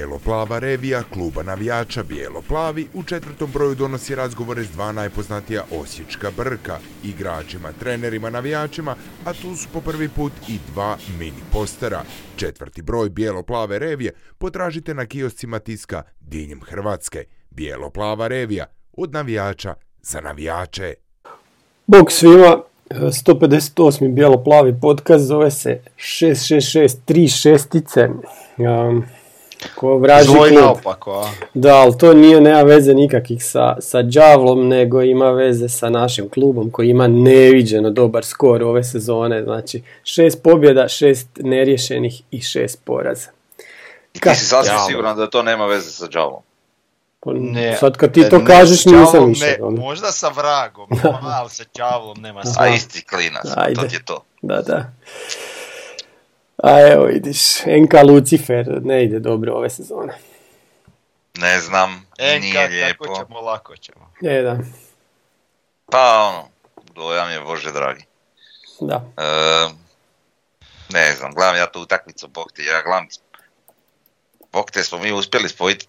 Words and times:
Bijelo-plava 0.00 0.58
revija 0.58 1.02
kluba 1.02 1.42
navijača 1.42 2.02
Bijelo-plavi 2.02 2.86
u 2.94 3.02
četvrtom 3.02 3.50
broju 3.52 3.74
donosi 3.74 4.14
razgovore 4.14 4.64
s 4.64 4.70
dva 4.70 4.92
najpoznatija 4.92 5.62
Osječka 5.80 6.30
brka, 6.36 6.78
igračima, 7.04 7.72
trenerima, 7.80 8.30
navijačima, 8.30 8.96
a 9.24 9.32
tu 9.32 9.56
su 9.56 9.68
po 9.72 9.80
prvi 9.80 10.08
put 10.08 10.32
i 10.48 10.58
dva 10.72 10.96
mini 11.18 11.42
postera. 11.52 12.02
Četvrti 12.36 12.82
broj 12.82 13.10
Bijelo-plave 13.10 13.78
revije 13.78 14.12
potražite 14.38 14.94
na 14.94 15.06
kioscima 15.06 15.58
tiska 15.58 16.02
diljem 16.20 16.60
Hrvatske. 16.60 17.24
Bijelo-plava 17.50 18.28
revija 18.28 18.66
od 18.92 19.12
navijača 19.12 19.74
za 20.02 20.20
navijače. 20.20 20.94
Bog 21.86 22.12
svima, 22.12 22.62
158. 22.90 24.14
bijelo-plavi 24.14 24.74
podcast 24.80 25.24
zove 25.24 25.50
se 25.50 25.80
666 25.96 26.96
3 27.06 27.42
šestice. 27.42 28.08
Um, 28.56 29.04
ko 29.74 29.96
vraži 29.96 30.30
naopako, 30.52 31.12
a? 31.12 31.30
Da, 31.54 31.74
ali 31.74 31.98
to 31.98 32.14
nije, 32.14 32.40
nema 32.40 32.62
veze 32.62 32.94
nikakvih 32.94 33.44
sa, 33.44 33.76
sa 33.80 34.02
Đavlom, 34.02 34.68
nego 34.68 35.02
ima 35.02 35.30
veze 35.30 35.68
sa 35.68 35.90
našim 35.90 36.28
klubom 36.28 36.70
koji 36.70 36.88
ima 36.88 37.06
neviđeno 37.06 37.90
dobar 37.90 38.24
skor 38.24 38.62
ove 38.62 38.84
sezone. 38.84 39.42
Znači, 39.42 39.82
šest 40.04 40.42
pobjeda, 40.42 40.88
šest 40.88 41.28
neriješenih 41.36 42.22
i 42.30 42.42
šest 42.42 42.84
poraza. 42.84 43.28
I 44.14 44.18
Ka- 44.18 44.30
ti 44.30 44.36
si 44.36 44.46
sasvim 44.46 44.78
siguran 44.88 45.16
da 45.16 45.30
to 45.30 45.42
nema 45.42 45.66
veze 45.66 45.90
sa 45.90 46.06
džavom. 46.08 46.42
Pa, 47.20 47.30
Ne, 47.32 47.76
Sad 47.76 47.96
kad 47.96 48.12
ti 48.12 48.28
to 48.30 48.38
ne, 48.38 48.44
kažeš 48.44 48.84
nisam 48.84 49.28
više. 49.28 49.44
Ne, 49.44 49.56
ono. 49.62 49.76
možda 49.76 50.06
sa 50.06 50.28
vragom, 50.28 50.88
ali 51.38 51.50
sa 51.50 51.64
đavlom 51.76 52.20
nema 52.20 52.40
A 52.40 52.44
sva. 52.44 52.68
isti 52.68 53.04
klinac, 53.04 53.42
to 53.74 53.82
ti 53.82 53.94
je 53.94 54.04
to. 54.04 54.24
Da, 54.42 54.62
da. 54.62 54.92
A 56.62 56.80
evo 56.82 57.04
vidiš, 57.04 57.38
NK 57.64 57.92
Lucifer 58.04 58.80
ne 58.82 59.04
ide 59.04 59.18
dobro 59.18 59.54
ove 59.54 59.70
sezone. 59.70 60.12
Ne 61.34 61.60
znam, 61.60 62.06
Enka, 62.18 62.40
nije 62.40 62.68
lijepo. 62.68 63.04
ćemo, 63.16 63.40
lako 63.40 63.76
ćemo. 63.76 64.10
E, 64.22 64.42
da, 64.42 64.58
Pa 65.86 65.98
ono, 66.28 66.48
dojam 66.94 67.30
je 67.30 67.40
Bože 67.40 67.72
dragi. 67.72 68.04
da. 68.80 69.04
E, 69.16 69.68
ne 70.90 71.12
znam, 71.12 71.32
gledam 71.32 71.56
ja 71.56 71.66
tu 71.66 71.80
utakmicu, 71.80 72.28
bog 72.28 72.52
te, 72.52 72.64
ja 72.64 72.82
gledam, 72.82 73.06
bog 74.52 74.70
te 74.70 74.82
smo 74.82 74.98
mi 74.98 75.12
uspjeli 75.12 75.48
spojiti 75.48 75.86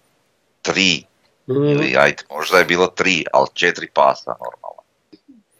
tri, 0.62 1.04
Mhm. 1.46 1.64
ili 1.64 1.96
ajde, 1.96 2.22
možda 2.30 2.58
je 2.58 2.64
bilo 2.64 2.86
tri, 2.86 3.24
ali 3.32 3.46
četiri 3.54 3.88
pasa 3.88 4.30
normalno. 4.30 4.71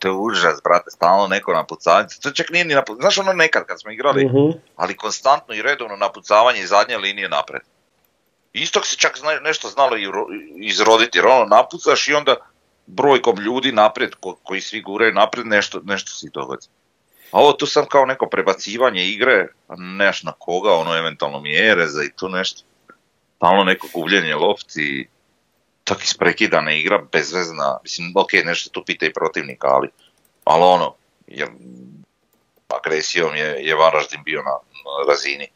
To 0.02 0.08
je 0.08 0.14
užas, 0.14 0.60
brate, 0.64 0.90
stalno 0.90 1.26
neko 1.26 1.52
napucavanje, 1.52 2.08
to 2.22 2.30
čak 2.30 2.50
nije 2.50 2.64
ni 2.64 2.74
napucavanje, 2.74 3.02
znaš 3.02 3.18
ono 3.18 3.32
nekad 3.32 3.64
kad 3.66 3.80
smo 3.80 3.90
igrali, 3.90 4.24
Mhm. 4.24 4.58
ali 4.76 4.96
konstantno 4.96 5.54
i 5.54 5.62
redovno 5.62 5.96
napucavanje 5.96 6.60
iz 6.60 6.68
zadnje 6.68 6.96
linije 6.98 7.28
napred. 7.28 7.62
Istog 8.52 8.86
se 8.86 8.96
čak 8.96 9.18
zna- 9.18 9.40
nešto 9.40 9.68
znalo 9.68 9.96
i 9.96 10.06
ro- 10.06 10.26
izroditi, 10.56 11.18
jer 11.18 11.26
ono 11.26 11.44
napucaš 11.46 12.08
i 12.08 12.14
onda 12.14 12.36
brojkom 12.86 13.36
ljudi 13.38 13.72
naprijed, 13.72 14.14
ko- 14.14 14.36
koji 14.42 14.60
svi 14.60 14.80
guraju 14.80 15.12
naprijed, 15.14 15.46
nešto, 15.46 15.80
nešto 15.84 16.10
se 16.10 16.28
dogodi. 16.32 16.66
A 17.30 17.38
ovo 17.38 17.52
tu 17.52 17.66
sam 17.66 17.86
kao 17.86 18.04
neko 18.06 18.26
prebacivanje 18.26 19.04
igre, 19.04 19.46
neš 19.78 20.22
na 20.22 20.32
koga, 20.32 20.72
ono 20.72 20.98
eventualno 20.98 21.40
mjereza 21.40 22.02
i 22.02 22.12
tu 22.16 22.28
nešto. 22.28 22.62
Stalno 23.36 23.64
neko 23.64 23.86
gubljenje 23.94 24.34
lopti, 24.34 25.08
tak 25.84 26.04
isprekidana 26.04 26.72
igra, 26.72 27.02
bezvezna, 27.12 27.78
mislim, 27.82 28.12
ok, 28.16 28.32
nešto 28.44 28.70
tu 28.70 28.82
pita 28.86 29.06
i 29.06 29.12
protivnika, 29.12 29.68
ali, 29.68 29.88
ali 30.44 30.62
ono, 30.62 30.94
jer 31.26 31.48
agresijom 32.68 33.36
je, 33.36 33.56
je 33.60 33.74
Varaždin 33.74 34.22
bio 34.24 34.42
na, 34.42 34.50
na 34.50 35.12
razini. 35.12 35.46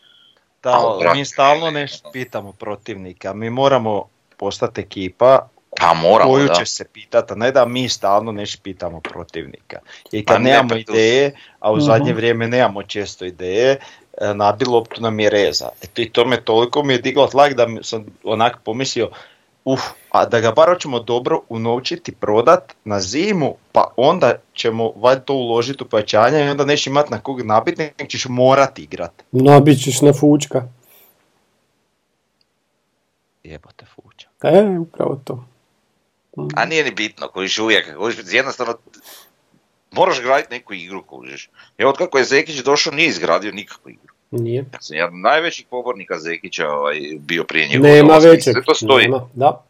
Da, 0.62 1.12
mi 1.14 1.24
stalno 1.24 1.70
ne, 1.70 1.80
nešto 1.80 2.10
pitamo 2.10 2.52
protivnika, 2.52 3.32
mi 3.32 3.50
moramo 3.50 4.04
postati 4.36 4.80
ekipa 4.80 5.48
Pa 5.80 5.94
moramo, 5.94 6.32
koju 6.32 6.46
da. 6.46 6.54
će 6.54 6.66
se 6.66 6.84
pitati, 6.84 7.32
a 7.32 7.36
ne 7.36 7.52
da 7.52 7.64
mi 7.64 7.88
stalno 7.88 8.32
nešto 8.32 8.60
pitamo 8.62 9.00
protivnika. 9.00 9.78
I 10.12 10.24
Pa 10.24 10.32
kad 10.32 10.42
ne, 10.42 10.50
nemamo 10.50 10.68
pa 10.68 10.74
tu- 10.74 10.80
ideje, 10.80 11.32
a 11.60 11.72
u 11.72 11.80
zadnje 11.80 12.10
Mhm. 12.10 12.16
vrijeme 12.16 12.48
nemamo 12.48 12.82
često 12.82 13.24
ideje, 13.24 13.78
e, 14.20 14.34
nabi 14.34 14.64
loptu 14.64 15.00
nam 15.00 15.20
je 15.20 15.30
reza. 15.30 15.68
Eto 15.82 16.02
i 16.02 16.10
to 16.12 16.24
me 16.24 16.40
toliko 16.40 16.82
mi 16.82 16.92
je 16.92 16.98
diglo 16.98 17.26
tlak 17.26 17.54
da 17.54 17.66
mi 17.66 17.84
sam 17.84 18.06
onak 18.24 18.58
pomislio, 18.64 19.10
uf, 19.66 19.80
a 20.10 20.24
da 20.26 20.40
ga 20.40 20.52
bar 20.52 20.68
hoćemo 20.68 21.00
dobro 21.00 21.40
unovčiti, 21.48 22.12
prodat 22.12 22.72
na 22.84 23.00
zimu, 23.00 23.56
pa 23.72 23.92
onda 23.96 24.34
ćemo 24.54 24.92
valjda 24.96 25.24
to 25.24 25.34
uložiti 25.34 25.84
u 25.84 25.86
pojačanje 25.86 26.44
i 26.44 26.48
onda 26.48 26.64
nećeš 26.64 26.86
imat 26.86 27.10
na 27.10 27.20
kog 27.20 27.42
nabit, 27.42 27.78
nego 27.78 28.08
ćeš 28.08 28.26
morati 28.28 28.82
igrat. 28.82 29.22
Nabit 29.32 29.82
ćeš 29.82 30.00
na 30.00 30.12
fučka. 30.12 30.62
Jebote 33.44 33.86
fuča. 33.94 34.28
E, 34.42 34.78
upravo 34.78 35.20
to. 35.24 35.44
A 36.54 36.64
nije 36.64 36.84
ni 36.84 36.90
bitno, 36.90 37.28
kojiš 37.28 37.58
uvijek, 37.58 37.96
kojiš, 37.96 38.16
jednostavno 38.26 38.74
moraš 39.90 40.20
graditi 40.20 40.54
neku 40.54 40.74
igru, 40.74 41.02
kojiš. 41.02 41.50
Evo 41.78 41.90
od 41.90 41.96
kako 41.96 42.18
je 42.18 42.24
Zekić 42.24 42.62
došao, 42.62 42.92
nije 42.92 43.08
izgradio 43.08 43.52
nikakvu 43.52 43.90
igru. 43.90 44.14
Nije. 44.30 44.64
Ja 44.72 44.80
sam 44.80 45.20
najvećih 45.20 45.66
pobornika 45.70 46.18
Zekića 46.18 46.68
ovaj, 46.68 47.00
bio 47.18 47.44
prije 47.44 47.68
njegovog 47.68 47.96
Nema 47.96 48.16
većeg. 48.16 48.52
Sve 48.52 48.64
to 48.64 48.74
stoji. 48.74 49.02
Nema, 49.02 49.28
da. 49.34 49.64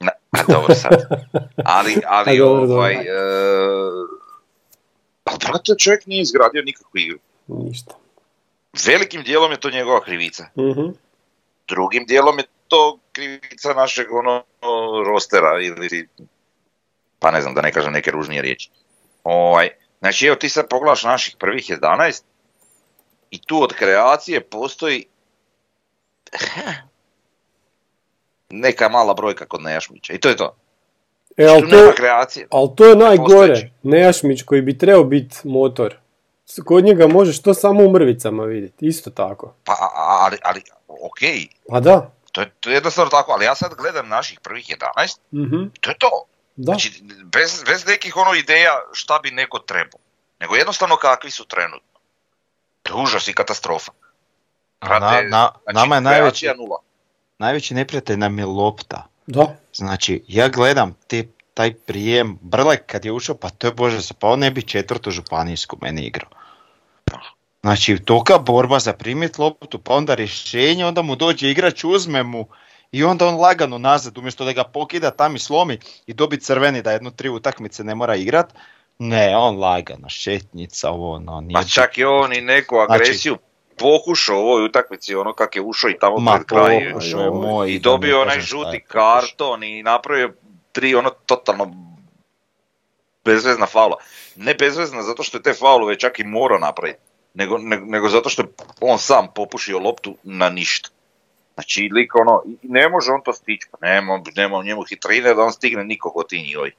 Na, 0.00 0.10
a 0.30 0.42
dobro 0.48 0.74
sad. 0.74 1.08
Ali, 1.64 1.96
ali 2.16 2.30
A 2.30 2.38
dobro, 2.38 2.74
ovaj, 2.74 2.94
dobro. 2.94 3.10
e, 3.10 3.16
ali 5.24 5.38
brate, 5.40 5.72
čovjek 5.78 6.06
nije 6.06 6.22
izgradio 6.22 6.62
nikakvu 6.62 6.98
igru. 6.98 7.18
Ništa. 7.46 7.94
Velikim 8.86 9.22
dijelom 9.22 9.50
je 9.50 9.60
to 9.60 9.70
njegova 9.70 10.00
krivica. 10.00 10.46
Mhm. 10.58 10.88
Drugim 11.68 12.04
dijelom 12.06 12.38
je 12.38 12.44
to 12.68 12.98
krivica 13.12 13.74
našeg 13.74 14.06
ono, 14.12 14.42
rostera 15.06 15.60
ili 15.60 16.08
pa 17.18 17.30
ne 17.30 17.40
znam 17.40 17.54
da 17.54 17.62
ne 17.62 17.72
kažem 17.72 17.92
neke 17.92 18.10
ružnije 18.10 18.42
riječi. 18.42 18.70
Ovaj, 19.24 19.70
znači 19.98 20.26
evo 20.26 20.36
ti 20.36 20.48
sad 20.48 20.68
pogledaš 20.68 21.04
naših 21.04 21.36
prvih 21.38 21.64
11 21.64 22.22
i 23.30 23.38
tu 23.38 23.62
od 23.62 23.72
kreacije 23.72 24.40
postoji 24.40 25.04
neka 28.50 28.88
mala 28.88 29.14
brojka 29.14 29.46
kod 29.46 29.62
Nejašmića 29.62 30.12
i 30.12 30.18
to 30.18 30.28
je 30.28 30.36
to. 30.36 30.56
E, 31.36 31.46
ali 31.46 31.62
nema 31.62 31.86
to, 31.86 31.94
kreacije. 31.96 32.48
ali 32.50 32.68
to 32.76 32.86
je 32.86 32.96
najgore. 32.96 33.48
Postojeći. 33.48 33.72
Nejašmić 33.82 34.42
koji 34.42 34.62
bi 34.62 34.78
trebao 34.78 35.04
biti 35.04 35.36
motor. 35.44 35.94
Kod 36.64 36.84
njega 36.84 37.06
možeš 37.06 37.42
to 37.42 37.54
samo 37.54 37.84
u 37.84 37.90
mrvicama 37.92 38.44
vidjeti. 38.44 38.86
Isto 38.86 39.10
tako. 39.10 39.54
Pa, 39.64 39.72
ali, 39.94 40.38
ali 40.42 40.62
ok, 40.88 41.18
Pa 41.68 41.80
da. 41.80 42.10
to 42.32 42.40
je, 42.40 42.50
to 42.60 42.70
je 42.70 42.74
jednostavno 42.74 43.10
tako, 43.10 43.32
ali 43.32 43.44
ja 43.44 43.54
sad 43.54 43.74
gledam 43.74 44.08
naših 44.08 44.40
prvih 44.40 44.66
11 44.96 45.18
Mhm. 45.32 45.62
i 45.74 45.80
to 45.80 45.90
je 45.90 45.96
to. 45.98 46.24
Da. 46.56 46.64
Znači, 46.64 47.02
bez, 47.24 47.64
bez 47.66 47.86
nekih 47.86 48.16
ono 48.16 48.34
ideja 48.34 48.72
šta 48.92 49.20
bi 49.22 49.30
neko 49.30 49.58
trebao. 49.58 50.00
Nego 50.40 50.54
jednostavno 50.56 50.96
kakvi 50.96 51.30
su 51.30 51.44
trenutno. 51.44 51.95
To 52.86 52.98
je 52.98 53.02
užas 53.02 53.28
i 53.28 53.32
katastrofa. 53.32 53.92
A 54.80 54.98
na, 54.98 54.98
na, 54.98 55.50
Znači, 55.62 55.74
nama 55.74 55.94
je 55.94 56.00
najveći, 56.00 56.46
nula. 56.56 56.78
najveći 57.38 57.74
neprijatelj 57.74 58.16
nam 58.16 58.38
je 58.38 58.44
lopta. 58.44 59.06
Da. 59.26 59.56
Znači, 59.74 60.24
ja 60.28 60.48
gledam 60.48 60.94
te, 61.06 61.26
taj 61.54 61.74
prijem, 61.74 62.38
Brlek 62.40 62.86
kad 62.86 63.04
je 63.04 63.12
ušao, 63.12 63.36
pa 63.36 63.50
to 63.50 63.66
je 63.66 63.72
bože, 63.72 64.02
se, 64.02 64.14
pa 64.14 64.28
on 64.28 64.38
ne 64.38 64.50
bi 64.50 64.62
četvrtu 64.62 65.10
županijsku 65.10 65.76
meni 65.82 66.02
igrao. 66.02 66.30
Znači, 67.62 67.98
toka 67.98 68.38
borba 68.38 68.78
za 68.78 68.92
primit 68.92 69.38
loptu, 69.38 69.78
pa 69.78 69.94
onda 69.94 70.14
rješenje, 70.14 70.86
onda 70.86 71.02
mu 71.02 71.16
dođe 71.16 71.50
igrač, 71.50 71.84
uzme 71.84 72.22
mu 72.22 72.46
i 72.92 73.04
onda 73.04 73.26
on 73.26 73.34
lagano 73.34 73.78
nazad, 73.78 74.18
umjesto 74.18 74.44
da 74.44 74.52
ga 74.52 74.64
pokida 74.64 75.10
tam 75.10 75.36
i 75.36 75.38
slomi 75.38 75.78
i 76.06 76.14
dobi 76.14 76.40
crveni 76.40 76.82
da 76.82 76.92
jednu 76.92 77.10
tri 77.10 77.28
utakmice 77.28 77.84
ne 77.84 77.94
mora 77.94 78.16
igrat. 78.16 78.54
Ne, 78.98 79.36
on 79.36 79.58
lagano, 79.58 80.08
šetnica, 80.08 80.90
ovo, 80.90 81.12
ono, 81.12 81.40
nije 81.40 81.54
Pa 81.54 81.64
čak 81.64 81.98
i 81.98 82.04
on 82.04 82.32
i 82.32 82.40
neku 82.40 82.76
agresiju 82.76 83.36
pokušao 83.78 84.36
u 84.36 84.46
ovoj 84.46 84.64
utakmici, 84.64 85.14
ono 85.14 85.32
kak 85.32 85.56
je 85.56 85.62
ušao 85.62 85.90
i 85.90 85.98
tamo 86.00 86.18
Ma, 86.18 86.32
pred 86.32 86.46
kraj. 86.46 86.94
moj. 87.32 87.70
I 87.70 87.74
ne 87.74 87.78
dobio 87.78 88.20
onaj 88.20 88.40
žuti 88.40 88.80
pokušao. 88.80 89.20
karton 89.20 89.62
i 89.64 89.82
napravio 89.82 90.32
tri 90.72 90.94
ono 90.94 91.10
totalno 91.10 91.74
bezvezna 93.24 93.66
faula. 93.66 93.96
Ne 94.36 94.54
bezvezna 94.54 95.02
zato 95.02 95.22
što 95.22 95.38
je 95.38 95.42
te 95.42 95.52
faulove 95.52 95.98
čak 95.98 96.20
i 96.20 96.24
morao 96.24 96.58
napraviti, 96.58 96.98
nego, 97.34 97.58
nego, 97.58 97.86
nego 97.86 98.08
zato 98.08 98.28
što 98.28 98.42
je 98.42 98.48
on 98.80 98.98
sam 98.98 99.28
popušio 99.34 99.78
loptu 99.78 100.16
na 100.22 100.48
ništa. 100.48 100.88
Znači, 101.54 101.88
lik 101.92 102.14
ono, 102.14 102.42
i 102.46 102.68
ne 102.68 102.88
može 102.88 103.12
on 103.12 103.22
to 103.24 103.32
stići, 103.32 103.66
pa 103.70 103.86
nema, 103.86 104.22
nema 104.36 104.56
u 104.56 104.62
njemu 104.62 104.82
hitrine 104.82 105.34
da 105.34 105.42
on 105.42 105.52
stigne 105.52 105.84
nikog 105.84 106.16
od 106.16 106.26
njihovi. 106.32 106.72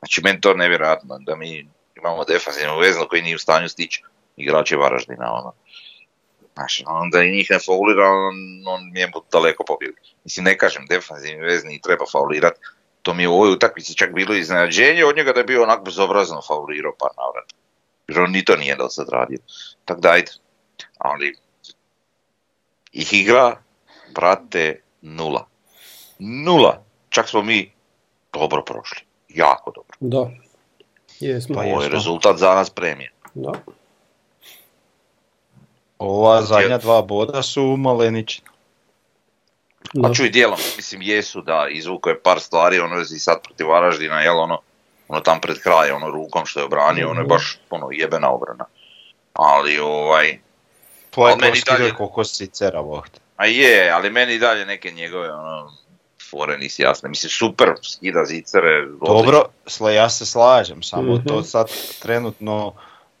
Znači, 0.00 0.20
meni 0.24 0.40
to 0.40 0.54
nevjerojatno, 0.54 1.18
da 1.18 1.36
mi 1.36 1.68
imamo 1.96 2.24
defanzivnu 2.24 2.78
veznu 2.78 3.06
koji 3.08 3.22
nije 3.22 3.36
u 3.36 3.38
stanju 3.38 3.68
stići 3.68 4.02
igrače 4.36 4.76
Varaždina, 4.76 5.32
ono. 5.32 5.52
Znači, 6.54 6.84
onda 6.86 7.22
i 7.22 7.30
njih 7.30 7.50
ne 7.50 7.58
faulira, 7.58 8.08
on, 8.08 8.34
on 8.66 8.80
njemu 8.94 9.12
daleko 9.32 9.64
pobjedi. 9.64 9.96
Mislim, 10.24 10.44
ne 10.44 10.58
kažem, 10.58 10.86
defanzivni 10.86 11.44
vezni 11.44 11.80
treba 11.80 12.04
faulirati. 12.12 12.60
To 13.02 13.14
mi 13.14 13.22
je 13.22 13.28
u 13.28 13.34
ovoj 13.34 13.52
utakmici 13.52 13.96
čak 13.96 14.14
bilo 14.14 14.34
iznenađenje 14.34 15.04
od 15.04 15.16
njega 15.16 15.32
da 15.32 15.40
je 15.40 15.44
bio 15.44 15.62
onak 15.62 15.84
bezobrazno 15.84 16.42
faulirao 16.48 16.94
par 16.98 17.10
navrata. 17.16 17.54
Jer 18.08 18.20
on 18.20 18.30
ni 18.30 18.44
to 18.44 18.56
nije 18.56 18.76
do 18.76 18.88
sad 18.88 19.08
radio. 19.08 19.38
Tako 19.84 20.00
da 20.00 20.10
ajde. 20.10 20.32
Ali 20.98 21.34
ih 22.92 23.12
igra, 23.12 23.56
brate, 24.14 24.82
Nula. 25.00 25.46
Nula. 26.18 26.84
Čak 27.08 27.28
smo 27.28 27.42
mi 27.42 27.72
dobro 28.32 28.64
prošli. 28.64 29.09
Jako 29.34 29.70
dobro. 29.70 29.96
Da. 30.00 30.30
Jesmo. 31.20 31.54
Pa 31.54 31.60
Ovo 31.60 31.82
je 31.82 31.88
rezultat 31.88 32.36
za 32.36 32.54
nas 32.54 32.70
premije. 32.70 33.12
Da. 33.34 33.52
Ova 35.98 36.42
zadnja 36.42 36.78
dva 36.78 37.02
boda 37.02 37.42
su 37.42 37.76
malenični. 37.78 38.44
Da. 39.92 40.08
A 40.10 40.14
čuj 40.14 40.30
dijelom, 40.30 40.58
mislim 40.76 41.02
jesu 41.02 41.40
da 41.42 41.66
izvuko 41.70 42.08
je 42.10 42.20
par 42.20 42.40
stvari, 42.40 42.78
ono 42.78 43.00
i 43.00 43.04
sad 43.04 43.42
protiv 43.42 43.68
Varaždina, 43.68 44.20
jel 44.20 44.38
ono, 44.40 44.60
ono 45.08 45.20
tam 45.20 45.40
pred 45.40 45.58
kraj, 45.58 45.90
ono 45.90 46.10
rukom 46.10 46.46
što 46.46 46.60
je 46.60 46.64
obranio, 46.64 47.10
ono 47.10 47.20
je 47.20 47.26
baš 47.26 47.58
ono 47.70 47.88
jebena 47.90 48.30
obrana. 48.30 48.64
Ali 49.32 49.78
ovaj, 49.78 50.38
meni 51.16 51.40
to 51.40 51.56
skiduje 51.56 51.78
dalje- 51.78 51.96
koliko 51.96 52.24
sicera, 52.24 52.80
vohte. 52.80 53.20
a 53.36 53.46
je, 53.46 53.90
ali 53.90 54.10
meni 54.10 54.34
i 54.34 54.38
dalje 54.38 54.66
neke 54.66 54.90
njegove 54.90 55.32
ono, 55.32 55.72
fore 56.30 56.58
nisi 56.58 56.82
jasne. 56.82 57.08
Mislim, 57.08 57.30
super, 57.30 57.68
skida 57.82 58.24
zicere, 58.24 58.86
Dobro, 59.06 59.44
sla, 59.66 59.90
ja 59.90 60.08
se 60.08 60.26
slažem, 60.26 60.82
samo 60.82 61.14
Mhm. 61.14 61.26
to 61.26 61.42
sad 61.42 61.66
trenutno 62.02 62.66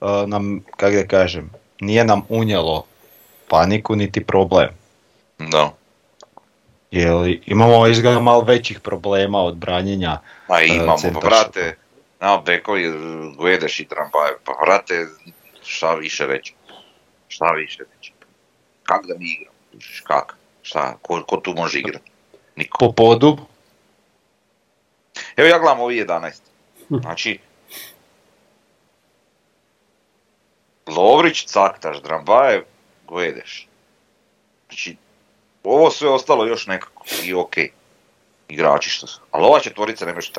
uh, 0.00 0.08
nam, 0.26 0.64
kak 0.76 0.94
da 0.94 1.06
kažem, 1.06 1.50
nije 1.80 2.04
nam 2.04 2.22
unijelo 2.28 2.84
paniku 3.48 3.96
niti 3.96 4.24
problem. 4.24 4.68
Da. 5.38 5.72
Jer 6.90 7.40
imamo 7.46 7.86
izgleda 7.86 8.20
malo 8.20 8.40
većih 8.40 8.80
problema 8.80 9.38
od 9.38 9.56
branjenja. 9.56 10.18
Pa 10.46 10.60
E, 10.60 10.66
imamo, 10.66 10.86
pa 10.86 10.96
centar 10.96 11.22
brate, 11.22 11.76
na 12.20 12.36
bekovi 12.36 12.92
Guedeš 13.36 13.80
i 13.80 13.84
Trampaje, 13.84 14.32
pa 14.44 14.52
brate, 14.64 15.06
šta 15.64 15.94
više 15.94 16.26
reći? 16.26 16.54
Šta 17.28 17.50
više 17.50 17.82
reći? 17.96 18.12
Kak 18.82 19.06
da 19.06 19.14
mi 19.18 19.24
igramo? 19.32 19.56
Kak? 20.04 20.36
Šta? 20.62 20.96
Ko, 21.02 21.22
ko 21.26 21.36
tu 21.36 21.54
može 21.56 21.78
igrati? 21.78 22.09
Niko. 22.60 22.78
Po 22.78 22.92
podu, 22.92 23.36
Evo 25.36 25.48
ja 25.48 25.58
gledam 25.58 25.80
ovi 25.80 26.04
11. 26.04 26.40
Znači, 26.88 27.38
Lovrić, 30.86 31.44
Caktaš, 31.44 32.02
Drambajev, 32.02 32.62
Guedeš. 33.08 33.68
Znači, 34.68 34.96
ovo 35.64 35.90
sve 35.90 36.08
ostalo 36.08 36.46
još 36.46 36.66
nekako 36.66 37.04
i 37.24 37.34
okej. 37.34 37.70
Igrači 38.48 38.90
što 38.90 39.06
su. 39.06 39.20
Ali 39.30 39.44
ova 39.44 39.60
četvorica 39.60 40.06
ne 40.06 40.14
može 40.14 40.32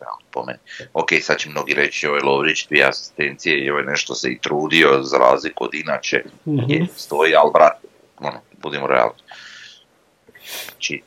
realno, 0.00 0.24
po 0.30 0.44
meni. 0.44 0.58
Ok, 0.92 1.08
sad 1.22 1.38
će 1.38 1.50
mnogi 1.50 1.74
reći, 1.74 2.06
ovaj 2.06 2.20
Lovrić, 2.20 2.66
dvije 2.68 2.84
asistencije 2.84 3.58
i 3.58 3.70
ovaj 3.70 3.84
nešto 3.84 4.14
se 4.14 4.28
i 4.28 4.38
trudio 4.38 5.02
za 5.02 5.18
razliku 5.18 5.64
od 5.64 5.74
inače. 5.74 6.24
Mhm. 6.46 6.70
Je, 6.70 6.86
stoji, 6.96 7.34
ali 7.34 7.50
brate, 7.54 7.88
ono, 8.18 8.40
budimo 8.62 8.86
realni. 8.86 9.22
Znači, 10.64 11.02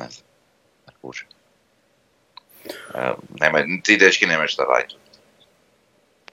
ne 0.00 0.10
znam, 0.10 0.26
ne 0.86 0.92
kužim. 1.02 1.28
E, 2.94 3.12
nema, 3.40 3.58
ti 3.84 3.96
dečki 3.96 4.26
nemaju 4.26 4.48
šta 4.48 4.64
raditi. 4.64 4.94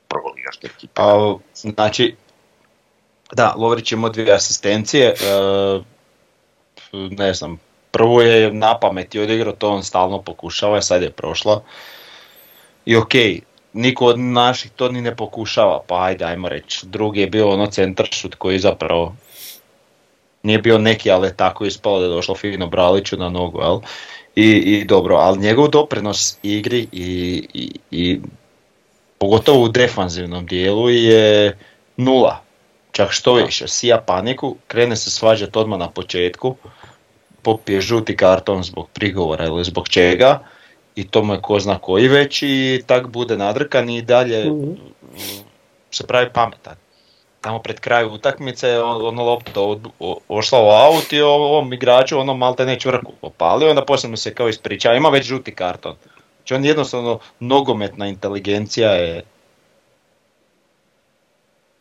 Prvo 0.08 0.34
ligaška 0.36 0.68
ekipa. 0.68 1.02
a, 1.04 1.38
znači, 1.54 2.16
da, 3.32 3.54
Lovrić 3.58 3.92
je 3.92 3.96
imao 3.96 4.10
dvije 4.10 4.34
asistencije, 4.34 5.08
e, 5.08 5.16
ne 6.94 7.34
znam, 7.34 7.60
prvo 7.92 8.22
je 8.22 8.54
na 8.54 8.80
pameti 8.80 9.20
odigrao, 9.20 9.54
to 9.54 9.70
on 9.70 9.84
stalno 9.84 10.22
pokušava, 10.22 10.82
sad 10.82 11.02
je 11.02 11.12
prošla. 11.12 11.64
I 12.86 12.96
okej, 12.96 13.42
niko 13.74 14.06
od 14.06 14.20
naših 14.20 14.72
to 14.72 14.90
ni 14.92 15.02
ne 15.02 15.16
pokušava, 15.16 15.82
pa 15.88 16.04
ajde, 16.04 16.26
ajmo 16.26 16.50
reći. 16.50 16.86
Drugi 16.86 17.22
je 17.22 17.28
bio 17.28 17.50
ono 17.50 17.68
centar 17.68 18.08
šut 18.12 18.36
koji 18.36 18.60
zapravo 18.60 19.16
nije 20.48 20.60
bio 20.60 20.78
neki, 20.78 21.12
ali 21.12 21.36
tako 21.36 21.66
ispalo 21.66 22.00
da 22.00 22.06
je 22.06 22.10
došlo 22.10 22.36
fino 22.36 22.68
Braliću 22.68 23.18
na 23.18 23.30
nogu, 23.30 23.62
jel? 23.62 23.80
I, 24.36 24.50
i 24.52 24.86
dobro, 24.86 25.16
ali 25.16 25.40
njegov 25.40 25.68
doprinos 25.68 26.38
igri 26.44 26.88
i, 26.92 27.44
i, 27.54 27.72
i 27.92 28.20
pogotovo 29.18 29.64
u 29.64 29.70
defanzivnom 29.70 30.46
dijelu 30.46 30.90
je 30.90 31.58
nula. 31.98 32.42
Čak 32.92 33.12
što 33.12 33.34
više, 33.34 33.68
sija 33.68 33.98
paniku, 34.02 34.56
krene 34.68 34.96
se 34.96 35.12
svađati 35.12 35.60
odmah 35.60 35.80
na 35.80 35.90
početku, 35.90 36.56
popije 37.42 37.82
žuti 37.82 38.16
karton 38.16 38.64
zbog 38.64 38.90
prigovora 38.94 39.46
ili 39.46 39.64
zbog 39.64 39.90
čega 39.90 40.40
i 40.96 41.08
to 41.08 41.24
mu 41.24 41.34
je 41.34 41.42
ko 41.42 41.60
zna 41.60 41.80
koji 41.80 42.08
već 42.08 42.44
i 42.44 42.84
tak 42.86 43.08
bude 43.08 43.38
nadrkan 43.38 43.90
i 43.90 44.02
dalje 44.02 44.46
Mhm. 44.46 44.72
se 45.92 46.08
pravi 46.08 46.30
pametan. 46.34 46.76
Tamo 47.42 47.60
pred 47.60 47.80
kraju 47.80 48.10
utakmice 48.14 48.80
ono 48.82 49.24
lopta 49.24 49.60
ošla 50.28 50.60
u 50.64 50.70
aut 50.70 51.14
i 51.14 51.22
ovom 51.22 51.74
igraču 51.74 52.20
ono 52.20 52.34
malte 52.34 52.66
ne 52.66 52.80
čvrku 52.80 53.12
popalio, 53.22 53.70
onda 53.70 53.86
poslije 53.86 54.10
mu 54.10 54.18
se 54.18 54.34
kao 54.34 54.50
ispričava, 54.50 54.96
ima 54.96 55.10
već 55.10 55.26
žuti 55.26 55.56
karton. 55.56 55.96
Znači 56.38 56.54
on 56.54 56.66
jednostavno 56.66 57.20
nogometna 57.40 58.08
inteligencija 58.08 58.92
je 58.92 59.24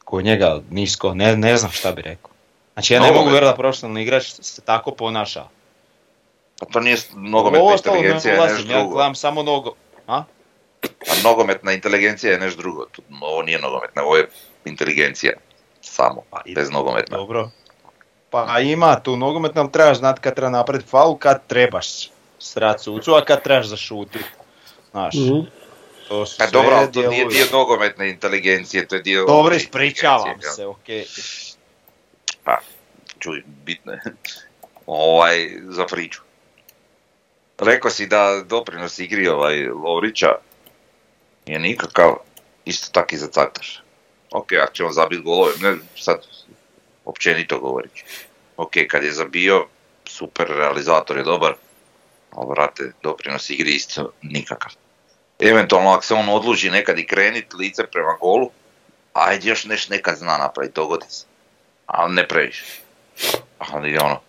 kod 0.05 0.25
njega 0.25 0.61
nisko, 0.71 1.15
ne, 1.15 1.37
ne 1.37 1.57
znam 1.57 1.71
šta 1.71 1.93
bi 1.93 2.03
rekao. 2.03 2.31
Znači 2.73 2.95
ja 2.95 3.01
ne 3.01 3.13
mogu 3.13 3.31
vjerovati 3.31 3.57
da 3.57 3.63
profesionalni 3.63 4.03
igrač 4.03 4.25
se 4.41 4.63
tako 4.63 4.91
ponaša. 4.91 5.45
Pa 6.61 6.67
to 6.67 6.81
nije 6.81 6.97
nogometna 7.15 7.67
ostalo 7.67 7.97
ne 7.97 8.01
inteligencija, 8.01 8.35
je 8.35 8.41
ulazim, 8.41 8.57
nešto 8.57 8.73
ja 8.73 8.79
drugo. 8.79 8.95
gledam 8.95 9.15
samo 9.15 9.43
nogo. 9.43 9.75
A? 10.07 10.17
A 10.83 11.23
nogometna 11.25 11.73
inteligencija 11.73 12.33
je 12.33 12.39
nešto 12.39 12.63
drugo. 12.63 12.87
Ovo 13.21 13.43
nije 13.43 13.59
nogometna, 13.59 14.03
ovo 14.03 14.17
je 14.17 14.29
inteligencija. 14.65 15.33
Samo, 15.87 16.23
Pa 16.31 16.43
i- 16.45 16.55
bez 16.55 16.71
nogometna. 16.71 17.17
Dobro. 17.17 17.51
Pa 18.31 18.61
ima 18.61 19.01
tu 19.01 19.17
nogometno, 19.17 19.61
ali 19.61 19.73
trebaš 19.73 19.99
znati 19.99 20.21
kad 20.21 20.35
treba 20.35 20.51
napraviti 20.51 20.89
faul, 20.89 21.19
kad 21.19 21.47
trebaš 21.47 21.87
srat 22.39 22.81
sucu, 22.81 23.13
a 23.13 23.25
kad 23.25 23.43
trebaš 23.43 23.67
zašutit. 23.67 24.27
Znaš, 24.91 25.15
Mhm. 25.15 25.41
to 26.09 26.27
su 26.27 26.39
Pa 26.39 26.45
sve 26.45 26.53
dobro, 26.53 26.77
ali 26.77 26.93
to 26.93 27.01
nije 27.03 27.25
dio 27.27 27.47
nogometne 27.53 28.11
inteligencije, 28.11 28.87
to 28.87 28.95
je 28.95 29.03
dio... 29.03 29.25
Dobro, 29.25 29.55
ispričavam 29.55 30.41
se, 30.45 30.67
okej. 30.67 31.05
Pa, 32.45 32.59
čuj, 33.19 33.43
bitno 33.47 33.93
je. 33.93 34.01
ovaj, 34.87 35.37
za 35.63 35.85
priču. 35.85 36.21
Rekao 37.59 37.91
si 37.91 38.07
da 38.07 38.43
doprinos 38.43 38.99
igri 38.99 39.29
ovaj 39.29 39.67
Lovrića 39.67 40.29
je 41.47 41.59
nikakav, 41.59 42.15
isto 42.65 42.89
tak 42.93 43.13
i 43.13 43.17
za 43.17 43.27
Caktaš. 43.27 43.83
Ok, 44.37 44.53
ako 44.63 44.73
će 44.73 44.85
on 44.85 44.93
zabiti 44.93 45.23
golove, 45.23 45.53
ne 45.61 45.77
sad 45.97 46.27
općenito 47.05 47.61
govoreći. 47.61 48.05
Ok, 48.57 48.73
kad 48.89 49.05
je 49.05 49.13
zabio, 49.13 49.67
super, 50.05 50.47
realizator 50.49 51.17
je 51.17 51.23
dobar, 51.23 51.55
ali 52.31 52.51
vrate, 52.51 52.93
doprinos 53.03 53.51
igri 53.51 53.75
isto 53.75 54.13
nikakav. 54.23 54.73
Eventualno 55.39 55.91
ako 55.91 56.05
se 56.05 56.15
on 56.15 56.29
odluči 56.29 56.71
nekad 56.71 56.99
i 56.99 57.07
krenit 57.07 57.55
lice 57.55 57.87
prema 57.87 58.17
golu, 58.21 58.51
ajde 59.13 59.49
još 59.49 59.65
nešto 59.65 59.95
nekad 59.95 60.17
zna 60.17 60.37
napraviti, 60.39 60.75
dogodi 60.75 61.07
se. 61.09 61.27
Ali 61.87 62.15
ne 62.15 62.29
previše. 62.29 62.65
Ali 63.59 63.99
ono, 63.99 64.21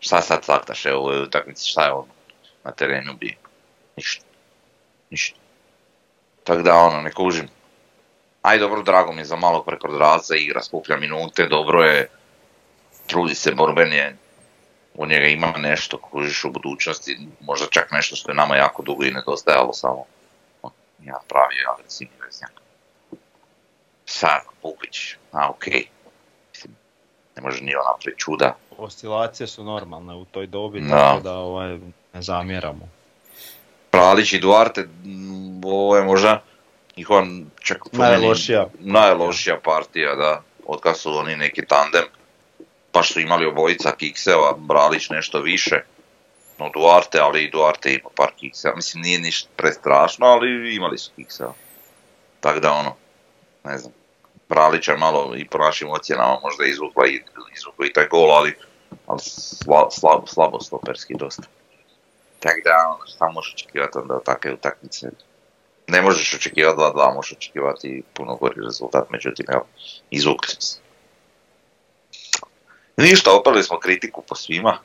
šta 0.00 0.20
sad 0.22 0.44
Caktaš, 0.44 0.86
evo 0.86 0.98
ovoj 0.98 1.22
utakmici, 1.22 1.68
šta 1.70 1.84
je 1.84 1.92
on 1.92 2.06
na 2.64 2.70
terenu 2.70 3.14
bio? 3.14 3.34
Ništa. 3.96 4.24
Ništa. 5.10 5.38
Tako 6.44 6.62
da 6.62 6.74
ono, 6.74 7.00
ne 7.00 7.12
kužim. 7.12 7.55
Aj 8.46 8.58
dobro, 8.58 8.82
drago 8.82 9.12
mi 9.12 9.20
je 9.20 9.24
za 9.24 9.36
malog 9.36 9.64
prekodravca, 9.66 10.36
igra, 10.36 10.62
skuplja 10.62 10.96
minute, 10.96 11.46
dobro 11.46 11.82
je, 11.82 12.08
trudi 13.06 13.34
se 13.34 13.54
borben 13.54 13.92
je, 13.92 14.16
u 14.94 15.06
njega 15.06 15.26
ima 15.26 15.52
nešto, 15.56 15.98
kužiš 15.98 16.44
u 16.44 16.50
budućnosti, 16.50 17.18
možda 17.40 17.66
čak 17.70 17.92
nešto 17.92 18.16
što 18.16 18.30
je 18.30 18.34
nama 18.34 18.56
jako 18.56 18.82
dugo 18.82 19.04
i 19.04 19.10
nedostajalo 19.10 19.72
samo. 19.72 20.04
Ja 21.04 21.18
pravi 21.28 21.54
agresivni 21.74 22.14
veznjak. 22.24 22.50
Sad, 24.04 24.40
Pupić, 24.62 25.14
a 25.32 25.50
okej. 25.50 25.86
Mislim, 26.54 26.76
ne 27.36 27.42
može 27.42 27.64
ni 27.64 27.74
on 27.74 27.84
napraviti 27.92 28.20
čuda. 28.20 28.56
Oscilacije 28.78 29.46
su 29.46 29.64
normalne 29.64 30.14
u 30.14 30.24
toj 30.24 30.46
dobi, 30.46 30.80
Da. 30.80 30.96
tako 30.96 31.20
da 31.20 31.34
ovaj, 31.34 31.78
ne 32.12 32.22
zamjeramo. 32.22 32.88
Pralić 33.90 34.32
i 34.32 34.38
Duarte, 34.38 34.88
ovo 35.64 35.96
je 35.96 36.04
možda 36.04 36.42
njihova 36.96 37.26
čak 37.60 37.78
Najlošija. 37.92 38.66
najlošija 38.78 39.60
partija, 39.64 40.14
da, 40.14 40.42
od 40.66 40.80
kad 40.80 40.98
su 40.98 41.18
oni 41.18 41.36
neki 41.36 41.66
tandem, 41.66 42.04
pa 42.92 43.02
su 43.02 43.20
imali 43.20 43.46
obojica 43.46 43.92
kikseva, 43.98 44.54
Bralić 44.58 45.10
nešto 45.10 45.40
više, 45.40 45.80
no 46.58 46.70
Duarte, 46.74 47.18
ali 47.20 47.44
i 47.44 47.50
Duarte 47.50 47.92
ima 47.92 48.10
par 48.16 48.30
kikseva, 48.36 48.76
mislim 48.76 49.02
nije 49.02 49.20
ništa 49.20 49.48
prestrašno, 49.56 50.26
ali 50.26 50.74
imali 50.74 50.98
su 50.98 51.10
kikseva. 51.16 51.52
Tako 52.40 52.60
da 52.60 52.72
ono, 52.72 52.96
ne 53.64 53.78
znam, 53.78 53.92
Bralić 54.48 54.88
je 54.88 54.96
malo 54.96 55.34
i 55.36 55.44
po 55.48 55.58
našim 55.58 55.90
ocjenama 55.90 56.38
možda 56.42 56.64
izvukla 56.64 57.06
i, 57.06 57.22
izvukla 57.56 57.86
i 57.86 57.92
taj 57.92 58.06
gol, 58.08 58.30
ali, 58.30 58.54
ali 59.06 59.20
sla, 59.20 59.90
slabo, 59.90 60.26
slabo 60.26 60.60
stoperski 60.60 61.14
dosta. 61.18 61.42
Tako 62.40 62.60
da, 62.64 62.94
ono, 62.94 63.06
šta 63.06 63.28
možeš 63.28 63.54
očekivati 63.54 63.98
onda 63.98 64.14
od 64.14 64.24
takve 64.24 64.52
utakmice? 64.52 65.10
Ne 65.88 66.02
možeš 66.02 66.34
očekivati 66.34 66.80
2-2, 66.80 67.14
možeš 67.14 67.32
očekivati 67.32 68.02
puno 68.14 68.36
gori 68.36 68.60
rezultat, 68.64 69.10
međutim, 69.10 69.46
evo, 69.48 69.66
izvukli 70.10 70.48
smo 70.48 70.60
se. 70.60 70.78
Ništa, 72.96 73.32
opali 73.32 73.62
smo 73.62 73.78
kritiku 73.78 74.22
po 74.28 74.34
svima. 74.34 74.78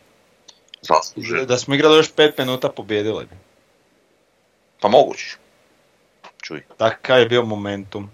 Zasluženo. 0.82 1.46
Da 1.46 1.58
smo 1.58 1.76
igrali 1.76 1.98
još 1.98 2.12
pet 2.12 2.38
minuta 2.38 2.70
pobjedili 2.70 3.26
bi. 3.26 3.36
Pa 4.80 4.88
moguće. 4.88 5.38
Čuj, 6.42 6.64
Takav 6.78 7.20
je 7.20 7.26
bio 7.26 7.44
momentum. 7.44 8.12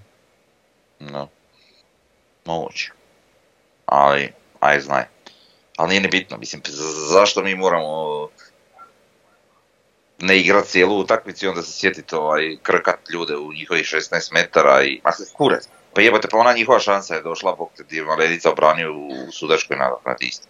no. 0.99 1.27
Moguće. 2.45 2.91
Ali, 3.85 4.33
aj 4.59 4.79
znaj. 4.79 5.03
Ali 5.77 5.89
nije 5.89 6.01
ni 6.01 6.07
bitno, 6.07 6.37
mislim, 6.37 6.61
zašto 7.11 7.43
mi 7.43 7.55
moramo 7.55 8.27
ne 10.19 10.37
igrat 10.39 10.65
cijelu 10.65 10.99
utakmicu 10.99 11.45
i 11.45 11.49
onda 11.49 11.61
se 11.61 11.71
sjetiti 11.71 12.15
ovaj, 12.15 12.57
krkat 12.63 12.99
ljude 13.09 13.37
u 13.37 13.53
njihovih 13.53 13.85
16 13.85 14.33
metara 14.33 14.83
i... 14.83 15.01
Ma 15.03 15.11
se 15.11 15.33
kurac. 15.33 15.67
Pa 15.93 16.01
jebate, 16.01 16.27
pa 16.31 16.37
ona 16.37 16.53
njihova 16.53 16.79
šansa 16.79 17.15
je 17.15 17.21
došla, 17.21 17.55
bok 17.55 17.69
te 17.89 18.01
Maledica 18.01 18.51
obranio 18.51 18.93
u 18.93 19.31
sudačkoj 19.31 19.77
nadoknadi 19.77 20.25
isto. 20.25 20.47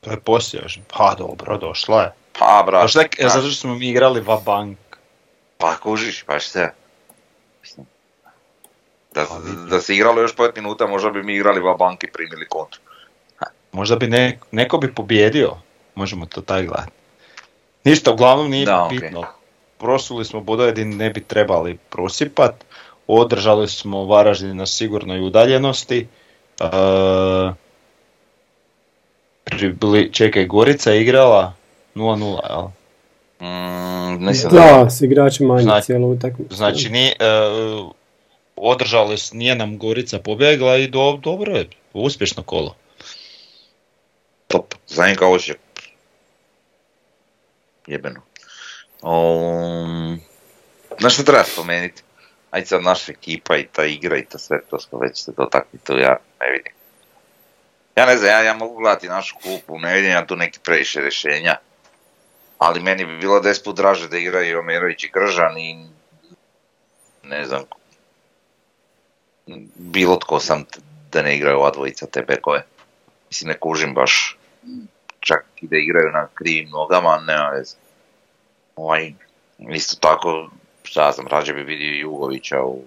To 0.00 0.10
je 0.10 0.20
poslije 0.20 0.62
još. 0.62 0.78
Pa 0.96 1.14
dobro, 1.18 1.58
došla 1.58 2.02
je. 2.02 2.12
Pa, 2.38 2.62
brat, 2.66 2.82
Došla 2.82 3.02
je 3.02 3.08
znaš, 3.20 3.32
zato 3.32 3.46
što 3.46 3.60
smo 3.60 3.74
mi 3.74 3.88
igrali 3.88 4.20
va 4.20 4.40
bank. 4.46 4.78
pa 5.58 5.76
kužiš, 5.76 6.24
se. 6.40 6.70
Mislim, 7.62 7.86
Da, 9.14 9.24
Pa 9.28 9.38
da 9.70 9.80
se 9.80 9.94
igralo 9.94 10.20
još 10.20 10.34
5 10.36 10.56
minuta, 10.56 10.86
možda 10.86 11.10
bi 11.10 11.22
mi 11.22 11.34
igrali 11.34 11.60
va 11.60 11.74
bank 11.74 12.04
i 12.04 12.12
primili 12.12 12.48
kontru. 12.48 12.80
Možda 13.72 13.96
bi 13.96 14.06
ne, 14.06 14.38
neko 14.50 14.78
bi 14.78 14.94
pobjedio. 14.94 15.56
Možemo 15.94 16.26
to 16.26 16.40
taj 16.40 16.66
gledati. 16.66 16.92
Ništa, 17.86 18.12
uglavnom 18.12 18.50
nije 18.50 18.66
Da, 18.66 18.88
bitno. 18.90 19.24
Prosuli 19.78 20.24
smo 20.24 20.40
bodove 20.40 20.72
gdje 20.72 20.84
ne 20.84 21.10
bi 21.10 21.20
trebali 21.22 21.78
prosipat. 21.80 22.54
Održali 23.06 23.68
smo 23.68 24.04
Varaždin 24.04 24.56
na 24.56 24.66
sigurnoj 24.66 25.20
udaljenosti. 25.20 26.06
E, 26.60 26.66
pribli- 29.46 30.12
čekaj, 30.12 30.46
Gorica 30.46 30.90
je 30.90 31.02
igrala 31.02 31.52
0-0, 31.94 32.38
jel? 32.48 32.66
Mm, 33.40 33.46
mislim 34.20 34.52
Da, 34.52 34.90
s 34.90 35.00
igrači 35.00 35.42
manje 35.42 35.62
Znači- 35.62 35.86
cijelu 35.86 36.10
utakmicu. 36.10 36.54
Znači, 36.54 36.90
nije, 36.90 37.10
e, 37.10 37.14
održali, 38.56 39.18
s- 39.18 39.32
nije 39.32 39.54
nam 39.54 39.78
Gorica 39.78 40.18
pobjegla 40.18 40.76
i 40.76 40.88
do, 40.88 41.12
dobro 41.14 41.52
je, 41.52 41.68
uspješno 41.94 42.42
kolo. 42.42 42.74
top. 44.48 44.74
Znam 44.88 45.14
kao. 45.14 45.36
Jebeno. 47.86 48.22
Um, 49.02 50.20
znaš 51.00 51.14
što 51.14 51.22
treba 51.22 51.44
spomenuti? 51.44 52.02
Ajde 52.50 52.66
sad 52.66 52.82
naša 52.82 53.12
ekipa 53.12 53.56
i 53.56 53.66
ta 53.72 53.84
igra 53.84 54.16
i 54.16 54.24
to 54.24 54.38
sve 54.38 54.60
to 54.70 54.80
smo 54.80 54.98
već 54.98 55.24
se 55.24 55.32
dotakli, 55.36 55.78
to 55.78 55.98
ja 55.98 56.16
ne 56.40 56.50
vidim. 56.50 56.72
Ja 57.96 58.06
ne 58.06 58.16
znam, 58.16 58.30
ja, 58.30 58.42
ja 58.42 58.54
mogu 58.54 58.76
gledati 58.76 59.08
našu 59.08 59.36
klupu, 59.42 59.78
ne 59.78 59.94
vidim 59.94 60.10
ja 60.10 60.26
tu 60.26 60.36
neki 60.36 60.58
previše 60.58 61.00
rješenja. 61.00 61.56
Ali 62.58 62.80
meni 62.80 63.06
bi 63.06 63.18
bilo 63.18 63.40
deset 63.40 63.74
draže 63.74 64.08
da 64.08 64.18
igraju 64.18 64.58
Omerović 64.58 65.04
i 65.04 65.10
Gržan 65.12 65.58
i 65.58 65.88
ne 67.22 67.44
znam, 67.44 67.62
bilo 69.74 70.16
tko 70.16 70.40
sam 70.40 70.64
da 71.12 71.22
ne 71.22 71.36
igraju 71.36 71.58
ova 71.58 71.70
dvojica 71.70 72.06
te 72.06 72.22
bekove. 72.22 72.62
Mislim, 73.28 73.48
ne 73.48 73.58
kužim 73.58 73.94
baš. 73.94 74.38
Čak 75.26 75.44
i 75.60 75.66
da 75.68 75.76
igraju 75.76 76.10
na 76.12 76.28
krivim 76.34 76.68
nogama, 76.70 77.22
nema 77.26 77.48
veze. 77.48 77.76
Ovaj, 78.76 79.12
isto 79.58 79.96
tako, 80.00 80.50
šta 80.82 81.06
ja 81.06 81.12
znam, 81.12 81.26
rađe 81.26 81.52
bi 81.52 81.62
vidio 81.62 82.00
Jugovića 82.00 82.62
u 82.62 82.82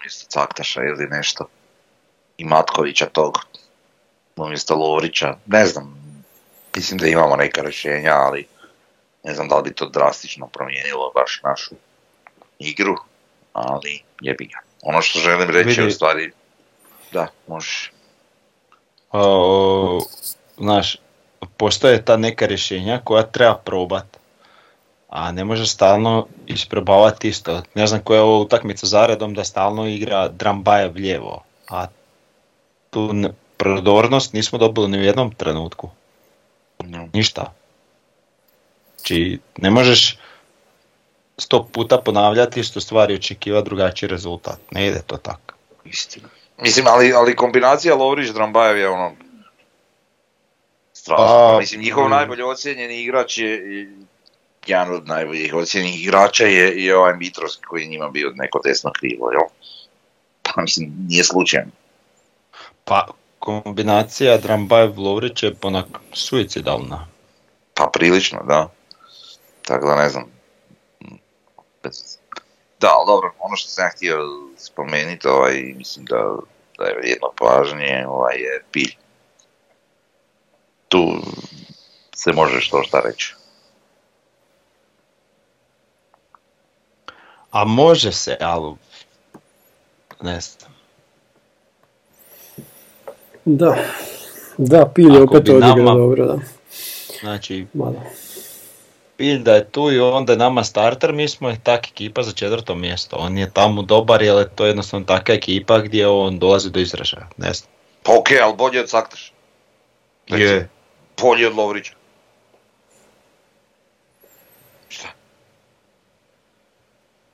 mjesto 0.00 0.26
Caktaša 0.30 0.82
ili 0.82 1.06
nešto. 1.06 1.46
I 2.38 2.44
Matkovića 2.44 3.06
tog, 3.06 3.38
umjesto 4.36 4.74
Lovrića. 4.74 5.36
Ne 5.46 5.66
znam, 5.66 5.94
mislim 6.76 6.98
da 6.98 7.06
imamo 7.06 7.36
neka 7.36 7.62
rješenja, 7.62 8.12
ali 8.14 8.46
ne 9.24 9.34
znam 9.34 9.48
da 9.48 9.56
li 9.56 9.62
bi 9.62 9.74
to 9.74 9.88
drastično 9.88 10.46
promijenilo 10.46 11.12
baš 11.14 11.40
našu 11.44 11.74
igru, 12.58 12.96
ali 13.52 14.02
jebi 14.20 14.46
ga. 14.46 14.58
Ono 14.82 15.02
što 15.02 15.18
želim 15.18 15.50
reći 15.50 15.58
je 15.80 15.84
Vidi- 15.84 15.88
u 15.88 15.90
stvari, 15.90 16.32
da, 17.12 17.26
možeš. 17.46 17.92
O, 19.12 20.00
znaš, 20.56 20.96
postoje 21.56 22.04
ta 22.04 22.16
neka 22.16 22.46
rješenja 22.46 23.00
koja 23.04 23.22
treba 23.22 23.54
probat. 23.54 24.04
A 25.08 25.32
ne 25.32 25.44
može 25.44 25.66
stalno 25.66 26.26
isprobavati 26.46 27.28
isto. 27.28 27.62
Ne 27.74 27.86
znam 27.86 28.00
koja 28.00 28.16
je 28.16 28.22
ovo 28.22 28.40
utakmica 28.40 28.86
zaredom 28.86 29.34
da 29.34 29.44
stalno 29.44 29.86
igra 29.86 30.28
Drambajev 30.28 30.94
lijevo. 30.94 31.42
A 31.68 31.86
tu 32.90 33.14
prodornost 33.56 34.32
nismo 34.32 34.58
dobili 34.58 34.88
ni 34.88 34.98
u 34.98 35.02
jednom 35.02 35.34
trenutku. 35.34 35.90
No. 36.84 37.08
Ništa. 37.12 37.52
Znači, 38.96 39.38
ne 39.58 39.70
možeš 39.70 40.18
sto 41.38 41.68
puta 41.72 41.98
ponavljati 41.98 42.60
istu 42.60 42.80
stvar 42.80 43.10
i 43.10 43.14
očekivati 43.14 43.64
drugačiji 43.64 44.08
rezultat. 44.08 44.58
Ne 44.70 44.86
ide 44.86 45.02
to 45.06 45.16
tako. 45.16 45.54
Istina. 45.84 46.28
Mislim, 46.58 46.86
ali, 46.86 47.12
ali 47.12 47.36
kombinacija 47.36 47.94
Lovrić 47.94 48.30
Drambajev 48.30 48.78
je 48.78 48.88
ono... 48.88 49.12
Strašno. 51.08 51.48
Pa, 51.52 51.58
Mislim, 51.60 51.80
njihov 51.80 52.06
mm. 52.06 52.10
najbolji 52.10 52.42
ocijenjeni 52.42 53.02
igrač 53.02 53.38
je, 53.38 53.48
je- 53.50 53.92
jedan 54.66 54.94
od 54.94 55.06
najboljih 55.06 55.54
ocijenjenih 55.54 56.02
igrača 56.02 56.44
je, 56.44 56.84
je 56.84 56.96
ovaj 56.96 57.16
Mitrovski 57.16 57.62
koji 57.62 57.82
je 57.82 57.88
njima 57.88 58.08
bio 58.08 58.32
neko 58.34 58.60
desno 58.64 58.90
krivo, 58.92 59.30
jel? 59.30 59.40
Pa 60.42 60.62
mislim, 60.62 60.92
nije 61.08 61.24
slučajno. 61.24 61.70
Pa, 62.84 63.06
kombinacija 63.38 64.38
Drambajev-Lovrić 64.38 65.42
je 65.42 65.54
onak 65.62 65.86
suicidalna. 66.12 67.06
Pa 67.74 67.90
prilično, 67.92 68.42
da. 68.48 68.68
Tako 69.62 69.86
da 69.86 69.96
ne 69.96 70.08
znam. 70.08 70.24
Bez- 71.82 72.18
Da, 72.80 72.88
ali 72.88 73.06
dobro, 73.06 73.34
ono 73.38 73.56
što 73.56 73.68
sam 73.68 73.84
ja 73.84 73.90
htio 73.96 74.18
spomenuti, 74.56 75.28
ovaj, 75.28 75.54
mislim 75.76 76.04
da, 76.04 76.36
da 76.78 76.84
je 76.84 76.96
vrijedno 76.98 77.28
pažnje, 77.38 78.04
ovaj 78.08 78.36
je 78.36 78.62
pilj. 78.72 78.94
Tu 80.88 81.14
se 82.14 82.32
može 82.32 82.60
što 82.60 82.82
šta 82.82 83.00
reći. 83.00 83.34
A 87.50 87.64
može 87.64 88.12
se, 88.12 88.36
ali... 88.40 88.74
Ne 90.22 90.40
znam. 90.40 90.70
Da. 93.44 93.76
Da, 94.58 94.86
Pilj 94.86 95.14
je 95.14 95.22
opet 95.22 95.48
odigrao 95.48 95.76
nama- 95.76 95.94
dobro, 95.94 96.26
da. 96.26 96.38
Znači, 97.20 97.66
Malo. 97.74 98.02
Pilj 99.16 99.38
da 99.38 99.54
je 99.54 99.64
tu 99.64 99.92
i 99.92 100.00
onda 100.00 100.32
je 100.32 100.38
nama 100.38 100.64
starter, 100.64 101.12
mi 101.12 101.28
smo 101.28 101.48
je 101.48 101.60
tak 101.62 101.88
ekipa 101.88 102.22
za 102.22 102.32
četvrto 102.32 102.74
mjesto. 102.74 103.16
On 103.16 103.38
je 103.38 103.50
tamo 103.50 103.82
dobar 103.82 104.22
jer 104.22 104.36
je 104.36 104.48
to 104.48 104.66
jednostavno 104.66 105.06
taka 105.06 105.32
ekipa 105.32 105.78
gdje 105.78 106.08
on 106.08 106.38
dolazi 106.38 106.70
do 106.70 106.80
izražaja. 106.80 107.28
Ne 107.36 107.52
znam. 107.52 107.70
Pa 108.02 108.12
okej, 108.18 108.40
ali 108.40 108.56
bolje 108.56 108.80
od 108.80 108.90
Saktaša. 108.90 109.32
Je. 110.26 110.68
Bolje 111.20 111.46
od 111.46 111.54
Lovrića. 111.54 111.92
Šta? 114.88 115.08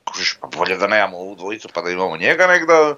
Kužiš, 0.05 0.39
pa 0.41 0.47
bolje 0.47 0.77
da 0.77 0.87
nemamo 0.87 1.17
ovu 1.19 1.35
dvojicu 1.35 1.69
pa 1.75 1.83
da 1.83 1.91
imamo 1.91 2.17
njega 2.17 2.47
nek 2.47 2.67
da... 2.67 2.97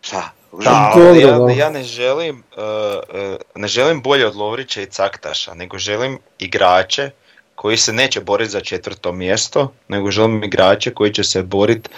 Šta? 0.00 0.30
Da, 0.52 0.92
ali 0.94 1.20
ja, 1.20 1.64
ja 1.64 1.70
ne 1.70 1.82
želim, 1.82 2.44
uh, 2.56 2.62
uh, 2.62 3.36
ne 3.54 3.68
želim 3.68 4.02
bolje 4.02 4.26
od 4.26 4.36
Lovrića 4.36 4.82
i 4.82 4.86
Caktaša, 4.86 5.54
nego 5.54 5.78
želim 5.78 6.18
igrače 6.38 7.10
koji 7.54 7.76
se 7.76 7.92
neće 7.92 8.20
boriti 8.20 8.50
za 8.50 8.60
četvrto 8.60 9.12
mjesto, 9.12 9.72
nego 9.88 10.10
želim 10.10 10.44
igrače 10.44 10.94
koji 10.94 11.14
će 11.14 11.24
se 11.24 11.42
boriti 11.42 11.90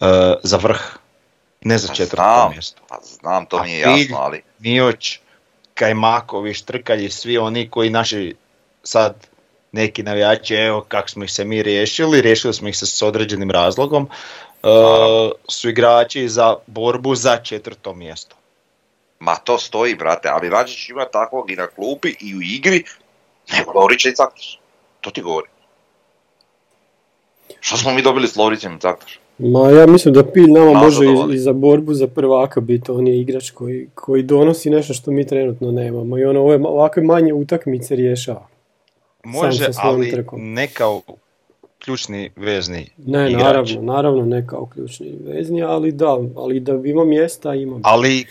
uh, 0.00 0.06
za 0.42 0.56
vrh, 0.56 0.80
ne 1.60 1.78
za 1.78 1.88
Pa 1.88 1.94
četvrto 1.94 2.22
znam. 2.22 2.52
mjesto. 2.52 2.82
Pa 2.88 2.98
znam, 3.02 3.46
to 3.46 3.56
A 3.56 3.62
mi 3.62 3.72
je 3.72 3.80
jasno, 3.80 4.18
ali... 4.20 4.42
Mioć, 4.58 5.20
Kajmaković, 5.74 6.62
Trkalji, 6.62 7.10
svi 7.10 7.38
oni 7.38 7.70
koji 7.70 7.90
naši 7.90 8.34
sad 8.82 9.26
neki 9.72 10.02
navijači, 10.02 10.54
evo 10.54 10.84
kako 10.88 11.08
smo 11.08 11.24
ih 11.24 11.32
se 11.32 11.44
mi 11.44 11.62
riješili, 11.62 12.20
riješili 12.20 12.54
smo 12.54 12.68
ih 12.68 12.76
se 12.76 12.86
s 12.86 13.02
određenim 13.02 13.50
razlogom, 13.50 14.02
uh, 14.62 14.70
su 15.48 15.68
igrači 15.68 16.28
za 16.28 16.56
borbu 16.66 17.14
za 17.14 17.36
četvrto 17.36 17.94
mjesto. 17.94 18.36
Ma 19.18 19.36
to 19.36 19.58
stoji, 19.58 19.94
brate, 19.94 20.28
ali 20.28 20.50
Rađić 20.50 20.88
ima 20.88 21.04
takvog 21.04 21.50
i 21.50 21.56
na 21.56 21.66
klupi 21.66 22.14
i 22.20 22.36
u 22.36 22.42
igri, 22.42 22.84
nego 23.52 23.72
Lovrića 23.72 24.08
i 24.08 24.14
Caktaš. 24.14 24.58
To 25.00 25.10
ti 25.10 25.22
govori. 25.22 25.48
Što 27.60 27.76
smo 27.76 27.92
mi 27.92 28.02
dobili 28.02 28.28
s 28.28 28.36
Lovrićem 28.36 28.76
i 28.76 28.80
Caktaš? 28.80 29.18
Ma 29.38 29.70
ja 29.70 29.86
mislim 29.86 30.14
da 30.14 30.24
Pilj 30.24 30.50
nama 30.50 30.72
može 30.72 31.04
i, 31.04 31.34
i 31.34 31.38
za 31.38 31.52
borbu 31.52 31.94
za 31.94 32.06
prvaka 32.06 32.60
biti, 32.60 32.90
on 32.90 33.06
je 33.06 33.20
igrač 33.20 33.50
koji, 33.50 33.88
koji 33.94 34.22
donosi 34.22 34.70
nešto 34.70 34.94
što 34.94 35.10
mi 35.10 35.26
trenutno 35.26 35.70
nemamo 35.70 36.18
i 36.18 36.24
ono 36.24 36.40
ove 36.40 36.58
ovakve 36.64 37.02
manje 37.02 37.32
utakmice 37.32 37.96
rješava. 37.96 38.46
Može, 39.24 39.66
ali 39.76 40.10
trkom. 40.10 40.52
ne 40.52 40.66
kao 40.66 41.02
ključni 41.84 42.30
vezni 42.36 42.90
Ne, 42.96 43.30
igrač. 43.30 43.42
naravno, 43.42 43.82
naravno 43.82 44.24
ne 44.24 44.46
kao 44.46 44.66
ključni 44.66 45.18
vezni, 45.26 45.62
ali 45.62 45.92
da, 45.92 46.18
ali 46.36 46.60
da 46.60 46.72
ima 46.84 47.04
mjesta 47.04 47.54
ima. 47.54 47.80
Ali 47.82 48.26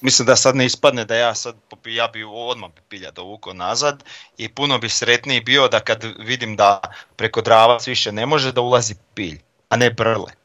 mislim 0.00 0.26
da 0.26 0.36
sad 0.36 0.56
ne 0.56 0.66
ispadne 0.66 1.04
da 1.04 1.14
ja 1.14 1.34
sad, 1.34 1.54
ja 1.86 2.08
bi 2.12 2.24
odmah 2.24 2.70
pilja 2.88 3.10
dovukao 3.10 3.52
nazad 3.52 4.04
i 4.38 4.48
puno 4.48 4.78
bi 4.78 4.88
sretniji 4.88 5.40
bio 5.40 5.68
da 5.68 5.80
kad 5.80 6.04
vidim 6.18 6.56
da 6.56 6.80
preko 7.16 7.42
Dravac 7.42 7.86
više 7.86 8.12
ne 8.12 8.26
može 8.26 8.52
da 8.52 8.60
ulazi 8.60 8.94
pilj, 9.14 9.38
a 9.68 9.76
ne 9.76 9.90
Brlek. 9.90 10.43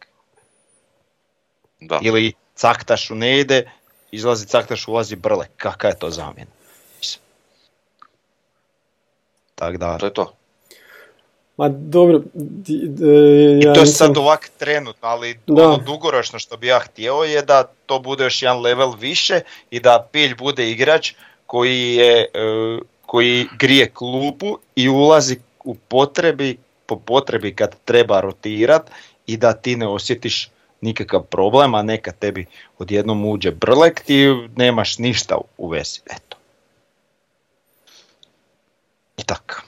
Da. 1.82 2.00
Ili 2.02 2.34
Caktašu 2.56 3.16
ne 3.16 3.40
ide, 3.40 3.72
izlazi 4.12 4.46
Caktaš, 4.46 4.88
ulazi 4.88 5.16
Brlek. 5.16 5.50
Kaka 5.58 5.88
je 5.88 6.00
to 6.00 6.10
zamjena? 6.10 6.52
Tak 9.56 9.78
da, 9.78 9.98
To 9.98 10.06
je 10.06 10.14
to. 10.14 10.34
Ma 11.58 11.70
dobro, 11.70 12.22
di- 12.34 12.88
d- 12.88 13.06
I 13.54 13.64
ja 13.64 13.74
to 13.74 13.80
je 13.80 13.86
nisam- 13.86 14.08
sad 14.08 14.18
ovak 14.18 14.50
trenutno, 14.58 15.08
ali 15.08 15.40
Da. 15.48 15.64
ono 15.64 15.78
dugoročno 15.78 16.40
što 16.40 16.58
bi 16.58 16.68
ja 16.68 16.80
htio 16.80 17.14
je 17.16 17.42
da 17.42 17.64
to 17.86 18.00
bude 18.00 18.24
još 18.24 18.42
jedan 18.42 18.60
level 18.60 18.92
više 18.92 19.40
i 19.70 19.80
da 19.80 20.08
Pilj 20.12 20.36
bude 20.36 20.72
igrač 20.72 21.14
koji 21.46 21.96
je 21.96 22.22
e, 22.24 22.28
koji 23.02 23.48
grije 23.54 23.90
klupu 23.90 24.46
i 24.76 24.90
ulazi 24.90 25.38
u 25.64 25.76
potrebi 25.76 26.58
po 26.86 26.96
potrebi 26.98 27.56
kad 27.56 27.76
treba 27.86 28.22
rotirat 28.22 28.92
i 29.26 29.38
da 29.38 29.54
ti 29.54 29.76
ne 29.76 29.88
osjetiš 29.88 30.50
nikakav 30.82 31.22
problem, 31.22 31.76
a 31.76 31.82
neka 31.82 32.12
tebi 32.12 32.46
odjednom 32.80 33.26
uđe 33.26 33.52
brlek, 33.52 34.02
ti 34.02 34.26
nemaš 34.56 34.98
ništa 34.98 35.38
u- 35.58 35.68
vezi. 35.68 36.00
Eto. 36.08 36.38
I 39.18 39.24
tako. 39.24 39.62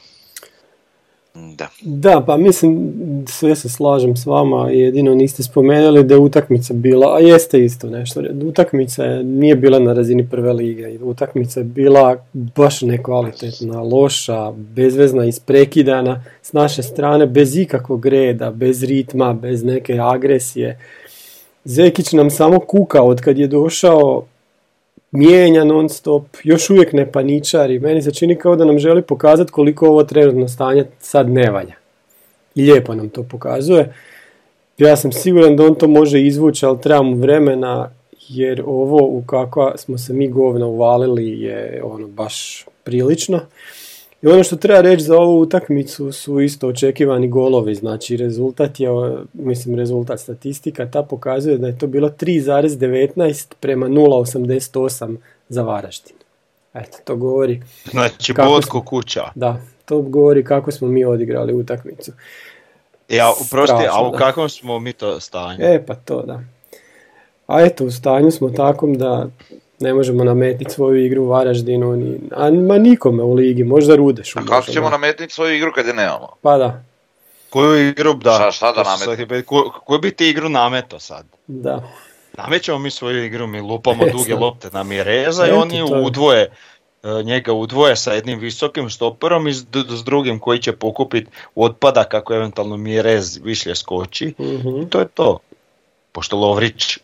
Da. 1.36 1.68
Da, 1.82 2.24
pa 2.28 2.38
mislim, 2.38 2.94
sve 3.28 3.56
se 3.56 3.70
slažem 3.70 4.16
s 4.16 4.26
vama, 4.26 4.70
jedino 4.70 5.16
niste 5.16 5.44
spomenuli 5.44 6.04
da 6.04 6.14
je 6.14 6.20
utakmica 6.20 6.74
bila, 6.74 7.16
a 7.16 7.20
jeste 7.20 7.60
isto 7.60 7.90
nešto, 7.90 8.22
utakmica 8.46 9.04
je- 9.04 9.24
nije 9.24 9.56
bila 9.56 9.80
na 9.80 9.94
razini 9.94 10.28
prve 10.30 10.54
lige, 10.54 11.00
utakmica 11.02 11.60
je 11.60 11.64
bila 11.64 12.18
baš 12.34 12.82
nekvalitetna, 12.82 13.82
loša, 13.82 14.52
bezvezna, 14.52 15.26
isprekidana 15.26 16.24
s 16.42 16.54
naše 16.54 16.84
strane, 16.84 17.26
bez 17.26 17.58
ikakvog 17.58 18.06
reda, 18.06 18.52
bez 18.52 18.84
ritma, 18.84 19.34
bez 19.34 19.64
neke 19.64 19.98
agresije. 20.02 20.80
Zekić 21.66 22.12
nam 22.12 22.30
samo 22.30 22.60
kuka 22.60 23.02
od 23.02 23.22
kad 23.22 23.38
je 23.38 23.48
došao, 23.48 24.26
mijenja 25.12 25.64
non 25.64 25.90
stop, 25.90 26.24
još 26.44 26.70
uvijek 26.70 26.94
ne 26.94 27.12
paničari. 27.12 27.80
Meni 27.80 28.02
se 28.02 28.14
čini 28.14 28.36
kao 28.36 28.56
da 28.56 28.66
nam 28.66 28.80
želi 28.80 29.02
pokazati 29.02 29.52
koliko 29.52 29.88
ovo 29.88 30.04
trenutno 30.04 30.48
stanje 30.48 30.86
sad 31.00 31.30
ne 31.30 31.52
valja. 31.52 31.74
I 32.56 32.62
lijepo 32.62 32.96
nam 32.96 33.10
to 33.10 33.24
pokazuje. 33.24 33.94
Ja 34.78 34.96
sam 34.96 35.12
siguran 35.12 35.56
da 35.56 35.66
on 35.66 35.76
to 35.76 35.88
može 35.88 36.22
izvući, 36.22 36.66
ali 36.66 36.82
treba 36.82 37.02
mu 37.02 37.16
vremena, 37.16 37.92
jer 38.30 38.64
ovo 38.66 38.98
u 38.98 39.24
kakva 39.26 39.78
smo 39.78 39.98
se 39.98 40.14
mi 40.14 40.28
govna 40.28 40.68
uvalili 40.68 41.42
je 41.42 41.82
ono 41.84 42.08
baš 42.08 42.66
prilično. 42.84 43.40
I 44.22 44.28
ono 44.28 44.44
što 44.44 44.56
treba 44.56 44.82
reći 44.82 45.04
za 45.04 45.18
ovu 45.18 45.40
utakmicu 45.40 46.12
su 46.12 46.42
isto 46.42 46.68
očekivani 46.68 47.28
golovi, 47.28 47.76
znači 47.76 48.18
rezultat 48.18 48.80
je, 48.80 48.88
mislim 49.34 49.76
rezultat 49.76 50.20
statistika, 50.20 50.86
ta 50.86 51.04
pokazuje 51.04 51.58
da 51.58 51.68
je 51.68 51.78
to 51.78 51.88
bilo 51.88 52.10
3,19 52.10 53.54
prema 53.60 53.88
0,88 53.88 55.18
za 55.50 55.62
Varaždin. 55.62 56.16
Eto, 56.74 56.98
to 57.04 57.16
govori, 57.16 57.62
Znači, 57.86 58.34
Kako 58.34 58.50
bod 58.50 58.64
smo- 58.64 58.72
ko 58.72 58.82
kuća. 58.82 59.24
da, 59.36 59.58
to 59.86 60.02
govori 60.02 60.44
kako 60.44 60.72
smo 60.72 60.88
mi 60.88 61.06
odigrali 61.06 61.54
utakmicu. 61.54 62.12
Ja, 63.10 63.30
uprosti, 63.32 63.74
a 63.74 63.78
Strašno, 63.80 64.10
u 64.10 64.12
kakvom 64.12 64.50
smo 64.50 64.80
mi 64.80 64.94
to 64.94 65.20
stanju? 65.20 65.58
E, 65.62 65.84
pa 65.88 65.96
to 65.96 66.22
da. 66.22 66.42
A 67.48 67.62
eto, 67.62 67.86
u 67.86 67.92
stanju 67.92 68.32
smo 68.32 68.50
takom 68.50 68.94
da 68.94 69.30
ne 69.82 69.94
možemo 69.94 70.24
nametiti 70.24 70.72
svoju 70.72 71.06
igru 71.06 71.24
u 71.24 71.28
Varaždinu, 71.28 71.96
ni, 71.96 72.20
a 72.32 72.52
ma 72.52 72.78
nikome 72.78 73.24
u 73.24 73.34
ligi, 73.34 73.64
možda 73.64 73.96
Rudešu. 73.96 74.40
A 74.40 74.42
kako 74.42 74.56
možda, 74.56 74.72
ćemo 74.74 74.90
nametniti 74.90 75.34
svoju 75.34 75.56
igru 75.56 75.72
kad 75.74 75.88
je 75.88 75.94
nemamo? 75.94 76.28
Pa 76.42 76.58
da, 76.58 76.84
Koju 77.50 77.90
igru, 77.90 78.14
da. 78.14 78.32
Šta- 78.32 78.52
šta 78.52 78.72
da 78.74 78.84
sad- 78.86 79.46
ko- 79.46 79.72
Koju 79.86 80.00
bi 80.00 80.12
ti 80.12 80.30
igru 80.30 80.50
nameto 80.50 81.00
sad? 81.00 81.26
da. 81.48 81.84
Namećemo 82.34 82.80
mi 82.80 82.92
svoju 82.92 83.26
igru, 83.26 83.48
mi 83.48 83.62
lupamo 83.62 84.04
duge 84.14 84.36
lopte 84.36 84.70
na 84.72 84.84
Mireza 84.84 85.48
i 85.48 85.52
oni 85.52 85.84
udvoje 85.98 86.42
e, 87.04 87.24
njega 87.24 87.54
udvoje 87.54 87.96
sa 87.96 88.14
jednim 88.14 88.40
visokim 88.40 88.90
stoperom 88.90 89.48
i 89.48 89.54
s, 89.54 89.66
d- 89.66 89.84
s 89.90 90.04
drugim 90.04 90.40
koji 90.40 90.60
će 90.60 90.72
pokupiti 90.72 91.26
otpada 91.56 92.04
kako 92.04 92.34
eventualno 92.34 92.78
Mirez 92.78 93.40
višlje 93.44 93.76
skoči. 93.76 94.34
Mhm. 94.40 94.82
I 94.82 94.90
to 94.90 95.00
je 95.00 95.08
to. 95.08 95.38
Pošto 96.12 96.38
Lovrić 96.38 96.98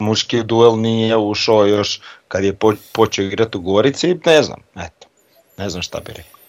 muški 0.00 0.42
duel 0.42 0.76
nije 0.76 1.16
ušao 1.16 1.66
još 1.66 2.00
kad 2.28 2.44
je 2.44 2.52
po- 2.54 2.74
počeo 2.92 3.24
igrati 3.24 3.58
u 3.58 3.62
Gorici, 3.62 4.18
ne 4.26 4.42
znam, 4.42 4.60
eto. 4.76 5.06
Ne 5.58 5.70
znam 5.70 5.82
šta 5.82 6.00
bi 6.00 6.12
rekao. 6.12 6.40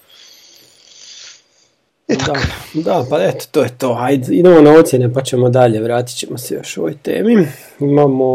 Da, 2.07 2.33
da, 2.73 3.05
pa 3.09 3.23
eto, 3.23 3.45
to 3.51 3.63
je 3.63 3.77
to. 3.77 3.97
Ajde, 3.99 4.35
idemo 4.35 4.61
na 4.61 4.71
ocjene 4.71 5.13
pa 5.13 5.21
ćemo 5.21 5.49
dalje, 5.49 5.81
vratit 5.81 6.17
ćemo 6.17 6.37
se 6.37 6.55
još 6.55 6.77
ovoj 6.77 6.97
temi. 6.97 7.47
Imamo, 7.79 8.25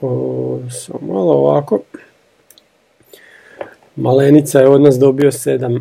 o, 0.00 0.58
samo 0.70 1.14
malo 1.14 1.32
ovako. 1.32 1.80
Malenica 3.96 4.60
je 4.60 4.68
od 4.68 4.80
nas 4.80 4.98
dobio 4.98 5.30
7, 5.30 5.80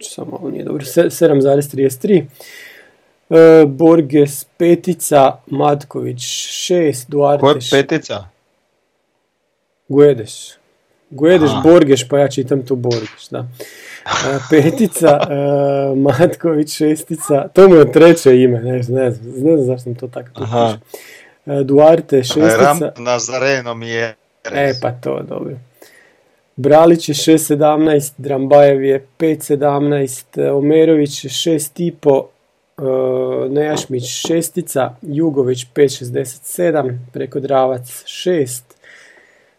samo 0.00 0.30
malo 0.32 0.50
nije 0.50 0.64
dobro, 0.64 0.84
se- 0.84 1.02
7,33. 1.02 2.24
E, 3.30 3.64
Borges 3.66 4.44
petica, 4.56 5.36
Matković 5.46 6.18
6, 6.18 7.04
Duarte 7.08 7.40
Koja 7.40 7.54
petica? 7.72 8.24
Guedes. 9.88 10.56
Guedes, 11.10 11.50
Aha. 11.50 11.60
Borgeš, 11.60 12.08
pa 12.08 12.18
ja 12.18 12.28
čitam 12.28 12.66
tu 12.66 12.76
Borgeš, 12.76 13.28
da. 13.30 13.38
E, 13.38 14.38
petica, 14.50 15.18
e, 15.20 15.34
Matković 16.18 16.76
šestica, 16.76 17.48
to 17.48 17.68
mu 17.68 17.74
je 17.74 17.92
treće 17.92 18.36
ime, 18.36 18.60
ne, 18.60 18.82
znam- 18.82 18.96
ne 18.96 19.10
znam, 19.10 19.32
ne 19.34 19.56
znam 19.56 19.66
zašto 19.66 19.82
sam 19.82 19.94
to 19.94 20.08
tako 20.08 20.28
tu 20.30 20.44
Duarte 21.64 22.22
šestica, 22.24 22.56
Ram 22.56 22.78
Nazareno 22.98 23.74
mi 23.74 23.88
je. 23.88 24.14
e 24.52 24.72
pa 24.82 24.90
to, 24.92 25.22
dobro. 25.22 25.54
Bralić 26.56 27.08
je 27.08 27.14
6.17, 27.14 28.12
Drambajev 28.18 28.84
je 28.84 29.06
5.17, 29.18 30.42
e, 30.42 30.50
Omerović 30.50 31.24
je 31.24 31.30
6.5, 31.30 32.24
e, 32.24 32.39
Nejašmić 33.50 34.04
šestica, 34.26 34.94
Jugović 35.02 35.66
5.67, 35.74 36.98
preko 37.12 37.40
Dravac 37.40 38.04
6, 38.06 38.62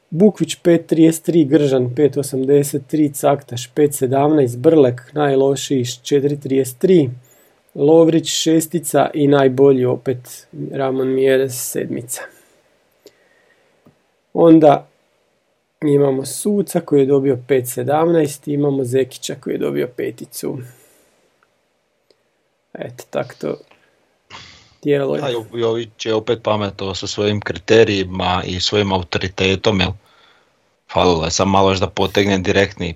Bukvić 0.09 0.57
5.33, 0.63 1.47
Gržan 1.47 1.89
5.83, 1.89 3.13
Caktaš 3.13 3.73
5.17, 3.73 4.57
Brlek 4.57 5.01
najlošiji 5.13 5.83
4.33, 5.83 7.09
Lovrić 7.75 8.27
šestica 8.27 9.09
i 9.13 9.27
najbolji 9.27 9.85
opet 9.85 10.47
Ramon 10.71 11.13
Mjerez 11.13 11.53
sedmica. 11.55 12.21
Onda 14.33 14.87
imamo 15.81 16.25
Suca 16.25 16.79
koji 16.79 16.99
je 16.99 17.05
dobio 17.05 17.37
5.17 17.47 18.49
i 18.49 18.53
imamo 18.53 18.83
Zekića 18.83 19.35
koji 19.35 19.53
je 19.53 19.57
dobio 19.57 19.87
peticu. 19.97 20.57
Eto, 22.73 23.03
tako 23.09 23.33
to 23.35 23.57
djeluje. 24.81 25.21
A 25.23 25.29
Jo- 25.29 25.45
Jović 25.53 26.05
je 26.05 26.13
opet 26.13 26.39
pametovao 26.43 26.95
sa 26.95 27.07
svojim 27.07 27.41
kriterijima 27.41 28.43
i 28.45 28.59
svojim 28.59 28.93
autoritetom, 28.93 29.79
jel? 29.79 29.91
Falilo 30.91 31.25
je 31.25 31.31
sam 31.31 31.49
malo 31.49 31.71
još 31.71 31.79
da 31.79 31.87
potegne 31.87 32.37
direktni 32.37 32.95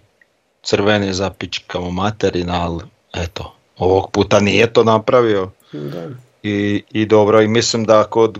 crveni 0.64 1.14
za 1.14 1.30
pičkamo 1.30 1.92
materina, 1.92 2.64
ali 2.64 2.84
eto, 3.14 3.54
ovog 3.78 4.12
puta 4.12 4.40
nije 4.40 4.74
to 4.74 4.84
napravio. 4.84 5.52
Da. 5.72 6.10
I, 6.44 6.84
I 6.92 7.06
dobro, 7.06 7.42
i 7.42 7.48
mislim 7.48 7.86
da 7.86 8.04
kod 8.04 8.38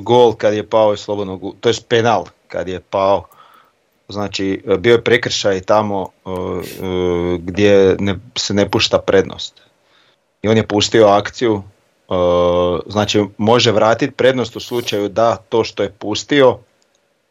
gol 0.00 0.34
kad 0.34 0.54
je 0.54 0.68
pao 0.68 0.94
iz 0.94 1.00
slobodnog, 1.00 1.44
u- 1.44 1.54
to 1.60 1.68
je 1.68 1.74
penal 1.88 2.24
kad 2.48 2.68
je 2.68 2.80
pao, 2.80 3.24
znači 4.08 4.62
bio 4.78 4.92
je 4.92 5.04
prekršaj 5.04 5.60
tamo 5.60 6.08
uh, 6.24 6.32
uh, 6.32 6.60
gdje 7.38 7.96
ne, 7.98 8.14
se 8.36 8.54
ne 8.54 8.70
pušta 8.70 8.98
prednost. 8.98 9.62
I 10.46 10.48
on 10.48 10.56
je 10.56 10.66
pustio 10.66 11.06
akciju, 11.06 11.54
uh, 11.54 12.80
znači 12.86 13.24
može 13.38 13.72
vratiti 13.72 14.14
prednost 14.14 14.56
u 14.56 14.60
slučaju 14.60 15.08
da 15.08 15.36
to 15.36 15.64
što 15.64 15.82
je 15.82 15.92
pustio, 15.92 16.58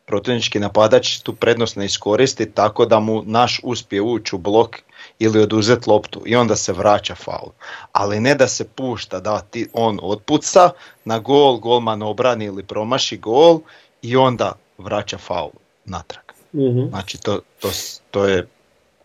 protivnički 0.05 0.59
napadač 0.59 1.19
tu 1.19 1.33
prednost 1.33 1.75
ne 1.75 1.85
iskoristi 1.85 2.51
tako 2.51 2.85
da 2.85 2.99
mu 2.99 3.23
naš 3.25 3.59
uspije 3.63 4.01
ući 4.01 4.35
u 4.35 4.37
blok 4.37 4.75
ili 5.19 5.41
oduzeti 5.41 5.89
loptu 5.89 6.21
i 6.25 6.35
onda 6.35 6.55
se 6.55 6.73
vraća 6.73 7.15
faul. 7.15 7.51
Ali 7.91 8.19
ne 8.19 8.35
da 8.35 8.47
se 8.47 8.67
pušta 8.67 9.19
da 9.19 9.39
ti 9.39 9.69
on 9.73 9.99
otpuca 10.01 10.69
na 11.05 11.19
gol, 11.19 11.57
golman 11.57 12.01
obrani 12.01 12.45
ili 12.45 12.63
promaši 12.63 13.17
gol 13.17 13.59
i 14.01 14.15
onda 14.15 14.51
vraća 14.77 15.17
faul 15.17 15.51
natrag. 15.85 16.25
Mhm. 16.53 16.89
Znači 16.89 17.21
to, 17.21 17.39
to, 17.59 17.69
to 18.11 18.25
je 18.25 18.47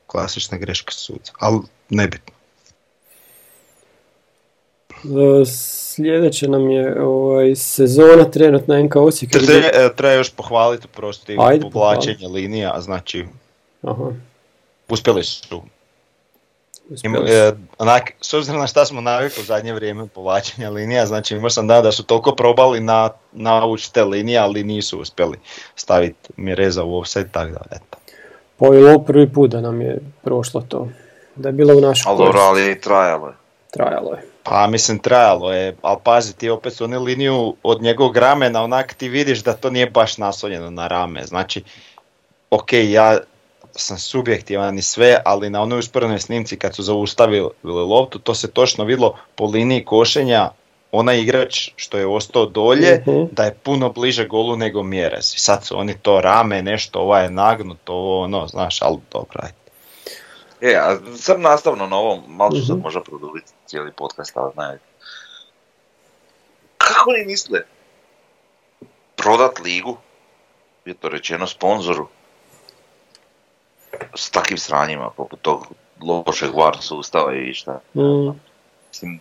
klasična 0.07 0.59
greška 0.59 0.93
suca, 0.93 1.33
ali 1.39 1.61
nebitno. 1.89 2.30
E, 5.05 5.45
Sljedeće 5.47 6.49
nam 6.49 6.71
je 6.71 7.03
ovaj, 7.03 7.57
sezona 7.57 8.25
trenutna 8.25 8.83
NK 8.83 8.97
Osijek. 8.97 9.33
Tre- 9.33 9.43
gdje- 9.43 9.71
e, 9.75 9.95
Treba 9.97 10.15
još 10.15 10.31
pohvaliti 10.31 10.89
prosti 10.89 11.37
Ajde, 11.41 11.71
povlačenje 11.71 12.27
linija, 12.29 12.81
znači 12.81 13.27
Aha, 13.83 14.13
uspjeli 14.89 15.25
su. 15.25 15.63
Ima, 17.03 17.19
uspjeli 17.19 17.29
su. 17.29 17.35
e, 17.35 17.53
onak, 17.79 18.13
s 18.21 18.35
obzirom 18.35 18.61
na 18.61 18.67
šta 18.67 18.85
smo 18.85 19.01
navikli 19.01 19.43
u 19.43 19.47
zadnje 19.47 19.73
vrijeme 19.73 20.07
povlačenja 20.07 20.71
linija, 20.71 21.07
znači 21.07 21.35
imao 21.35 21.51
sam 21.51 21.67
da 21.67 21.83
da 21.83 21.93
su 21.93 22.03
toliko 22.03 22.35
probali 22.35 22.81
na, 22.81 23.11
naučiti 23.33 23.95
te 23.95 24.05
linije, 24.05 24.39
ali 24.39 24.65
nisu 24.65 25.01
uspjeli 25.01 25.39
staviti 25.77 26.31
Mireza 26.37 26.85
u 26.85 26.99
offset, 26.99 27.27
tako 27.33 27.51
da 27.53 27.61
eto. 27.71 27.99
Pa 28.57 28.67
je 28.67 28.87
ovo 28.87 28.99
prvi 28.99 29.29
put 29.29 29.51
da 29.51 29.61
nam 29.61 29.81
je 29.81 29.99
prošlo 30.23 30.61
to. 30.61 30.89
Da 31.37 31.49
je 31.49 31.53
bilo 31.53 31.75
u 31.75 31.81
našu 31.81 32.09
Ali 32.09 32.19
dobro, 32.19 32.41
ali 32.41 32.73
i 32.73 32.81
trajalo 32.81 33.27
je. 33.27 33.35
Trajalo 33.71 34.13
je. 34.13 34.30
Pa 34.43 34.67
mislim 34.67 34.99
trajalo 34.99 35.53
je, 35.53 35.77
ali 35.83 35.99
pazi 36.05 36.37
ti 36.37 36.51
opet 36.51 36.73
su 36.73 36.85
oni 36.85 36.97
liniju 36.97 37.55
od 37.63 37.83
njegovog 37.83 38.17
ramena, 38.17 38.63
onak 38.63 38.95
ti 38.95 39.09
vidiš 39.09 39.43
da 39.43 39.53
to 39.53 39.71
nije 39.71 39.91
baš 39.91 40.19
naslonjeno 40.19 40.71
na 40.71 40.87
rame. 40.87 41.25
Znači, 41.25 41.63
ok, 42.51 42.73
ja 42.73 43.19
sam 43.73 43.99
subjektivan 43.99 44.79
i 44.79 44.83
sve, 44.83 45.19
ali 45.25 45.51
na 45.51 45.63
onoj 45.63 45.79
usporenoj 45.79 46.19
snimci 46.21 46.59
kad 46.59 46.75
su 46.75 46.83
zaustavili 46.83 47.49
loptu, 47.65 48.19
to 48.19 48.35
se 48.35 48.51
točno 48.51 48.85
vidjelo 48.85 49.17
po 49.35 49.45
liniji 49.45 49.85
košenja, 49.85 50.51
onaj 50.93 51.21
igrač 51.21 51.71
što 51.77 51.99
je 51.99 52.07
ostao 52.07 52.47
dolje, 52.47 53.05
Mhm. 53.07 53.23
da 53.33 53.45
je 53.45 53.55
puno 53.55 53.93
bliže 53.93 54.27
golu 54.27 54.57
nego 54.57 54.83
Mjerez. 54.83 55.35
I 55.35 55.41
sad 55.41 55.65
su 55.65 55.79
oni 55.79 55.95
to 55.99 56.21
rame, 56.21 56.63
nešto, 56.63 57.01
ovaj 57.01 57.25
je 57.25 57.31
nagnut, 57.31 57.89
ovo 57.89 58.21
ono, 58.23 58.47
znaš, 58.47 58.83
ali 58.83 58.99
dobro, 59.13 59.41
ajde. 59.43 59.55
E, 60.61 60.75
a 60.77 60.97
sad 61.17 61.41
nastavno 61.41 61.87
na 61.87 61.97
ovom, 61.97 62.21
malo 62.29 62.51
ću 62.51 62.67
sad 62.67 62.77
Mhm. 62.77 62.83
možda 62.85 63.01
produbiti 63.01 63.53
cijeli 63.71 63.93
podcast, 63.93 64.37
ali 64.37 64.53
ne. 64.57 64.79
Kako 66.79 67.11
oni 67.11 67.25
misle 67.25 67.61
prodat 69.17 69.59
ligu, 69.65 69.97
je 70.85 70.95
to 70.95 71.09
rečeno 71.09 71.47
sponzoru, 71.47 72.09
s 74.15 74.31
takvim 74.31 74.59
sranjima, 74.59 75.11
poput 75.17 75.41
tog 75.43 75.67
lošeg 76.03 76.55
VAR 76.55 76.77
sustava 76.81 77.35
i 77.35 77.55
šta. 77.55 77.81
Mm. 77.95 78.31
Mislim, 78.89 79.21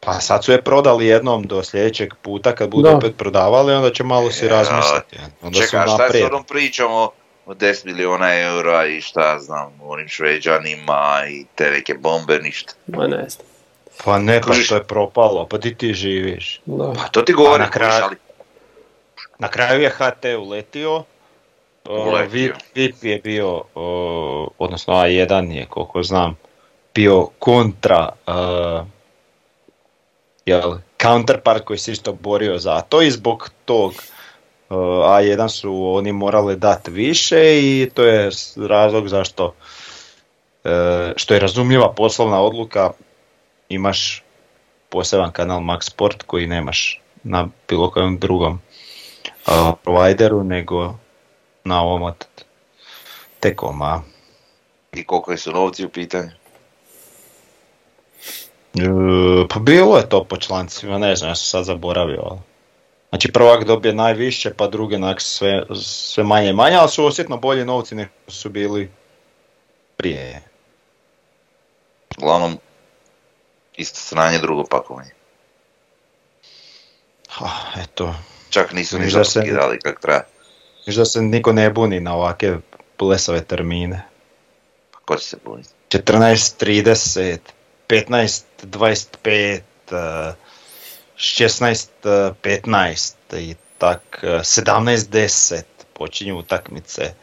Pa 0.00 0.12
sad 0.20 0.44
su 0.44 0.52
je 0.52 0.62
prodali 0.62 1.06
jednom 1.06 1.46
do 1.46 1.62
sljedećeg 1.62 2.14
puta 2.22 2.54
kad 2.54 2.70
budu 2.70 2.88
Da. 2.90 2.96
opet 2.96 3.16
prodavali, 3.16 3.72
onda 3.74 3.92
će 3.92 4.04
malo 4.04 4.30
si 4.30 4.44
Ja, 4.44 4.50
razmisliti. 4.50 5.18
Onda 5.42 5.60
Čekaj, 5.60 5.86
šta 5.86 6.04
je 6.04 6.22
s 6.22 6.24
onom 6.24 6.44
pričom 6.44 6.92
o, 6.92 7.10
o 7.46 7.54
10 7.54 7.84
miliona 7.86 8.34
eura 8.34 8.86
i 8.86 9.00
šta 9.00 9.38
znam, 9.38 9.72
onim 9.82 10.08
šveđanima 10.08 11.22
i 11.28 11.46
te 11.54 11.70
neke 11.70 11.94
bombe, 11.94 12.38
ništa. 12.38 12.72
Ma 12.86 13.06
ne 13.06 13.28
znam. 13.28 13.46
Pa 14.04 14.18
ne, 14.18 14.40
pa 14.40 14.54
što 14.54 14.74
je 14.74 14.84
propalo, 14.84 15.46
pa 15.46 15.58
di 15.58 15.74
ti 15.74 15.94
živiš. 15.94 16.60
Da. 16.66 16.92
Pa 16.92 17.08
to 17.08 17.22
ti 17.22 17.32
govorim, 17.32 17.62
A 17.62 17.64
na 17.64 17.70
kraju- 17.70 18.04
ali 18.04 18.16
Na 19.38 19.48
kraju 19.48 19.82
je 19.82 19.90
HT 19.90 20.24
uletio, 20.38 21.04
o, 21.84 22.08
Uletio. 22.08 22.28
VIP, 22.32 22.54
VIP 22.74 23.04
je 23.04 23.18
bio, 23.18 23.62
odnosno 24.58 24.94
A1 24.94 25.50
je 25.50 25.66
koliko 25.66 26.02
znam, 26.02 26.36
bio 26.94 27.26
kontra, 27.38 28.08
uh, 28.26 28.86
jel, 30.46 30.74
counterpart 31.02 31.64
koji 31.64 31.78
se 31.78 31.92
isto 31.92 32.12
borio 32.12 32.58
za 32.58 32.80
to 32.80 33.02
i 33.02 33.10
zbog 33.10 33.50
tog 33.64 33.90
uh, 33.90 34.21
A1 34.76 35.48
su 35.48 35.94
oni 35.94 36.12
morali 36.12 36.56
dati 36.56 36.90
više 36.90 37.58
i 37.60 37.90
to 37.94 38.02
je 38.02 38.30
razlog 38.68 39.08
zašto 39.08 39.54
e, 40.64 41.12
što 41.16 41.34
je 41.34 41.40
razumljiva 41.40 41.92
poslovna 41.92 42.40
odluka 42.40 42.90
imaš 43.68 44.22
poseban 44.88 45.32
kanal 45.32 45.60
Max 45.60 45.90
Sport 45.90 46.22
koji 46.22 46.46
nemaš 46.46 47.00
na 47.24 47.48
bilo 47.68 47.90
kojem 47.90 48.18
drugom 48.18 48.60
uh, 49.46 49.72
provideru 49.84 50.44
nego 50.44 50.94
na 51.64 51.82
ovom 51.82 52.02
od 52.02 52.26
Tekoma. 53.40 54.02
i 54.92 55.04
koliko 55.04 55.36
su 55.36 55.52
novci 55.52 55.84
u 55.84 55.88
pitanju. 55.88 56.30
E, 58.74 58.88
pa 59.48 59.60
bilo 59.60 59.96
je 59.96 60.08
to 60.08 60.24
po 60.24 60.36
člancima, 60.36 60.98
ne 60.98 61.16
znam, 61.16 61.30
ja 61.30 61.34
sam 61.34 61.44
sad 61.44 61.64
zaboravio. 61.64 62.38
Znači 63.12 63.32
prvak 63.32 63.64
dobije 63.64 63.94
najviše, 63.94 64.54
pa 64.54 64.66
drugi 64.66 64.94
onak 64.94 65.20
sve, 65.20 65.62
sve 65.84 66.24
manje 66.24 66.48
i 66.48 66.52
manje, 66.52 66.76
ali 66.76 66.88
su 66.88 67.04
osjetno 67.04 67.36
bolji 67.36 67.64
novci 67.64 67.94
nego 67.94 68.10
su 68.28 68.50
bili 68.50 68.90
prije. 69.96 70.42
Uglavnom, 72.18 72.58
isto 73.76 74.00
stranje, 74.00 74.38
drugo 74.38 74.64
pakovanje. 74.64 75.10
Ha, 77.28 77.48
eto, 77.78 78.14
Čak 78.50 78.72
nisu 78.72 78.98
ni 78.98 79.04
Viš 79.04 79.12
da 79.12 79.24
se- 79.24 79.30
zaposkidali 79.30 79.78
kak 79.78 80.00
treba. 80.00 80.20
da 80.86 81.04
se 81.04 81.22
niko 81.22 81.52
ne 81.52 81.70
buni 81.70 82.00
na 82.00 82.14
ovake 82.14 82.56
blesave 82.98 83.44
termine. 83.44 84.02
Pa 84.90 84.98
ko 84.98 85.16
će 85.16 85.26
se 85.26 85.36
buniti? 85.44 85.68
14.30, 85.88 87.38
15.25, 87.88 89.60
eh, 89.90 90.34
16.15 91.22 93.14
i 93.38 93.54
tak, 93.78 94.20
eh, 94.22 94.26
17.10 94.26 95.62
počinju 95.94 96.38
utakmice, 96.38 97.02
eh, 97.02 97.14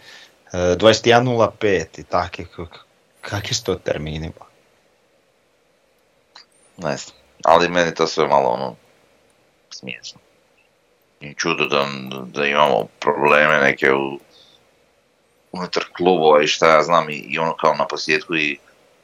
21.05 0.53 1.99
i 1.99 2.03
taki, 2.03 2.45
kakvi 3.21 3.53
su 3.53 3.63
to 3.63 3.75
termini? 3.75 4.31
Ne 6.77 6.97
znam. 6.97 7.15
Ali 7.43 7.69
meni 7.69 7.95
to 7.95 8.07
sve 8.07 8.27
malo 8.27 8.49
ono 8.49 8.75
smiješno. 9.69 10.19
I 11.21 11.33
čudo 11.33 11.65
da, 11.65 11.87
da 12.25 12.45
imamo 12.45 12.87
probleme 12.99 13.59
neke 13.59 13.93
u, 13.93 14.19
unutar 15.51 15.83
klubova 15.97 16.43
i 16.43 16.47
šta 16.47 16.75
ja 16.75 16.83
znam 16.83 17.09
i, 17.09 17.13
i 17.13 17.39
ono 17.39 17.55
kao 17.55 17.73
na 17.73 17.87
posljedku 17.87 18.35
i, 18.35 18.59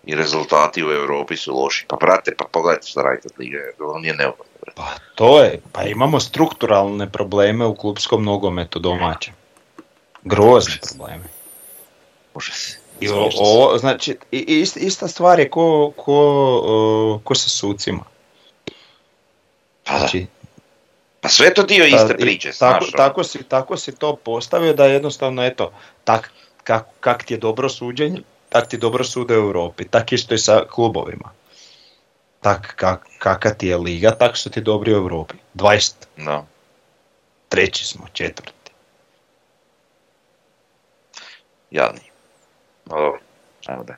i 0.05 0.15
rezultati 0.15 0.83
u 0.83 0.91
Europi 0.91 1.37
su 1.37 1.53
loši. 1.53 1.85
Pa 1.87 1.95
brate, 1.95 2.35
pa 2.37 2.45
pogledajte 2.51 2.87
šta 2.87 3.01
radite 3.01 3.27
od 3.27 3.39
lige, 3.39 3.57
ono 3.79 3.99
nije 3.99 4.13
neugodno. 4.13 4.51
Pa 4.75 4.87
to 5.15 5.41
je, 5.41 5.61
pa 5.71 5.83
imamo 5.83 6.19
strukturalne 6.19 7.11
probleme 7.11 7.65
u 7.65 7.75
klubskom 7.75 8.23
nogometu 8.23 8.79
domaćem. 8.79 9.33
Grozne 10.23 10.73
probleme. 10.87 11.23
Može 12.33 12.51
se. 12.51 12.77
I 12.99 13.09
o- 13.09 13.29
ovo, 13.35 13.77
znači, 13.77 14.17
ist- 14.31 14.77
ista 14.77 15.07
stvar 15.07 15.39
je 15.39 15.49
ko, 15.49 15.91
ko, 15.97 16.13
o, 16.63 17.19
ko 17.23 17.35
sa 17.35 17.49
sucima. 17.49 18.03
Pa. 19.83 19.97
Znači, 19.97 20.25
Pa 21.21 21.29
sve 21.29 21.47
je 21.47 21.53
to 21.53 21.63
dio 21.63 21.85
iste 21.85 22.07
Ta- 22.07 22.13
i 22.13 22.17
priče, 22.17 22.51
tako, 22.59 22.83
ono. 22.83 22.91
tako, 22.91 23.23
si, 23.23 23.43
tako 23.43 23.77
si 23.77 23.95
to 23.95 24.15
postavio 24.15 24.73
da 24.73 24.85
jednostavno, 24.85 25.45
eto, 25.45 25.71
tak, 26.03 26.31
kak, 26.63 26.85
kak 26.99 27.23
ti 27.23 27.33
je 27.33 27.37
dobro 27.37 27.69
suđenje, 27.69 28.21
tak 28.55 28.67
ti 28.67 28.77
dobro 28.77 29.03
sude 29.03 29.33
u 29.33 29.41
Europi, 29.41 29.83
tak 29.85 30.11
isto 30.11 30.35
i 30.35 30.37
sa 30.37 30.61
klubovima. 30.65 31.29
Tak 32.41 32.73
kak, 32.75 33.07
kaka 33.19 33.53
ti 33.53 33.67
je 33.67 33.77
liga, 33.77 34.11
tak 34.11 34.37
su 34.37 34.49
ti 34.49 34.61
dobri 34.61 34.93
u 34.93 34.97
Europi. 34.97 35.35
20, 35.53 35.93
Da. 36.17 36.45
treći 37.49 37.85
smo, 37.85 38.05
četvrti. 38.13 38.71
Jadni. 41.71 42.01
No 42.85 42.95
dobro, 42.95 43.19
ajmo 43.65 43.83
da. 43.83 43.95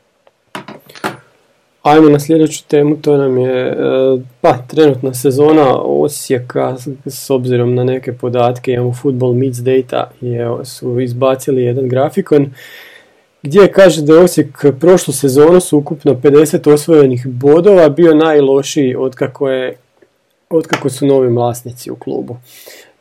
Ajmo 1.83 2.09
na 2.09 2.19
sljedeću 2.19 2.63
temu, 2.65 2.97
to 2.97 3.17
nam 3.17 3.37
je 3.37 3.67
e, 3.67 3.75
pa, 4.41 4.57
trenutna 4.59 5.13
sezona 5.13 5.75
Osijeka 5.77 6.77
s- 6.77 6.87
s 7.05 7.29
obzirom 7.29 7.75
na 7.75 7.83
neke 7.83 8.13
podatke, 8.13 8.71
imamo 8.71 8.93
Football 8.93 9.33
Meets 9.33 9.57
Data 9.59 10.11
je, 10.21 10.65
su 10.65 10.99
izbacili 10.99 11.63
jedan 11.63 11.87
grafikon 11.87 12.53
gdje 13.47 13.71
kaže 13.71 14.01
da 14.01 14.13
je 14.13 14.19
Osijek 14.19 14.65
prošlu 14.79 15.13
sezonu 15.13 15.59
su 15.59 15.77
ukupno 15.77 16.13
50 16.13 16.73
osvojenih 16.73 17.27
bodova 17.27 17.89
bio 17.89 18.15
najlošiji 18.15 18.95
otkako, 18.95 19.49
je, 19.49 19.77
otkako 20.49 20.89
su 20.89 21.05
novi 21.05 21.27
vlasnici 21.27 21.91
u 21.91 21.95
klubu. 21.95 22.37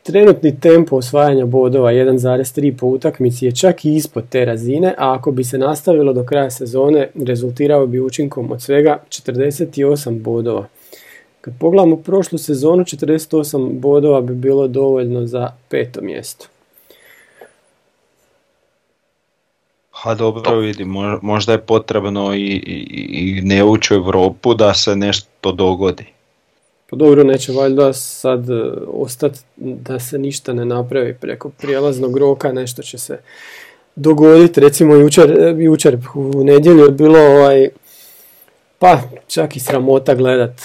Trenutni 0.03 0.59
tempo 0.59 0.95
osvajanja 0.95 1.45
bodova 1.45 1.91
1,3 1.91 2.77
po 2.77 2.87
utakmici 2.87 3.45
je 3.45 3.55
čak 3.55 3.85
i 3.85 3.95
ispod 3.95 4.23
te 4.29 4.45
razine, 4.45 4.95
a 4.97 5.13
ako 5.13 5.31
bi 5.31 5.43
se 5.43 5.57
nastavilo 5.57 6.13
do 6.13 6.23
kraja 6.23 6.49
sezone, 6.49 7.09
rezultirao 7.25 7.87
bi 7.87 7.99
učinkom 7.99 8.51
od 8.51 8.61
svega 8.61 9.03
48 9.09 10.21
bodova. 10.21 10.67
Kad 11.41 11.53
pogledamo 11.59 11.97
prošlu 11.97 12.37
sezonu, 12.37 12.83
48 12.83 13.79
bodova 13.79 14.21
bi 14.21 14.35
bilo 14.35 14.67
dovoljno 14.67 15.25
za 15.25 15.51
peto 15.69 16.01
mjesto. 16.01 16.47
Ha 20.01 20.15
dobro 20.15 20.57
vidi, 20.57 20.85
mo- 20.85 21.19
možda 21.21 21.51
je 21.51 21.61
potrebno 21.61 22.35
i, 22.35 22.39
i, 22.39 22.85
i 23.09 23.41
ne 23.41 23.63
ući 23.63 23.93
u 23.93 23.97
Europu 23.97 24.53
da 24.53 24.73
se 24.73 24.95
nešto 24.95 25.51
dogodi. 25.51 26.05
Pa 26.89 26.95
dobro, 26.95 27.23
neće 27.23 27.51
valjda 27.51 27.93
sad 27.93 28.49
e, 28.49 28.53
ostati 28.87 29.39
da 29.55 29.99
se 29.99 30.17
ništa 30.17 30.53
ne 30.53 30.65
napravi 30.65 31.13
preko 31.13 31.49
prijelaznog 31.49 32.17
roka, 32.17 32.51
nešto 32.51 32.83
će 32.83 32.97
se 32.97 33.19
dogoditi. 33.95 34.59
Recimo 34.59 34.95
jučer, 34.95 35.31
e, 35.31 35.63
jučer 35.63 35.97
u 36.15 36.43
nedjelju 36.43 36.83
je 36.83 36.91
bilo 36.91 37.19
ovaj, 37.19 37.69
pa 38.79 39.01
čak 39.27 39.55
i 39.55 39.59
sramota 39.59 40.15
gledat 40.15 40.61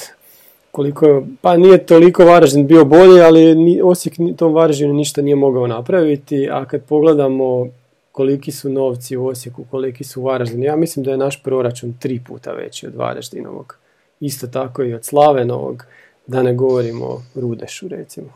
koliko, 0.70 1.22
pa 1.40 1.56
nije 1.56 1.86
toliko 1.86 2.24
Varaždin 2.24 2.66
bio 2.66 2.84
bolji, 2.84 3.20
ali 3.20 3.54
ni, 3.54 3.80
Osijek 3.82 4.14
tom 4.36 4.54
Varaždinu 4.54 4.94
ništa 4.94 5.22
nije 5.22 5.36
mogao 5.36 5.66
napraviti, 5.66 6.48
a 6.50 6.64
kad 6.64 6.84
pogledamo 6.84 7.66
koliki 8.12 8.52
su 8.52 8.68
novci 8.68 9.16
u 9.16 9.26
Osijeku, 9.26 9.64
koliki 9.70 10.04
su 10.04 10.20
u 10.20 10.24
Varaždinu, 10.24 10.64
ja 10.64 10.76
mislim 10.76 11.04
da 11.04 11.10
je 11.10 11.16
naš 11.16 11.42
proračun 11.42 11.94
tri 12.00 12.20
puta 12.26 12.52
veći 12.52 12.86
od 12.86 12.94
Varaždinovog. 12.94 13.76
Isto 14.20 14.46
tako 14.46 14.82
i 14.82 14.94
od 14.94 15.04
Slavenovog, 15.04 15.84
da 16.26 16.42
ne 16.42 16.54
govorimo 16.54 17.04
o 17.06 17.22
Rudešu 17.34 17.88
recimo. 17.88 18.32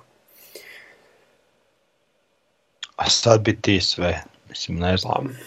A 2.96 3.10
sad 3.10 3.40
bi 3.40 3.60
ti 3.60 3.80
sve, 3.80 4.22
mislim 4.48 4.78
ne 4.78 4.96
znam. 4.96 5.38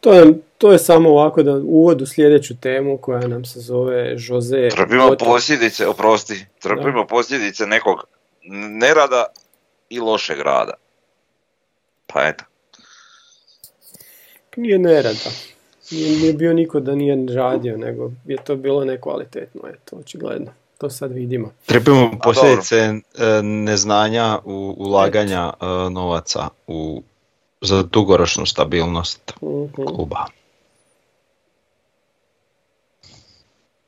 To 0.00 0.12
je, 0.12 0.32
to 0.58 0.72
je 0.72 0.78
samo 0.78 1.10
ovako 1.10 1.42
da 1.42 1.52
uvod 1.52 2.02
u 2.02 2.06
sljedeću 2.06 2.60
temu 2.60 2.98
koja 2.98 3.26
nam 3.26 3.44
se 3.44 3.60
zove 3.60 4.16
Jose. 4.18 4.68
Trpimo 4.68 5.16
posljedice, 5.18 5.86
oprosti, 5.86 6.46
trpimo 6.58 7.06
posljedice 7.06 7.66
nekog 7.66 8.04
nerada 8.80 9.24
i 9.88 10.00
lošeg 10.00 10.40
rada. 10.40 10.74
Pa 12.06 12.28
eto. 12.28 12.44
Nije 14.56 14.78
nerada. 14.78 15.30
Nije, 15.90 16.18
nije 16.18 16.32
bio 16.32 16.52
niko 16.54 16.80
da 16.80 16.94
nije 16.94 17.26
radio, 17.34 17.76
nego 17.76 18.10
je 18.26 18.36
to 18.44 18.56
bilo 18.56 18.84
nekvalitetno, 18.84 19.60
eto, 19.68 19.96
očigledno. 19.96 20.52
To 20.78 20.90
sad 20.90 21.12
vidimo. 21.12 21.52
Trpimo 21.66 22.10
posljedice 22.22 22.76
e, 22.76 22.92
neznanja 23.42 24.38
u 24.44 24.74
ulaganja 24.78 25.52
e, 25.60 25.66
novaca 25.90 26.48
u 26.66 27.02
za 27.60 27.82
dugoročnu 27.82 28.46
stabilnost 28.46 29.32
mhm. 29.42 29.84
kluba. 29.86 30.26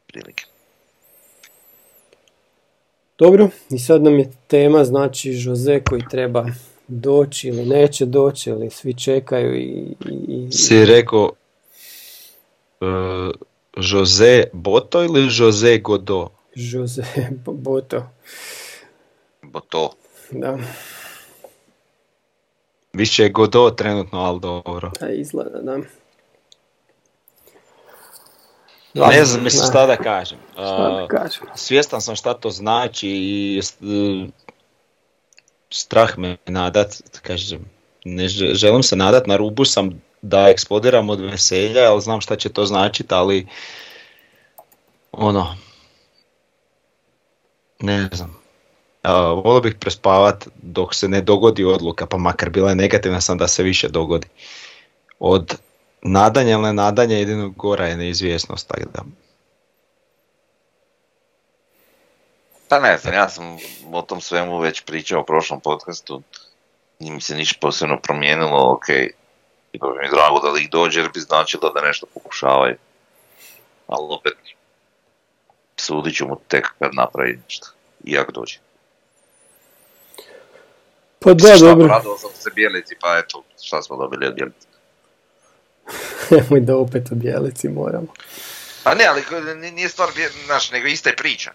Prilike. 0.06 0.44
Dobro, 3.18 3.48
i 3.70 3.78
sad 3.78 4.02
nam 4.02 4.18
je 4.18 4.32
tema, 4.46 4.84
znači 4.84 5.30
Jose 5.32 5.80
koji 5.84 6.02
treba 6.10 6.46
doći 7.00 7.48
ili 7.48 7.64
neće 7.64 8.06
doći 8.06 8.50
ili 8.50 8.70
svi 8.70 8.94
čekaju 8.94 9.56
i... 9.56 9.94
i, 10.10 10.46
i... 10.48 10.52
Si 10.52 10.84
rekao 10.84 11.30
uh, 12.80 12.88
Jose 13.76 14.44
Boto 14.52 15.04
ili 15.04 15.28
Jose 15.30 15.78
Godo? 15.78 16.28
Jose 16.54 17.04
Boto. 17.46 18.02
Boto. 19.42 19.92
Da. 20.30 20.58
Više 22.92 23.22
je 23.22 23.28
Godo 23.28 23.70
trenutno, 23.70 24.18
ali 24.18 24.40
dobro. 24.40 24.90
A 25.00 25.08
izgleda, 25.08 25.58
da. 25.58 25.78
Ne 28.94 29.24
znam, 29.24 29.44
mislim 29.44 29.66
šta 29.70 29.86
da 29.86 29.96
kažem. 29.96 30.38
Šta 30.52 30.88
da 31.00 31.06
kažem. 31.08 31.42
Svjestan 31.54 32.00
sam 32.00 32.16
šta 32.16 32.34
to 32.34 32.50
znači 32.50 33.08
i 33.08 33.60
strah 35.72 36.18
me 36.18 36.36
nadat, 36.46 37.02
kažem, 37.22 37.70
ne 38.04 38.28
želim 38.28 38.82
se 38.82 38.96
nadat, 38.96 39.26
na 39.26 39.36
rubu 39.36 39.64
sam 39.64 40.02
da 40.22 40.48
eksplodiram 40.48 41.10
od 41.10 41.20
veselja, 41.20 41.90
ali 41.92 42.00
znam 42.00 42.20
šta 42.20 42.36
će 42.36 42.48
to 42.48 42.66
značiti, 42.66 43.14
ali 43.14 43.46
ono, 45.12 45.56
ne 47.80 48.08
znam, 48.12 48.36
volio 49.44 49.60
bih 49.60 49.74
prespavat 49.80 50.48
dok 50.62 50.94
se 50.94 51.08
ne 51.08 51.20
dogodi 51.20 51.64
odluka, 51.64 52.06
pa 52.06 52.16
makar 52.16 52.50
bila 52.50 52.68
je 52.68 52.76
negativna 52.76 53.20
sam 53.20 53.38
da 53.38 53.48
se 53.48 53.62
više 53.62 53.88
dogodi. 53.88 54.26
Od 55.18 55.58
nadanja 56.02 56.52
ili 56.52 56.72
nadanja 56.72 57.16
jedinog 57.16 57.56
gora 57.56 57.86
je 57.86 57.96
neizvjesnost, 57.96 58.68
tako 58.68 58.88
da. 58.94 59.02
Pa 62.72 62.80
ne 62.80 62.98
znam, 62.98 63.14
ja 63.14 63.28
sam 63.28 63.56
o 63.92 64.02
tom 64.02 64.20
svemu 64.20 64.58
već 64.58 64.84
pričao 64.84 65.20
u 65.20 65.24
prošlom 65.24 65.60
podcastu, 65.60 66.22
nije 66.98 67.14
mi 67.14 67.20
se 67.20 67.34
ništa 67.34 67.58
posebno 67.60 68.00
promijenilo, 68.00 68.72
ok, 68.72 68.88
i 69.72 69.78
pa 69.78 69.86
bi 69.86 69.98
mi 70.02 70.08
drago 70.10 70.40
da 70.40 70.50
li 70.50 70.62
ih 70.62 70.70
dođe 70.70 71.00
jer 71.00 71.10
bi 71.14 71.20
značilo 71.20 71.72
da 71.72 71.80
nešto 71.80 72.06
pokušavaju, 72.14 72.76
ali 73.86 74.06
opet 74.10 74.32
sudit 75.76 76.16
ću 76.16 76.26
mu 76.28 76.40
tek 76.48 76.68
kad 76.78 76.94
napravi 76.94 77.40
nešto, 77.44 77.68
i 78.04 78.12
jak 78.12 78.32
dođe. 78.32 78.58
Pa 81.18 81.34
da, 81.34 81.56
dobro. 81.60 81.86
Radao 81.86 82.18
sam 82.18 82.30
se 82.34 82.50
Bijelici, 82.54 82.96
pa 83.00 83.18
eto, 83.18 83.42
šta 83.62 83.82
smo 83.82 83.96
dobili 83.96 84.26
od 84.26 84.34
Bijelici. 84.34 84.66
Nemoj 86.30 86.60
da 86.60 86.76
opet 86.76 87.12
o 87.12 87.14
Bijelici 87.14 87.68
moramo. 87.68 88.14
Pa 88.84 88.94
ne, 88.94 89.04
ali 89.04 89.22
nije 89.72 89.88
stvar, 89.88 90.08
znaš, 90.44 90.70
nego 90.70 90.86
ista 90.86 91.10
je 91.10 91.16
priča. 91.16 91.52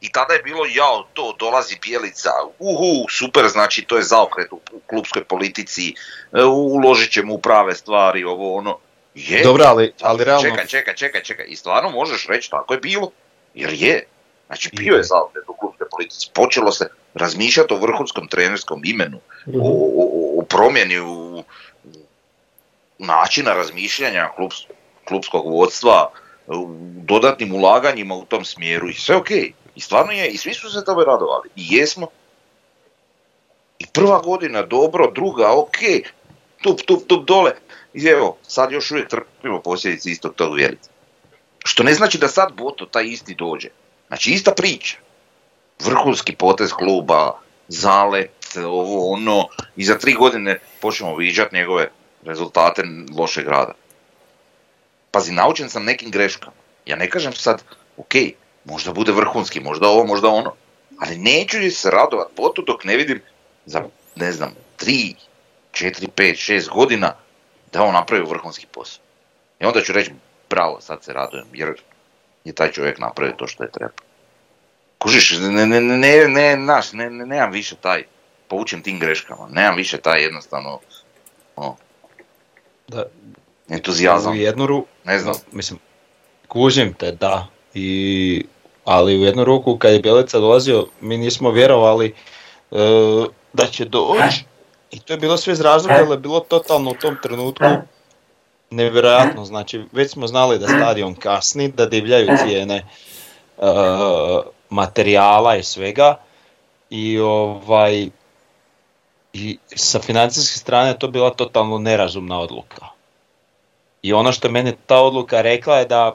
I 0.00 0.12
tada 0.12 0.34
je 0.34 0.42
bilo, 0.42 0.64
jao, 0.66 1.06
to, 1.12 1.36
dolazi 1.38 1.78
Bijelica, 1.82 2.30
uhu, 2.58 3.06
super, 3.10 3.48
znači 3.48 3.84
to 3.84 3.96
je 3.96 4.02
zaokret 4.02 4.52
u, 4.52 4.60
klubskoj 4.86 5.24
politici, 5.24 5.94
e, 6.32 6.44
uložit 6.44 7.12
ćemo 7.12 7.34
u 7.34 7.38
prave 7.38 7.74
stvari, 7.74 8.24
ovo, 8.24 8.56
ono. 8.56 8.78
Je, 9.14 9.42
Dobro, 9.42 9.64
ali, 9.66 9.92
ali 10.00 10.24
realno... 10.24 10.50
Čekaj, 10.50 10.66
čekaj, 10.66 10.94
čekaj, 10.94 11.22
čekaj, 11.22 11.46
i 11.48 11.56
stvarno 11.56 11.90
možeš 11.90 12.26
reći 12.26 12.50
tako 12.50 12.74
je 12.74 12.80
bilo, 12.80 13.10
jer 13.54 13.72
je. 13.72 14.04
Znači, 14.46 14.70
bio 14.72 14.94
je 14.94 15.02
zaokret 15.02 15.44
u 15.48 15.54
klubskoj 15.54 15.86
politici, 15.90 16.30
počelo 16.34 16.72
se 16.72 16.88
razmišljati 17.14 17.74
o 17.74 17.76
vrhunskom 17.76 18.28
trenerskom 18.28 18.82
imenu, 18.84 19.20
mhm. 19.48 19.60
o, 19.60 19.68
o, 19.96 20.40
o 20.40 20.42
promjeni 20.42 21.00
u, 21.00 21.44
načina 22.98 23.52
razmišljanja 23.52 24.28
klubskog 25.04 25.46
vodstva, 25.46 26.10
u 26.46 26.68
dodatnim 27.02 27.54
ulaganjima 27.54 28.14
u 28.14 28.24
tom 28.24 28.44
smjeru 28.44 28.88
i 28.88 28.94
sve 28.94 29.16
ok. 29.16 29.28
I 29.78 29.80
stvarno 29.80 30.12
je, 30.12 30.28
i 30.28 30.36
svi 30.36 30.54
su 30.54 30.70
se 30.70 30.84
tome 30.84 31.04
radovali. 31.04 31.48
I 31.56 31.66
jesmo. 31.76 32.06
I 33.78 33.86
prva 33.92 34.18
godina 34.20 34.62
dobro, 34.62 35.10
druga 35.14 35.52
ok, 35.52 35.78
tup, 36.62 36.80
tup, 36.86 37.06
tup 37.06 37.26
dole. 37.26 37.52
I 37.94 38.06
evo, 38.06 38.36
sad 38.42 38.72
još 38.72 38.90
uvijek 38.90 39.08
trpimo 39.08 39.62
posljedice 39.62 40.10
istog 40.10 40.34
tog 40.34 40.54
vjelica. 40.54 40.90
Što 41.64 41.82
ne 41.82 41.94
znači 41.94 42.18
da 42.18 42.28
sad 42.28 42.52
Boto 42.52 42.86
taj 42.86 43.04
isti 43.04 43.34
dođe. 43.34 43.68
Znači 44.08 44.30
ista 44.30 44.52
priča 44.52 44.96
vrhunski 45.84 46.36
potez 46.36 46.72
kluba, 46.72 47.38
zalet, 47.68 48.56
ovo 48.66 49.12
ono, 49.12 49.48
i 49.76 49.84
za 49.84 49.98
tri 49.98 50.14
godine 50.14 50.58
počnemo 50.80 51.16
viđati 51.16 51.54
njegove 51.54 51.90
rezultate 52.24 52.82
lošeg 53.18 53.48
rada. 53.48 53.74
Pazi, 55.10 55.32
naučen 55.32 55.70
sam 55.70 55.84
nekim 55.84 56.10
greškama. 56.10 56.56
Ja 56.86 56.96
ne 56.96 57.10
kažem 57.10 57.32
sad, 57.32 57.62
ok, 57.96 58.14
možda 58.68 58.92
bude 58.92 59.12
vrhunski, 59.12 59.60
možda 59.60 59.88
ovo, 59.88 60.04
možda 60.04 60.28
ono, 60.28 60.54
ali 60.98 61.18
neću 61.18 61.58
se 61.70 61.90
radovat 61.90 62.28
potu 62.36 62.62
dok 62.62 62.84
ne 62.84 62.96
vidim 62.96 63.22
za, 63.66 63.84
ne 64.16 64.32
znam, 64.32 64.54
tri, 64.76 65.14
četiri, 65.72 66.08
pet, 66.08 66.38
šest 66.38 66.68
godina 66.68 67.14
da 67.72 67.82
on 67.82 67.94
napravi 67.94 68.24
vrhunski 68.24 68.66
posao. 68.72 69.02
I 69.60 69.64
onda 69.64 69.80
ću 69.80 69.92
reći, 69.92 70.10
bravo, 70.50 70.80
sad 70.80 71.04
se 71.04 71.12
radujem, 71.12 71.46
jer 71.52 71.74
je 72.44 72.52
taj 72.52 72.72
čovjek 72.72 72.98
napravio 72.98 73.34
to 73.36 73.46
što 73.46 73.64
je 73.64 73.70
treba. 73.70 73.92
Kužiš, 74.98 75.38
ne, 75.40 75.66
ne, 75.66 75.80
ne, 75.80 76.28
ne, 76.28 76.56
naš, 76.56 76.92
ne, 76.92 77.10
ne, 77.10 77.26
nemam 77.26 77.50
više 77.50 77.76
taj, 77.76 78.04
poučen 78.48 78.82
tim 78.82 78.98
greškama, 78.98 79.48
nemam 79.50 79.76
više 79.76 79.98
taj 79.98 80.22
jednostavno, 80.22 80.80
ono, 81.56 81.76
da, 82.88 83.04
entuzijazam. 83.68 84.32
U 84.32 84.36
jednu 84.36 84.66
ru, 84.66 84.86
ne 85.04 85.18
znam. 85.18 85.34
Mislim, 85.52 85.78
kužim 86.48 86.94
te, 86.94 87.12
da, 87.12 87.46
i, 87.74 88.46
ali 88.88 89.18
u 89.18 89.24
jednu 89.24 89.44
ruku 89.44 89.78
kad 89.78 89.92
je 89.92 90.00
Bjelica 90.00 90.38
dolazio, 90.38 90.86
mi 91.00 91.16
nismo 91.16 91.50
vjerovali 91.50 92.14
e, 92.70 92.76
da 93.52 93.66
će 93.66 93.84
doći. 93.84 94.44
I 94.90 95.00
to 95.00 95.12
je 95.12 95.18
bilo 95.18 95.36
sve 95.36 95.52
iz 95.52 95.60
razloga, 95.60 95.94
jer 95.94 96.10
je 96.10 96.18
bilo 96.18 96.40
totalno 96.40 96.90
u 96.90 96.94
tom 96.94 97.16
trenutku 97.22 97.64
nevjerojatno. 98.70 99.44
Znači, 99.44 99.84
već 99.92 100.10
smo 100.10 100.26
znali 100.26 100.58
da 100.58 100.66
stadion 100.66 101.14
kasni, 101.14 101.68
da 101.68 101.86
divljaju 101.86 102.28
cijene. 102.44 102.76
E, 102.76 102.84
materijala 104.70 105.56
i 105.56 105.62
svega 105.62 106.16
i 106.90 107.18
ovaj 107.18 108.08
i 109.32 109.58
sa 109.76 110.00
financijske 110.00 110.58
strane 110.58 110.98
to 110.98 111.08
bila 111.08 111.30
totalno 111.30 111.78
nerazumna 111.78 112.40
odluka. 112.40 112.86
I 114.02 114.12
ono 114.12 114.32
što 114.32 114.48
meni 114.48 114.72
ta 114.86 115.02
odluka 115.02 115.42
rekla 115.42 115.78
je 115.78 115.84
da 115.84 116.12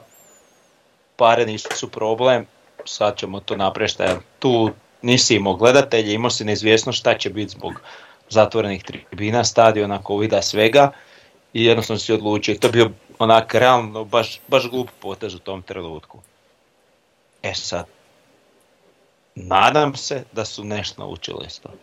pare 1.16 1.46
nisu 1.46 1.90
problem, 1.90 2.46
sad 2.84 3.16
ćemo 3.16 3.40
to 3.40 3.56
napraviti, 3.56 4.02
tu 4.38 4.70
nisi 5.02 5.34
imao 5.34 5.54
gledatelje, 5.54 6.14
imao 6.14 6.30
si 6.30 6.44
neizvjesno 6.44 6.92
šta 6.92 7.18
će 7.18 7.30
biti 7.30 7.48
zbog 7.50 7.80
zatvorenih 8.28 8.84
tribina, 8.84 9.44
stadiona, 9.44 10.02
covida, 10.06 10.42
svega 10.42 10.90
i 11.52 11.64
jednostavno 11.64 11.98
si 11.98 12.12
odlučio. 12.12 12.54
To 12.54 12.66
je 12.66 12.72
bio 12.72 12.90
onak 13.18 13.54
realno 13.54 14.04
baš, 14.04 14.40
baš 14.48 14.70
glup 14.70 14.88
potez 15.00 15.34
u 15.34 15.38
tom 15.38 15.62
trenutku. 15.62 16.18
E 17.42 17.54
sad, 17.54 17.86
nadam 19.34 19.96
se 19.96 20.24
da 20.32 20.44
su 20.44 20.64
nešto 20.64 21.02
naučili 21.02 21.46
toga. 21.62 21.74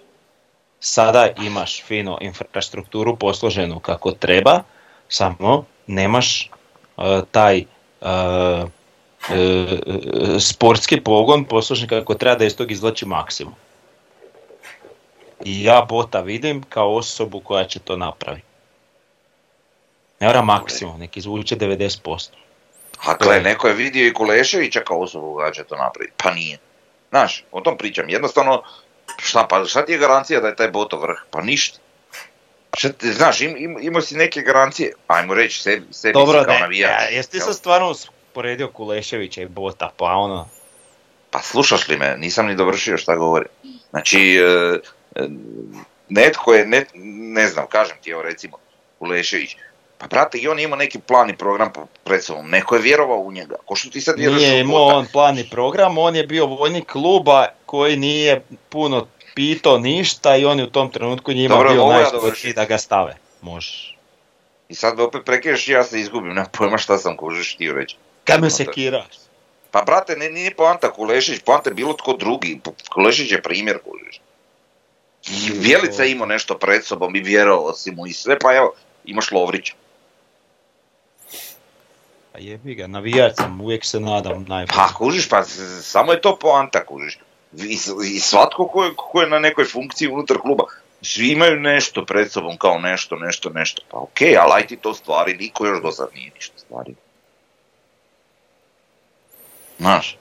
Sada 0.80 1.30
imaš 1.42 1.84
fino 1.84 2.18
infrastrukturu 2.22 3.16
posloženu 3.16 3.80
kako 3.80 4.12
treba, 4.12 4.64
samo 5.10 5.66
nemaš 5.88 6.50
uh, 6.98 7.06
taj 7.32 7.66
uh, 8.02 8.70
e, 9.30 9.36
e, 9.36 10.40
sportski 10.40 11.02
pogon 11.02 11.46
poslušni 11.46 11.88
kako 11.88 12.14
treba 12.14 12.36
da 12.36 12.46
iz 12.46 12.58
tog 12.58 12.72
izvlači 12.72 13.06
maksimum. 13.06 13.54
I 15.46 15.64
ja 15.64 15.86
Bota 15.90 16.22
vidim 16.22 16.64
kao 16.70 16.96
osobu 16.96 17.40
koja 17.40 17.66
će 17.66 17.80
to 17.80 17.98
napraviti. 17.98 18.46
Ne 20.20 20.28
mora 20.28 20.42
maksimum, 20.42 21.00
neki 21.00 21.20
izvuče 21.20 21.56
90%. 21.56 22.30
A 23.06 23.16
gle, 23.20 23.42
neko 23.42 23.68
je 23.68 23.74
vidio 23.74 24.08
i 24.08 24.14
Kuleševića 24.14 24.82
kao 24.82 25.00
osobu 25.00 25.34
koja 25.36 25.52
će 25.52 25.64
to 25.64 25.76
napraviti. 25.76 26.14
Pa 26.18 26.32
nije. 26.32 26.58
Znaš, 27.10 27.44
o 27.52 27.62
tom 27.62 27.78
pričam. 27.78 28.10
Jednostavno, 28.10 28.64
šta, 29.18 29.48
pa 29.50 29.66
šta 29.66 29.86
ti 29.86 29.92
je 29.92 29.98
garancija 29.98 30.40
da 30.40 30.48
je 30.48 30.56
taj 30.56 30.72
Boto 30.72 31.00
vrh? 31.00 31.18
Pa 31.32 31.42
ništa. 31.42 31.80
Šta 32.78 32.90
ti, 32.90 33.14
znaš, 33.14 33.42
im, 33.42 33.58
im, 33.58 33.78
imao 33.82 34.02
si 34.02 34.16
neke 34.16 34.42
garancije, 34.42 34.94
ajmo 35.08 35.34
reći, 35.34 35.62
sebi, 35.62 35.86
sebi 35.92 36.14
Dobro, 36.14 36.40
si 36.40 36.46
kao 36.46 36.54
ne, 36.54 36.60
navijač. 36.60 36.92
ja, 36.92 37.08
jesi 37.08 37.32
ti 37.32 37.40
sad 37.40 37.56
stvarno 37.56 37.94
usporedio 38.32 38.68
Kuleševića 38.68 39.42
i 39.42 39.46
Bota, 39.46 39.92
pa 39.98 40.06
ono... 40.06 40.48
Pa 41.32 41.42
slušaš 41.42 41.88
li 41.88 41.98
me, 41.98 42.18
nisam 42.18 42.48
ni 42.48 42.56
dovršio 42.56 42.98
šta 42.98 43.16
govorim. 43.16 43.48
Znači, 43.90 44.20
e, 44.20 44.80
e, 45.16 45.28
netko 46.10 46.54
je, 46.54 46.66
ne, 46.66 46.86
ne 47.34 47.48
znam, 47.48 47.66
kažem 47.68 47.98
ti 48.02 48.10
evo 48.10 48.22
recimo, 48.22 48.58
Ulešević, 49.00 49.56
pa 49.98 50.08
brate 50.08 50.38
i 50.38 50.48
on 50.48 50.60
je 50.60 50.64
imao 50.64 50.78
neki 50.78 51.00
plan 51.00 51.30
i 51.30 51.38
program 51.38 51.72
pred 52.04 52.24
sobom, 52.24 52.50
neko 52.50 52.76
je 52.76 52.82
vjerovao 52.82 53.18
u 53.18 53.32
njega, 53.32 53.56
ko 53.66 53.76
što 53.76 53.90
ti 53.90 54.02
sad 54.02 54.16
vjeruješ 54.18 54.42
Nije 54.42 54.60
imao 54.60 54.86
on 54.86 55.08
plan 55.12 55.40
i 55.40 55.50
program, 55.50 55.98
on 55.98 56.16
je 56.16 56.28
bio 56.28 56.46
vojnik 56.46 56.92
kluba 56.92 57.48
koji 57.66 57.98
nije 57.98 58.42
puno 58.70 59.08
pitao 59.36 59.80
ništa 59.80 60.36
i 60.36 60.46
on 60.46 60.60
je 60.60 60.66
u 60.66 60.70
tom 60.70 60.92
trenutku 60.92 61.34
njima 61.34 61.56
Dobro, 61.56 61.70
bio 61.70 62.12
dovršiti? 62.12 62.54
da 62.54 62.66
ga 62.66 62.78
stave. 62.78 63.18
Možeš. 63.42 63.98
I 64.70 64.76
sad 64.76 64.98
me 64.98 65.04
opet 65.04 65.22
prekiješ 65.26 65.68
i 65.68 65.72
ja 65.72 65.84
se 65.84 66.00
izgubim, 66.00 66.34
nema 66.34 66.48
pojma 66.58 66.78
šta 66.78 66.98
sam 66.98 67.18
kužiš 67.18 67.56
htio 67.56 67.74
reći. 67.74 67.96
Kad 68.24 68.42
me 68.42 68.48
Ono, 68.48 68.50
to- 68.50 68.56
sekiraš? 68.56 69.22
Pa 69.72 69.82
brate, 69.82 70.16
ne, 70.16 70.30
nije 70.30 70.56
poanta 70.56 70.92
Kulešić, 70.94 71.40
poanta 71.46 71.70
je 71.70 71.74
bilo 71.74 71.94
tko 71.94 72.14
drugi, 72.14 72.60
Kulešić 72.94 73.32
je 73.32 73.42
primjer 73.42 73.80
kužiš. 73.84 74.22
I 75.30 75.52
Vjelica 75.60 76.04
je 76.04 76.12
imao 76.12 76.28
nešto 76.28 76.58
pred 76.58 76.86
sobom 76.86 77.16
i 77.16 77.20
vjerovao 77.20 77.74
si 77.74 77.92
mu 77.92 78.08
i 78.08 78.14
sve, 78.14 78.40
pa 78.40 78.56
evo, 78.56 78.74
imaš 79.06 79.32
Lovrića. 79.32 79.74
Pa 82.32 82.40
jebi 82.40 82.76
ga, 82.76 82.88
navijač 82.88 83.36
sam, 83.36 83.62
uvijek 83.62 83.86
se 83.86 84.00
nadam 84.00 84.46
najbolje. 84.48 84.76
Pa 84.76 84.94
kužiš, 84.94 85.30
pa 85.30 85.44
samo 85.82 86.12
je 86.12 86.22
to 86.22 86.36
poanta 86.36 86.86
kužiš. 86.86 87.18
I, 87.58 87.78
i 88.16 88.20
svatko 88.20 88.68
ko 88.68 88.84
je, 88.84 88.92
ko 88.96 89.22
je 89.22 89.30
na 89.30 89.40
nekoj 89.40 89.66
funkciji 89.66 90.08
unutar 90.08 90.38
kluba, 90.38 90.64
svi 91.02 91.28
imaju 91.32 91.60
nešto 91.60 92.06
pred 92.06 92.32
sobom 92.32 92.58
kao 92.58 92.80
nešto, 92.80 93.16
nešto, 93.16 93.50
nešto. 93.50 93.82
Pa 93.92 93.98
okej, 93.98 94.38
ali 94.38 94.52
aj 94.56 94.68
ti 94.68 94.78
to 94.78 94.94
stvari, 94.94 95.38
niko 95.38 95.66
još 95.66 95.82
do 95.82 95.92
sad 95.92 96.08
nije 96.14 96.32
ništa 96.36 96.58
stvari. 96.58 96.96
Znaš, 99.82 100.18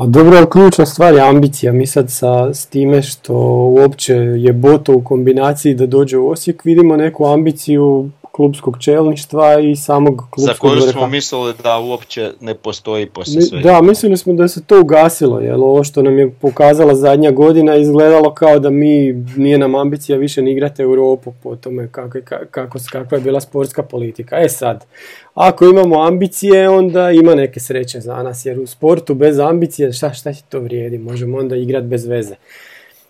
A 0.00 0.06
dobro, 0.06 0.36
ali 0.36 0.50
ključna 0.50 0.86
stvar 0.86 1.14
je 1.14 1.28
ambicija. 1.28 1.72
Mi 1.72 1.86
sad 1.86 2.10
sa, 2.10 2.54
s 2.54 2.66
time 2.66 3.02
što 3.02 3.34
uopće 3.78 4.14
je 4.14 4.52
Boto 4.52 4.94
u 4.94 5.04
kombinaciji 5.04 5.74
da 5.74 5.86
dođe 5.86 6.18
u 6.18 6.28
Osijek, 6.30 6.64
vidimo 6.64 6.96
neku 6.96 7.26
ambiciju 7.26 8.10
klubskog 8.32 8.76
čelništva 8.80 9.60
i 9.60 9.76
samog 9.76 10.22
Za 10.36 10.46
klubskog 10.46 10.70
koju 10.70 10.80
vrha. 10.80 10.92
smo 10.92 11.06
mislili 11.06 11.54
da 11.62 11.78
uopće 11.78 12.30
ne 12.40 12.54
postoji 12.54 13.06
poslije 13.06 13.42
svega. 13.42 13.62
Da, 13.72 13.82
mislili 13.82 14.16
smo 14.16 14.32
da 14.32 14.48
se 14.48 14.64
to 14.64 14.80
ugasilo, 14.80 15.40
jer 15.40 15.54
ovo 15.54 15.84
što 15.84 16.02
nam 16.02 16.18
je 16.18 16.30
pokazala 16.30 16.94
zadnja 16.94 17.30
godina 17.30 17.76
izgledalo 17.76 18.34
kao 18.34 18.58
da 18.58 18.70
mi, 18.70 19.12
nije 19.36 19.58
nam 19.58 19.74
ambicija 19.74 20.18
više 20.18 20.42
ni 20.42 20.52
igrati 20.52 20.82
Europu 20.82 21.32
po 21.42 21.56
tome 21.56 21.88
kako, 21.92 22.18
kako, 22.50 22.78
kakva 22.92 23.18
je 23.18 23.22
bila 23.22 23.40
sportska 23.40 23.82
politika. 23.82 24.36
E 24.40 24.48
sad, 24.48 24.86
ako 25.34 25.64
imamo 25.64 26.06
ambicije, 26.06 26.68
onda 26.68 27.10
ima 27.10 27.34
neke 27.34 27.60
sreće 27.60 28.00
za 28.00 28.22
nas, 28.22 28.46
jer 28.46 28.60
u 28.60 28.66
sportu 28.66 29.14
bez 29.14 29.38
ambicije, 29.38 29.92
šta, 29.92 30.12
šta 30.14 30.32
ti 30.32 30.42
to 30.48 30.60
vrijedi? 30.60 30.98
Možemo 30.98 31.38
onda 31.38 31.56
igrati 31.56 31.86
bez 31.86 32.06
veze. 32.06 32.34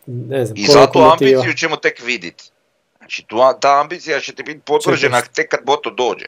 Ne 0.06 0.46
znam, 0.46 0.58
i 0.58 0.66
za 0.66 0.80
lokomotiva. 0.80 1.30
ambiciju 1.30 1.54
ćemo 1.54 1.76
tek 1.76 2.02
vidjeti. 2.06 2.50
Znači, 3.10 3.26
tu, 3.26 3.36
ta 3.60 3.80
ambicija 3.80 4.20
će 4.20 4.34
ti 4.34 4.42
biti 4.42 4.60
potvrđena 4.64 5.20
tek 5.34 5.48
kad 5.48 5.60
Boto 5.66 5.90
dođe. 5.90 6.24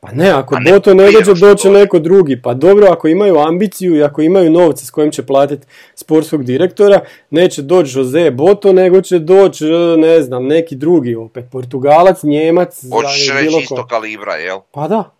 Pa 0.00 0.12
ne, 0.12 0.30
ako 0.30 0.58
ne 0.58 0.72
Boto 0.72 0.94
ne 0.94 1.10
dođe, 1.12 1.40
doće 1.40 1.70
neko 1.70 1.98
drugi. 1.98 2.42
Pa 2.42 2.54
dobro, 2.54 2.86
ako 2.90 3.08
imaju 3.08 3.38
ambiciju 3.38 3.96
i 3.96 4.02
ako 4.02 4.22
imaju 4.22 4.50
novce 4.50 4.86
s 4.86 4.90
kojim 4.90 5.10
će 5.10 5.26
platiti 5.26 5.66
sportskog 5.94 6.44
direktora, 6.44 7.00
neće 7.30 7.62
doći 7.62 7.98
Jose 7.98 8.30
Boto, 8.30 8.72
nego 8.72 9.00
će 9.00 9.18
doći, 9.18 9.64
ne 9.98 10.22
znam, 10.22 10.46
neki 10.46 10.76
drugi 10.76 11.14
opet. 11.14 11.44
Portugalac, 11.52 12.22
Njemac, 12.22 12.84
Hoćeš 12.92 13.30
reći 13.34 13.54
ko. 13.54 13.60
isto 13.60 13.86
kalibra, 13.86 14.34
jel? 14.34 14.58
Pa 14.72 14.88
da. 14.88 15.10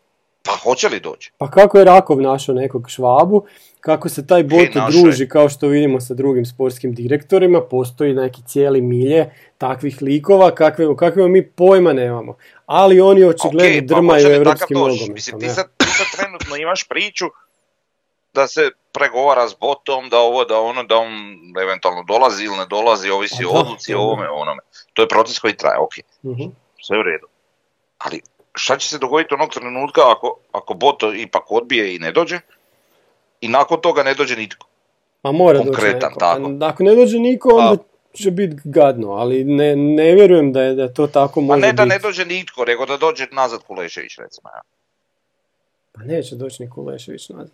Pa 0.43 0.53
hoće 0.53 0.89
li 0.89 1.01
doći? 1.01 1.33
Pa 1.39 1.51
kako 1.51 1.79
je 1.79 1.85
Rakov 1.85 2.21
našao 2.21 2.55
nekog 2.55 2.91
švabu, 2.91 3.45
kako 3.85 4.09
se 4.09 4.27
taj 4.27 4.43
je. 4.43 4.91
druži, 4.93 5.29
kao 5.29 5.49
što 5.49 5.69
vidimo 5.69 6.01
sa 6.01 6.15
drugim 6.15 6.47
sportskim 6.47 6.95
direktorima, 6.95 7.61
postoji 7.61 8.15
neki 8.15 8.43
cijeli 8.43 8.81
milje 8.83 9.31
takvih 9.59 10.03
likova, 10.03 10.51
kakve, 10.51 10.87
o 10.87 10.97
kakvima 10.97 11.29
mi 11.29 11.47
pojma 11.47 11.93
nemamo. 11.93 12.37
Ali 12.67 13.01
oni 13.01 13.25
očigledno 13.25 13.71
Okej, 13.71 13.81
pa 13.81 13.87
drmaju 13.87 14.19
hoće 14.19 14.29
li 14.29 14.35
evropski 14.35 14.61
takav 14.61 14.85
doći? 14.85 14.93
nogomet. 14.93 15.15
Mislim, 15.15 15.33
pa 15.33 15.41
ti 15.41 15.49
sad, 15.49 15.67
ti 15.77 15.87
sad 15.89 16.07
trenutno 16.17 16.57
imaš 16.57 16.89
priču 16.89 17.25
da 18.35 18.47
se 18.47 18.61
pregovara 18.93 19.49
s 19.49 19.55
botom, 19.61 20.09
da 20.09 20.19
ovo, 20.19 20.45
da 20.45 20.61
ono, 20.61 20.83
da 20.83 20.97
on 20.97 21.13
eventualno 21.63 22.03
dolazi 22.03 22.45
ili 22.45 22.57
ne 22.57 22.67
dolazi, 22.67 23.11
ovisi 23.11 23.43
Pa 23.43 23.49
o 23.51 23.61
odluci, 23.61 23.95
o 23.95 24.01
ovome, 24.01 24.29
o 24.31 24.35
onome. 24.35 24.63
To 24.93 25.03
je 25.03 25.09
proces 25.09 25.39
koji 25.39 25.57
traje, 25.57 25.79
ok, 25.79 25.95
Mhm. 26.25 26.43
sve 26.83 26.99
u 26.99 27.03
redu. 27.03 27.27
Ali 27.99 28.21
šta 28.55 28.77
će 28.77 28.89
se 28.89 28.99
dogoditi 28.99 29.35
onog 29.35 29.51
trenutka 29.51 30.01
ako, 30.13 30.37
ako 30.53 30.75
Boto 30.75 31.15
ipak 31.15 31.51
odbije 31.51 31.95
i 31.95 31.99
ne 31.99 32.13
dođe? 32.13 32.41
I 33.45 33.49
nakon 33.49 33.81
toga 33.81 34.03
ne 34.03 34.15
dođe 34.15 34.37
nitko. 34.37 34.67
Ma 35.23 35.33
mora 35.33 35.59
Konkretan, 35.59 35.93
doći 35.93 36.07
neko. 36.07 36.21
tako. 36.21 36.59
Pa 36.61 36.67
Ako 36.67 36.83
ne 36.83 36.95
dođe 36.95 37.19
niko, 37.19 37.49
onda 37.49 37.83
će 38.13 38.31
biti 38.31 38.57
gadno, 38.65 39.11
ali 39.11 39.45
ne, 39.45 39.77
ne 39.77 40.15
vjerujem 40.15 40.53
da 40.53 40.63
je 40.63 40.75
da 40.75 40.93
to 40.93 41.07
tako 41.07 41.41
Pa 41.41 41.47
može 41.47 41.61
ne 41.61 41.73
da 41.73 41.85
ne 41.85 41.99
dođe 41.99 42.25
nitko, 42.25 42.65
nego 42.65 42.87
da 42.87 42.97
dođe 42.97 43.27
nazad 43.33 43.63
Kulešević, 43.63 44.19
recimo. 44.19 44.49
Ja. 44.49 44.61
Pa 45.93 46.03
neće 46.03 46.37
doći 46.37 46.63
ni 46.63 46.71
Kulešević 46.71 47.29
nazad. 47.29 47.51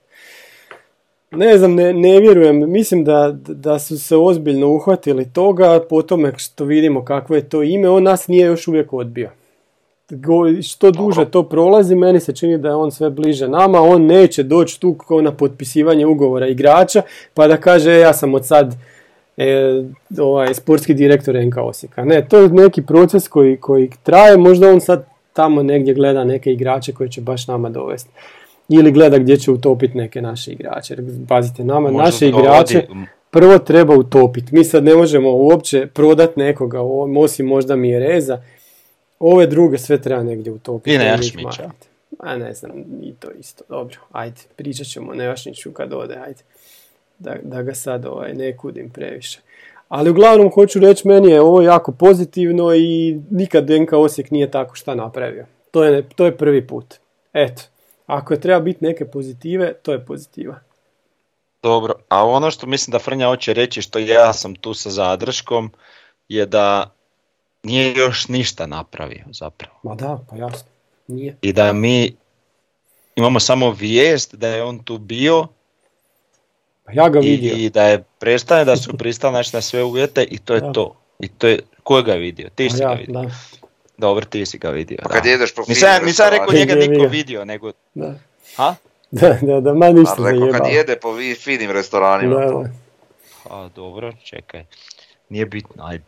Ne 1.30 1.58
znam, 1.58 1.74
ne, 1.74 1.92
ne 1.92 2.20
vjerujem. 2.20 2.70
Mislim 2.70 3.04
da, 3.04 3.36
da 3.48 3.78
su 3.78 3.98
se 3.98 4.16
ozbiljno 4.16 4.68
uhvatili 4.68 5.32
toga, 5.32 5.80
po 5.88 6.02
tome 6.02 6.38
što 6.38 6.64
vidimo 6.64 7.04
kakvo 7.04 7.36
je 7.36 7.48
to 7.48 7.62
ime, 7.62 7.88
on 7.88 8.02
nas 8.02 8.28
nije 8.28 8.46
još 8.46 8.68
uvijek 8.68 8.92
odbio. 8.92 9.30
Što 10.62 10.90
duže 10.90 11.24
to 11.30 11.42
prolazi, 11.42 11.94
meni 11.94 12.20
se 12.20 12.32
čini 12.32 12.58
da 12.58 12.68
je 12.68 12.74
on 12.74 12.90
sve 12.90 13.10
bliže 13.10 13.48
nama, 13.48 13.80
on 13.80 14.06
neće 14.06 14.42
doći 14.42 14.80
tu 14.80 14.94
kao 14.94 15.20
na 15.20 15.32
potpisivanje 15.32 16.06
ugovora 16.06 16.46
igrača, 16.48 17.02
pa 17.34 17.46
da 17.46 17.56
kaže 17.56 17.92
"E, 17.92 17.98
ja 17.98 18.12
sam 18.12 18.34
od 18.34 18.46
sad 18.46 18.74
e, 19.36 19.82
ovaj, 20.18 20.54
sportski 20.54 20.94
direktor 20.94 21.34
NK 21.34 21.56
Osijeka. 21.56 22.04
Ne, 22.04 22.26
to 22.28 22.38
je 22.38 22.48
neki 22.48 22.82
proces 22.82 23.28
koji, 23.28 23.56
koji 23.56 23.90
traje, 24.02 24.36
možda 24.36 24.68
on 24.68 24.80
sad 24.80 25.06
tamo 25.32 25.62
negdje 25.62 25.94
gleda 25.94 26.24
neke 26.24 26.52
igrače 26.52 26.92
koje 26.92 27.08
će 27.10 27.20
baš 27.20 27.48
nama 27.48 27.68
dovesti. 27.68 28.10
Ili 28.68 28.92
gleda 28.92 29.18
gdje 29.18 29.36
će 29.36 29.50
utopiti 29.50 29.96
neke 29.98 30.22
naše 30.22 30.52
igrače. 30.52 30.96
Pazite, 31.28 31.64
nama 31.64 31.90
Možda 31.90 32.04
naše 32.04 32.28
igrače 32.28 32.86
prvo 33.30 33.58
treba 33.58 33.94
utopiti. 33.94 34.54
Mi 34.54 34.64
sad 34.64 34.84
ne 34.84 34.94
možemo 34.94 35.30
uopće 35.30 35.86
prodati 35.86 36.40
nekoga, 36.40 36.80
osim 37.18 37.46
možda 37.46 37.76
Mjereza. 37.76 38.42
Ove 39.20 39.46
druge 39.46 39.78
sve 39.78 40.02
treba 40.02 40.22
negdje 40.22 40.52
utopiti. 40.52 40.94
I 40.94 40.98
ne 40.98 41.18
marati. 41.42 41.88
A 42.18 42.36
ne 42.36 42.54
znam, 42.54 42.72
i 43.02 43.14
to 43.14 43.30
isto. 43.30 43.64
Dobro, 43.68 43.96
ajde, 44.12 44.40
pričat 44.56 44.86
ćemo 44.86 45.10
o 45.10 45.14
Nejašniću 45.14 45.72
kad 45.72 45.92
ode, 45.92 46.14
ajde. 46.14 46.42
Da, 47.18 47.36
da 47.42 47.62
ga 47.62 47.74
sad 47.74 48.06
ovaj, 48.06 48.34
ne 48.34 48.56
kudim 48.56 48.90
previše. 48.90 49.40
Ali 49.88 50.10
uglavnom 50.10 50.50
hoću 50.50 50.80
reći, 50.80 51.08
meni 51.08 51.30
je 51.30 51.40
ovo 51.40 51.62
jako 51.62 51.92
pozitivno 51.92 52.74
i 52.74 53.20
nikad 53.30 53.64
DNK 53.64 53.92
Osijek 53.92 54.30
nije 54.30 54.50
tako 54.50 54.74
šta 54.74 54.94
napravio. 54.94 55.46
To 55.70 55.84
je, 55.84 56.08
to 56.16 56.24
je 56.24 56.36
prvi 56.36 56.66
put. 56.66 56.94
Eto, 57.32 57.62
ako 58.06 58.34
je 58.34 58.40
treba 58.40 58.60
biti 58.60 58.84
neke 58.84 59.04
pozitive, 59.04 59.72
to 59.82 59.92
je 59.92 60.06
pozitiva. 60.06 60.60
Dobro, 61.62 61.94
a 62.08 62.26
ono 62.26 62.50
što 62.50 62.66
mislim 62.66 62.92
da 62.92 62.98
Frnja 62.98 63.26
hoće 63.26 63.54
reći, 63.54 63.82
što 63.82 63.98
ja 63.98 64.32
sam 64.32 64.54
tu 64.54 64.74
sa 64.74 64.90
zadrškom, 64.90 65.70
je 66.28 66.46
da 66.46 66.94
nije 67.62 67.94
još 67.94 68.28
ništa 68.28 68.66
napravio 68.66 69.24
zapravo. 69.32 69.74
Ma 69.82 69.94
da, 69.94 70.18
pa 70.30 70.36
jasno. 70.36 70.68
Nije. 71.06 71.36
I 71.42 71.52
da 71.52 71.72
mi 71.72 72.12
imamo 73.16 73.40
samo 73.40 73.70
vijest 73.70 74.34
da 74.34 74.48
je 74.48 74.62
on 74.62 74.78
tu 74.78 74.98
bio 74.98 75.46
Pa 76.84 76.92
ja 76.92 77.08
ga 77.08 77.18
i, 77.20 77.22
vidio. 77.22 77.54
i 77.56 77.70
da 77.70 77.82
je 77.84 78.02
prestane 78.18 78.64
da 78.64 78.76
su 78.76 78.96
pristali 78.98 79.32
znači, 79.32 79.50
na 79.56 79.60
sve 79.60 79.82
uvjete 79.84 80.22
i 80.24 80.38
to 80.38 80.54
je 80.54 80.60
Da. 80.60 80.72
to. 80.72 80.96
I 81.18 81.28
to 81.28 81.48
je, 81.48 81.58
ko 81.82 82.02
ga 82.02 82.12
je 82.12 82.18
vidio? 82.18 82.48
Ti 82.54 82.68
Pa 82.68 82.76
si 82.76 82.82
ja, 82.82 82.88
ga 82.88 82.94
vidio. 82.94 83.22
da, 83.22 83.30
Dobro, 83.96 84.24
ti 84.24 84.46
si 84.46 84.58
ga 84.58 84.70
vidio. 84.70 84.98
Pa 85.02 85.08
da. 85.08 85.14
kad 85.14 85.26
jedeš 85.26 85.54
po 85.54 85.62
Nisam, 85.68 85.88
finim 85.94 86.06
nisam 86.06 86.28
rekao 86.30 86.54
njega 86.54 86.74
niko 86.74 87.04
vidio, 87.06 87.44
nego... 87.44 87.72
da. 87.94 88.14
Ha? 88.56 88.74
Da, 89.12 89.38
da, 89.42 89.60
da, 89.60 89.74
ma 89.74 89.88
ništa 89.88 90.16
A 90.18 90.30
rekao 90.30 90.48
kad 90.52 90.72
jede 90.72 90.96
po 90.96 91.08
finim 91.38 91.70
restoranima. 91.70 92.34
Da, 92.34 92.48
to. 92.50 92.62
da. 92.62 92.70
A, 93.54 93.68
dobro, 93.76 94.12
čekaj. 94.24 94.64
Nije 95.28 95.46
bitno, 95.46 95.84
ajde. 95.84 96.04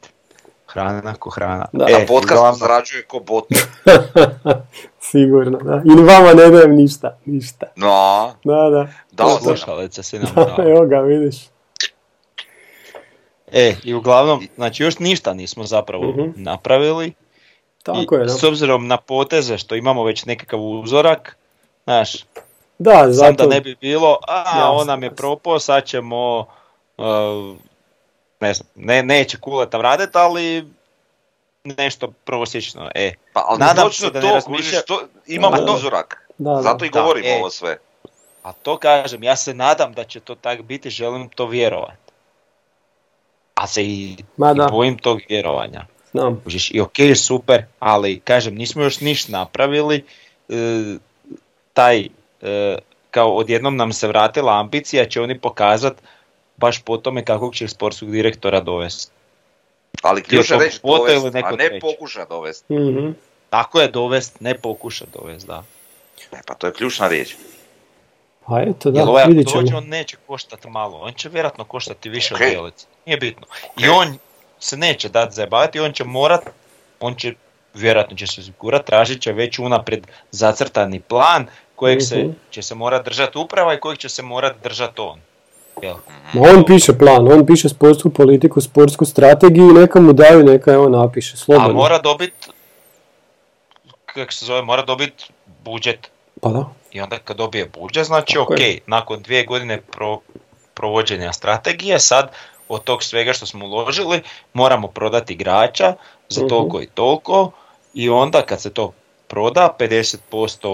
Hrana 0.73 1.15
ko 1.15 1.31
hrana. 1.31 1.67
Da. 1.73 1.87
E, 1.87 1.95
A 1.95 1.99
podcast 1.99 2.31
uglavnom, 2.31 2.55
zarađuje 2.55 3.03
ko 3.03 3.21
bot. 3.21 3.45
Sigurno, 5.03 5.59
da. 5.59 5.83
Ili 5.87 6.03
vama 6.05 6.33
ne 6.35 6.49
dajem 6.49 6.75
ništa, 6.75 7.19
ništa. 7.25 7.67
No, 7.77 8.33
Da, 8.45 8.71
da. 8.71 8.87
sam 9.19 9.27
nam. 9.47 9.57
slušalice 9.57 10.03
si 10.03 10.19
nam 10.19 10.29
dao. 10.37 10.57
Evo 10.69 10.87
ga, 10.87 10.99
vidiš. 10.99 11.37
E, 13.49 13.75
i 13.85 13.95
uglavnom, 13.95 14.49
znači 14.57 14.83
još 14.83 14.99
ništa 14.99 15.35
nismo 15.35 15.65
zapravo 15.65 16.05
Mhm. 16.07 16.31
napravili. 16.37 17.13
Tako 17.83 18.15
I 18.15 18.19
je, 18.19 18.25
da. 18.25 18.29
S 18.29 18.45
obzirom 18.45 18.87
na 18.87 18.97
poteze 18.97 19.59
što 19.59 19.75
imamo 19.75 20.05
već 20.05 20.25
nekakav 20.25 20.61
uzorak, 20.61 21.37
znaš, 21.85 22.13
Da, 22.79 22.93
sam 22.95 23.13
zato... 23.13 23.33
da 23.35 23.47
ne 23.47 23.61
bi 23.61 23.77
bilo, 23.77 24.19
a 24.29 24.39
Jasno, 24.39 24.73
on 24.73 24.87
nam 24.87 25.03
je 25.03 25.15
propao, 25.15 25.59
sad 25.59 25.85
ćemo, 25.85 26.47
uh, 26.99 27.05
ne 28.43 28.55
znam, 28.55 28.69
ne, 28.75 29.03
neće 29.03 29.37
kuletam 29.37 29.81
radit, 29.81 30.17
ali 30.17 30.67
nešto 31.65 32.13
prosječno, 32.25 32.91
e. 32.95 33.13
Pa, 33.33 33.45
ali 33.49 33.59
Nadam 33.59 33.85
točno 33.85 34.07
se 34.07 34.13
da 34.13 34.21
ne 34.21 34.33
razmišlja- 34.33 34.85
to, 34.87 35.03
imamo 35.27 35.57
Da, 35.57 35.73
uzorak. 35.73 36.29
Da, 36.39 36.51
da. 36.51 36.63
Zato 36.63 36.85
i 36.85 36.89
govorimo 36.91 37.29
e. 37.29 37.35
ovo 37.35 37.51
sve. 37.51 37.77
A 38.43 38.53
to 38.53 38.77
kažem, 38.77 39.23
ja 39.23 39.37
se 39.37 39.55
nadam 39.55 39.93
da 39.93 40.05
će 40.05 40.21
to 40.21 40.35
tak 40.35 40.63
biti, 40.63 40.91
želim 40.91 41.29
to 41.29 41.47
vjerovat. 41.47 41.99
A 43.55 43.67
se 43.67 43.85
i, 43.85 44.17
Ma 44.37 44.51
i 44.53 44.71
bojim 44.71 44.99
tog 44.99 45.21
vjerovanja. 45.29 45.87
znam. 46.11 46.43
I 46.71 46.81
ok, 46.81 46.97
super, 47.17 47.65
ali 47.79 48.21
kažem, 48.21 48.55
nismo 48.55 48.83
još 48.83 49.01
ništa 49.01 49.33
napravili, 49.33 50.05
e, 50.49 50.55
taj, 51.73 52.09
e, 52.43 52.79
kao 53.11 53.33
odjednom 53.33 53.77
nam 53.77 53.93
se 53.93 54.09
vratila 54.09 54.61
ambicija, 54.61 55.09
će 55.09 55.21
oni 55.21 55.41
pokazat 55.41 55.95
baš 56.63 56.79
po 56.81 56.97
tome 56.97 57.25
kakvog 57.25 57.55
će 57.55 57.69
sportskog 57.69 58.11
direktora 58.11 58.61
dovesti. 58.61 59.13
Ali 60.03 60.23
dovest, 60.53 60.81
ili 61.15 61.31
neko 61.31 61.49
a 61.49 61.51
ne 61.53 61.69
treći? 61.69 61.81
pokuša 61.81 62.25
dovest. 62.25 62.65
Mhm. 62.71 63.11
Tako 63.51 63.81
je 63.81 63.89
dovest, 63.89 64.41
ne 64.41 64.55
pokuša 64.57 65.05
dovest, 65.13 65.47
da. 65.47 65.63
E, 66.33 66.41
pa 66.47 66.55
to 66.55 66.67
je 66.67 66.73
ključna 66.73 67.09
riječ. 67.09 67.35
Pa 68.47 68.61
eto, 68.61 68.89
Jer 68.89 68.95
da, 68.95 69.05
ovaj 69.05 69.25
vidit 69.27 69.47
dođe, 69.47 69.67
ćemo. 69.67 69.79
on 69.79 69.89
neće 69.89 70.17
koštati 70.27 70.71
malo, 70.71 70.99
on 70.99 71.13
će 71.13 71.29
vjerojatno 71.29 71.65
koštati 71.65 72.09
više 72.09 72.35
Ok. 72.35 72.41
od 72.41 72.49
Bjelice. 72.49 72.87
Nije 73.07 73.17
bitno. 73.19 73.47
I 73.79 73.89
Ok. 73.89 73.95
on 73.97 74.19
se 74.61 74.77
neće 74.77 75.09
dati 75.09 75.35
zajebavati, 75.35 75.81
on 75.81 75.93
će 75.93 76.05
morat, 76.05 76.41
on 77.01 77.15
će, 77.15 77.35
vjerojatno 77.75 78.17
će 78.17 78.27
se 78.27 78.41
osigurati, 78.41 78.87
tražit 78.87 79.23
će 79.23 79.33
već 79.33 79.59
unaprijed 79.59 80.07
zacrtani 80.31 81.01
plan 81.01 81.47
kojeg 81.77 82.03
se, 82.03 82.17
Mhm. 82.19 82.31
će 82.51 82.63
se 82.63 82.75
morat 82.75 83.05
držati 83.05 83.39
uprava 83.39 83.75
i 83.75 83.81
kojeg 83.81 83.99
će 83.99 84.09
se 84.09 84.23
morat 84.23 84.57
držati 84.63 85.01
on. 85.01 85.21
Jel? 85.83 85.95
Ma 86.33 86.43
on 86.49 86.65
piše 86.65 86.93
plan, 86.95 87.29
on 87.29 87.47
piše 87.47 87.69
sportsku 87.69 88.11
politiku, 88.11 88.61
sportsku 88.61 89.05
strategiju 89.05 89.71
i 89.71 89.75
neka 89.75 90.01
mu 90.01 90.13
daju, 90.13 90.45
neka 90.45 90.71
je 90.71 90.79
on 90.79 90.93
napiše, 90.93 91.35
A 91.35 91.37
slobodno. 91.37 91.73
mora 91.73 91.99
dobit, 92.01 92.33
kako 94.07 94.33
se 94.33 94.45
zove, 94.45 94.63
mora 94.63 94.83
dobit 94.83 95.13
budžet. 95.65 96.11
Pa 96.41 96.49
da. 96.49 96.65
I 96.93 97.01
onda 97.01 97.19
kad 97.19 97.37
dobije 97.37 97.71
budžet, 97.73 98.05
znači 98.05 98.35
Tako 98.35 98.53
ok, 98.53 98.61
je. 98.61 98.79
nakon 98.87 99.23
dvije 99.23 99.45
godine 99.45 99.81
pro, 99.83 100.21
provođenja 100.75 101.33
strategije, 101.33 101.99
sad 102.01 102.31
od 102.69 102.85
tog 102.85 103.03
svega 103.03 103.33
što 103.33 103.47
smo 103.47 103.65
uložili 103.67 104.23
moramo 104.55 104.89
prodati 104.89 105.33
igrača 105.33 105.95
za 106.29 106.41
Mhm. 106.41 106.49
toliko 106.49 106.81
i 106.81 106.87
toliko 106.87 107.51
i 107.95 108.09
onda 108.09 108.43
kad 108.43 108.61
se 108.61 108.71
to 108.71 108.93
proda 109.29 109.77
50% 109.79 110.19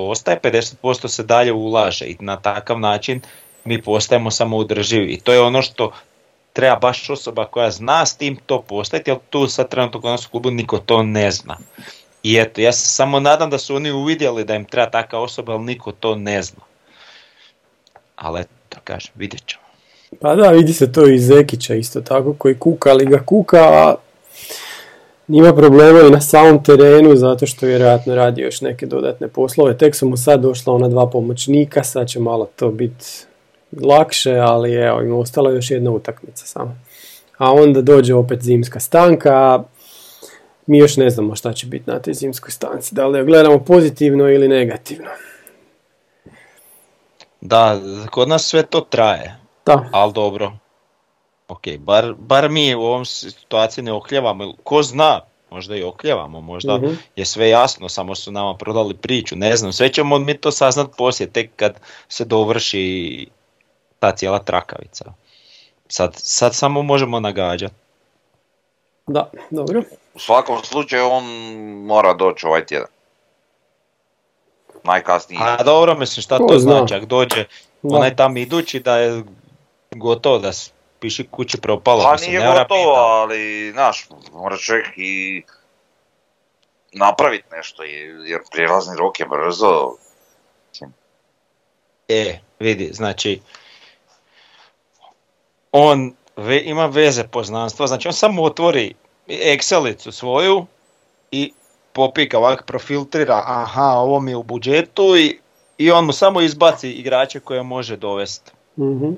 ostaje, 0.00 0.40
50% 0.40 1.08
se 1.08 1.22
dalje 1.22 1.52
ulaže 1.52 2.04
i 2.04 2.16
na 2.20 2.36
takav 2.36 2.80
način 2.80 3.20
mi 3.64 3.82
postajemo 3.82 4.30
samoudrživi 4.30 5.12
i 5.12 5.20
to 5.20 5.32
je 5.32 5.40
ono 5.40 5.62
što 5.62 5.92
treba 6.52 6.76
baš 6.76 7.10
osoba 7.10 7.44
koja 7.44 7.70
zna 7.70 8.06
s 8.06 8.16
tim 8.16 8.36
to 8.46 8.62
postaviti, 8.62 9.10
jer 9.10 9.18
tu 9.30 9.46
sad 9.46 9.68
trenutno 9.68 10.00
kod 10.00 10.10
nas 10.10 10.26
u 10.26 10.30
klubu 10.30 10.50
niko 10.50 10.78
to 10.78 11.02
ne 11.02 11.30
zna. 11.30 11.56
I 12.22 12.36
eto, 12.36 12.60
ja 12.60 12.72
se 12.72 12.88
samo 12.88 13.20
nadam 13.20 13.50
da 13.50 13.58
su 13.58 13.74
oni 13.74 13.90
uvidjeli 13.90 14.44
da 14.44 14.54
im 14.54 14.64
treba 14.64 14.90
takva 14.90 15.20
osoba, 15.20 15.52
ali 15.52 15.64
niko 15.64 15.92
to 15.92 16.14
ne 16.14 16.42
zna. 16.42 16.60
Ali 18.16 18.40
eto, 18.40 18.78
kažem, 18.84 19.12
vidjet 19.14 19.46
ćemo. 19.46 19.62
Pa 20.20 20.34
da, 20.34 20.50
vidi 20.50 20.72
se 20.72 20.92
to 20.92 21.08
iz 21.08 21.26
Zekića 21.26 21.74
isto 21.74 22.00
tako, 22.00 22.34
koji 22.34 22.58
kuka, 22.58 22.90
ali 22.90 23.06
ga 23.06 23.22
kuka, 23.26 23.58
a 23.58 23.94
ima 25.28 25.54
problema 25.54 26.00
i 26.00 26.10
na 26.10 26.20
samom 26.20 26.64
terenu, 26.64 27.16
zato 27.16 27.46
što 27.46 27.66
vjerojatno 27.66 28.14
radi 28.14 28.42
još 28.42 28.60
neke 28.60 28.86
dodatne 28.86 29.28
poslove. 29.28 29.78
Tek 29.78 29.96
su 29.96 30.08
mu 30.08 30.16
sad 30.16 30.40
došla 30.40 30.72
ona 30.74 30.88
dva 30.88 31.10
pomoćnika, 31.10 31.84
sad 31.84 32.08
će 32.08 32.20
malo 32.20 32.48
to 32.56 32.70
biti 32.70 33.27
lakše, 33.82 34.32
ali 34.32 34.74
evo, 34.74 35.00
ima 35.00 35.16
ostala 35.16 35.50
još 35.50 35.70
jedna 35.70 35.90
utakmica 35.90 36.46
samo. 36.46 36.76
A 37.38 37.52
onda 37.52 37.82
dođe 37.82 38.14
opet 38.14 38.42
zimska 38.42 38.80
stanka, 38.80 39.62
mi 40.66 40.78
još 40.78 40.96
ne 40.96 41.10
znamo 41.10 41.34
šta 41.36 41.52
će 41.52 41.66
biti 41.66 41.90
na 41.90 41.98
toj 41.98 42.14
zimskoj 42.14 42.50
stanci, 42.50 42.94
da 42.94 43.06
li 43.06 43.24
gledamo 43.24 43.58
pozitivno 43.58 44.28
ili 44.28 44.48
negativno. 44.48 45.08
Da, 47.40 47.80
kod 48.10 48.28
nas 48.28 48.44
sve 48.44 48.62
to 48.62 48.80
traje, 48.80 49.36
Da, 49.66 49.88
ali 49.92 50.12
dobro. 50.12 50.52
Ok, 51.48 51.62
bar, 51.78 52.14
bar 52.18 52.50
mi 52.50 52.74
u 52.74 52.80
ovom 52.80 53.04
situaciji 53.04 53.84
ne 53.84 53.92
okljevamo, 53.92 54.54
ko 54.64 54.82
zna, 54.82 55.20
možda 55.50 55.76
i 55.76 55.82
okljevamo, 55.82 56.40
možda 56.40 56.76
Mhm. 56.76 56.92
je 57.16 57.24
sve 57.24 57.48
jasno, 57.48 57.88
samo 57.88 58.14
su 58.14 58.32
nama 58.32 58.54
prodali 58.56 58.94
priču, 58.94 59.36
ne 59.36 59.56
znam, 59.56 59.72
sve 59.72 59.92
ćemo 59.92 60.18
mi 60.18 60.34
to 60.36 60.50
saznat 60.50 60.88
poslije, 60.98 61.30
tek 61.30 61.50
kad 61.56 61.80
se 62.08 62.24
dovrši 62.24 63.26
ta 63.98 64.12
cijela 64.12 64.38
trakavica. 64.38 65.04
Sad, 65.88 66.12
sad 66.16 66.54
samo 66.54 66.82
možemo 66.82 67.20
nagađati. 67.20 67.74
da, 69.06 69.30
dobro. 69.50 69.82
U 70.14 70.18
svakom 70.18 70.64
slučaju 70.64 71.08
on 71.10 71.24
mora 71.86 72.14
doći 72.14 72.46
ovaj 72.46 72.66
tjedan. 72.66 72.88
Najkasnije. 74.84 75.40
A 75.42 75.62
dobro, 75.62 75.94
mislim 75.94 76.22
šta 76.22 76.38
Ko 76.38 76.46
to 76.46 76.58
zna. 76.58 76.72
znači, 76.72 76.94
ako 76.94 77.06
dođe 77.06 77.44
Da. 77.82 77.96
onaj 77.96 78.16
tam 78.16 78.36
idući 78.36 78.80
da 78.80 78.96
je 78.98 79.22
gotovo 79.90 80.38
da 80.38 80.50
piši 81.00 81.26
kući 81.30 81.60
propalo. 81.60 82.02
Pa 82.02 82.12
mislim, 82.12 82.30
nije 82.30 82.40
ne 82.40 82.52
gotovo, 82.58 82.94
ali 82.94 83.70
znaš, 83.72 84.08
mora 84.32 84.56
čovjek 84.56 84.86
i 84.96 85.42
napraviti 86.92 87.44
nešto, 87.52 87.82
jer 87.82 88.26
jer 88.26 88.40
prijelazni 88.52 88.96
rok 88.96 89.20
je 89.20 89.26
brzo. 89.26 89.94
E, 92.08 92.38
vidi, 92.58 92.90
znači, 92.92 93.40
on 95.72 96.14
ve- 96.36 96.62
ima 96.64 96.86
veze 96.86 97.24
poznanstva, 97.24 97.86
znači 97.86 98.08
on 98.08 98.14
samo 98.14 98.42
otvori 98.42 98.94
Excelicu 99.28 100.10
svoju 100.10 100.66
i 101.30 101.52
popika 101.92 102.38
ovak 102.38 102.64
profiltrira, 102.66 103.42
aha, 103.46 103.82
ovo 103.92 104.20
mi 104.20 104.30
je 104.30 104.36
u 104.36 104.42
budžetu 104.42 105.16
i, 105.16 105.38
i 105.78 105.90
on 105.90 106.04
mu 106.04 106.12
samo 106.12 106.40
izbaci 106.40 106.90
igrače 106.90 107.40
koje 107.40 107.62
može 107.62 107.96
dovesti. 107.96 108.50
Mhm. 108.78 109.12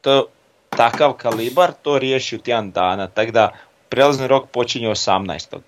To 0.00 0.26
takav 0.70 1.12
kalibar 1.12 1.72
to 1.82 1.98
riješi 1.98 2.36
u 2.36 2.38
tjedan 2.38 2.70
dana, 2.70 3.06
tako 3.06 3.30
da 3.32 3.52
prelazni 3.88 4.26
rok 4.26 4.50
počinje 4.50 4.88
18. 4.88 5.58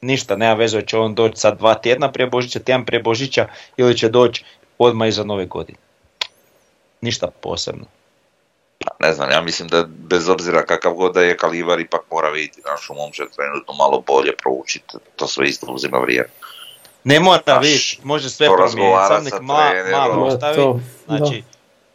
Ništa, 0.00 0.36
nema 0.36 0.54
veze 0.54 0.82
će 0.86 0.98
on 0.98 1.14
doći 1.14 1.36
sad 1.36 1.58
dva 1.58 1.74
tjedna 1.74 2.12
prije 2.12 2.26
Božića, 2.26 2.58
tjedan 2.58 2.84
prije 2.84 3.02
Božića 3.02 3.48
ili 3.76 3.98
će 3.98 4.08
doći 4.08 4.44
odmah 4.78 5.08
iza 5.08 5.24
nove 5.24 5.46
godine. 5.46 5.78
Ništa 7.00 7.26
posebno. 7.40 7.84
Ne 8.98 9.12
znam, 9.12 9.30
ja 9.30 9.40
mislim 9.40 9.68
da 9.68 9.84
bez 9.88 10.28
obzira 10.28 10.64
kakav 10.64 10.92
god 10.92 11.14
da 11.14 11.22
je 11.22 11.36
kalibar 11.36 11.80
ipak 11.80 12.00
mora 12.10 12.28
vidjeti 12.28 12.60
našu 12.70 12.94
momčad 12.94 13.26
trenutno 13.36 13.74
malo 13.74 14.00
bolje 14.06 14.36
proučiti, 14.36 14.96
to 15.16 15.26
sve 15.26 15.48
isto 15.48 15.66
uzima 15.66 15.98
vrijeme. 15.98 16.28
Ne 17.04 17.20
mora 17.20 17.58
vidjeti, 17.58 18.00
može 18.02 18.30
sve 18.30 18.46
promijeniti, 18.46 19.06
sam 19.08 19.24
sa 19.24 19.34
nek 19.34 19.40
ma, 19.40 19.70
trenerom. 19.70 20.00
malo 20.00 20.14
Ma, 20.14 20.26
ostavi, 20.26 20.56
to, 20.56 20.80
znači, 21.06 21.42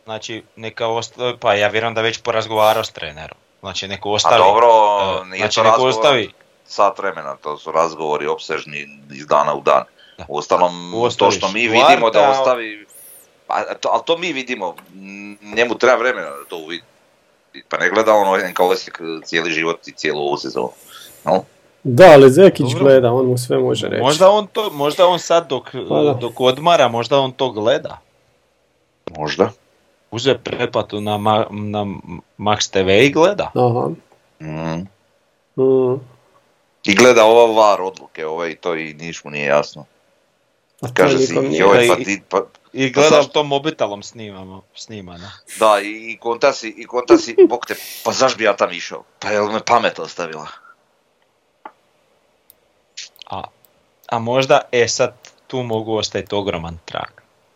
znači 0.03 0.43
neka 0.55 0.87
ostavi, 0.87 1.37
pa 1.37 1.53
ja 1.53 1.67
vjerujem 1.67 1.93
da 1.93 2.01
već 2.01 2.21
porazgovarao 2.21 2.83
s 2.83 2.91
trenerom, 2.91 3.37
znači 3.59 3.87
neko 3.87 4.11
ostavi, 4.11 4.35
A 4.35 4.45
dobro, 4.45 4.67
e, 5.21 5.25
nije 5.25 5.39
znači 5.39 5.55
to 5.55 5.63
neko 5.63 5.71
razgovor 5.71 5.89
ostavi, 5.89 6.33
sat 6.65 6.97
vremena, 6.97 7.35
to 7.35 7.57
su 7.57 7.71
razgovori 7.71 8.27
opsežni 8.27 8.87
iz 9.11 9.27
dana 9.27 9.53
u 9.53 9.61
dan. 9.61 9.83
Da. 10.17 10.25
Uostalom, 10.27 10.71
to 11.17 11.31
što 11.31 11.51
mi 11.51 11.67
vidimo 11.67 12.09
da 12.09 12.29
ostavi, 12.29 12.87
pa, 13.49 13.75
to, 13.75 13.89
ali 13.89 14.01
to 14.05 14.17
mi 14.17 14.33
vidimo, 14.33 14.75
njemu 15.55 15.75
treba 15.75 15.95
vremena 15.95 16.29
da 16.29 16.45
to 16.45 16.57
uvidi. 16.57 16.83
Pa 17.69 17.77
ne 17.77 17.89
gleda 17.89 18.13
ono 18.13 18.37
NK 18.39 18.59
Osijek 18.61 18.95
cijeli 19.23 19.51
život 19.51 19.87
i 19.87 19.91
cijelu 19.91 20.19
ovu 20.19 20.37
sezonu. 20.37 20.69
No? 21.25 21.43
Da, 21.83 22.05
ali 22.05 22.31
Zekić 22.31 22.65
Dobro. 22.65 22.79
gleda, 22.79 23.11
on 23.11 23.25
mu 23.25 23.37
sve 23.37 23.57
može 23.57 23.87
reći. 23.87 24.01
možda 24.01 24.29
on 24.29 24.47
to, 24.47 24.69
možda 24.69 25.07
on 25.07 25.19
sad 25.19 25.47
dok, 25.47 25.63
Pa 25.89 25.95
da. 25.95 26.13
dok 26.13 26.39
odmara, 26.39 26.87
možda 26.87 27.17
on 27.17 27.31
to 27.31 27.51
gleda. 27.51 27.97
Možda. 29.09 29.49
Uze 30.11 30.37
pretplatu 30.37 31.01
na, 31.01 31.11
Ma- 31.13 31.47
na 31.49 31.85
Max 32.37 32.71
TV 32.71 32.89
i 32.89 33.11
gleda. 33.11 33.51
Aha. 33.55 33.89
Mm. 34.39 34.87
Mm. 35.57 35.99
I 36.83 36.95
gleda 36.95 37.25
ova 37.25 37.61
var 37.61 37.81
odluke, 37.81 38.25
ovaj, 38.25 38.55
to 38.55 38.75
i 38.75 38.93
niš 38.93 39.23
mu 39.23 39.31
nije 39.31 39.45
jasno. 39.45 39.85
A 40.81 40.87
Kaže 40.93 41.19
si, 41.19 41.35
joj, 41.51 41.87
pa 41.87 41.95
I- 41.97 42.03
ti, 42.03 42.21
pa, 42.29 42.41
I 42.73 42.93
Pa 42.93 43.01
gleda 43.01 43.15
zašto? 43.15 43.31
to 43.31 43.43
mobitelom 43.43 44.03
snimamo, 44.03 44.61
snimano. 44.75 45.31
da, 45.59 45.79
i, 45.81 46.11
i 46.11 46.17
konta 46.17 46.53
si, 46.53 46.69
i 46.69 46.85
konta 46.85 47.17
si, 47.17 47.35
bok 47.49 47.65
te, 47.65 47.75
pa 48.05 48.11
zaš 48.11 48.37
bi 48.37 48.43
ja 48.43 48.55
tam 48.55 48.71
išao? 48.71 49.03
Pa 49.19 49.29
jel 49.29 49.51
me 49.51 49.59
pamet 49.59 49.99
ostavila? 49.99 50.47
A, 53.25 53.43
a 54.07 54.19
možda, 54.19 54.61
e 54.71 54.87
sad, 54.87 55.13
tu 55.47 55.63
mogu 55.63 55.95
ostaviti 55.95 56.35
ogroman 56.35 56.77
trag. 56.85 57.09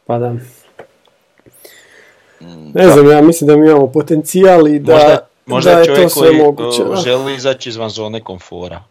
Pa 0.06 0.18
da. 0.18 0.30
Mm, 2.42 2.72
Ne 2.74 2.88
znam, 2.88 3.10
ja 3.10 3.22
mislim 3.22 3.48
da 3.48 3.56
mi 3.56 3.68
imamo 3.68 3.92
potencijal 3.92 4.68
i 4.68 4.80
da, 4.80 4.94
možda 4.94 5.28
možda 5.46 5.72
da 5.72 5.78
je 5.78 5.82
je 5.82 5.86
čovjek 5.86 6.04
to 6.04 6.10
sve 6.10 6.28
koji 6.28 6.38
moguće. 6.38 6.84
da. 6.84 6.96
želi 6.96 7.36
izaći 7.36 7.70
izvan 7.70 7.90
zone 7.90 8.24
komfora. 8.24 8.84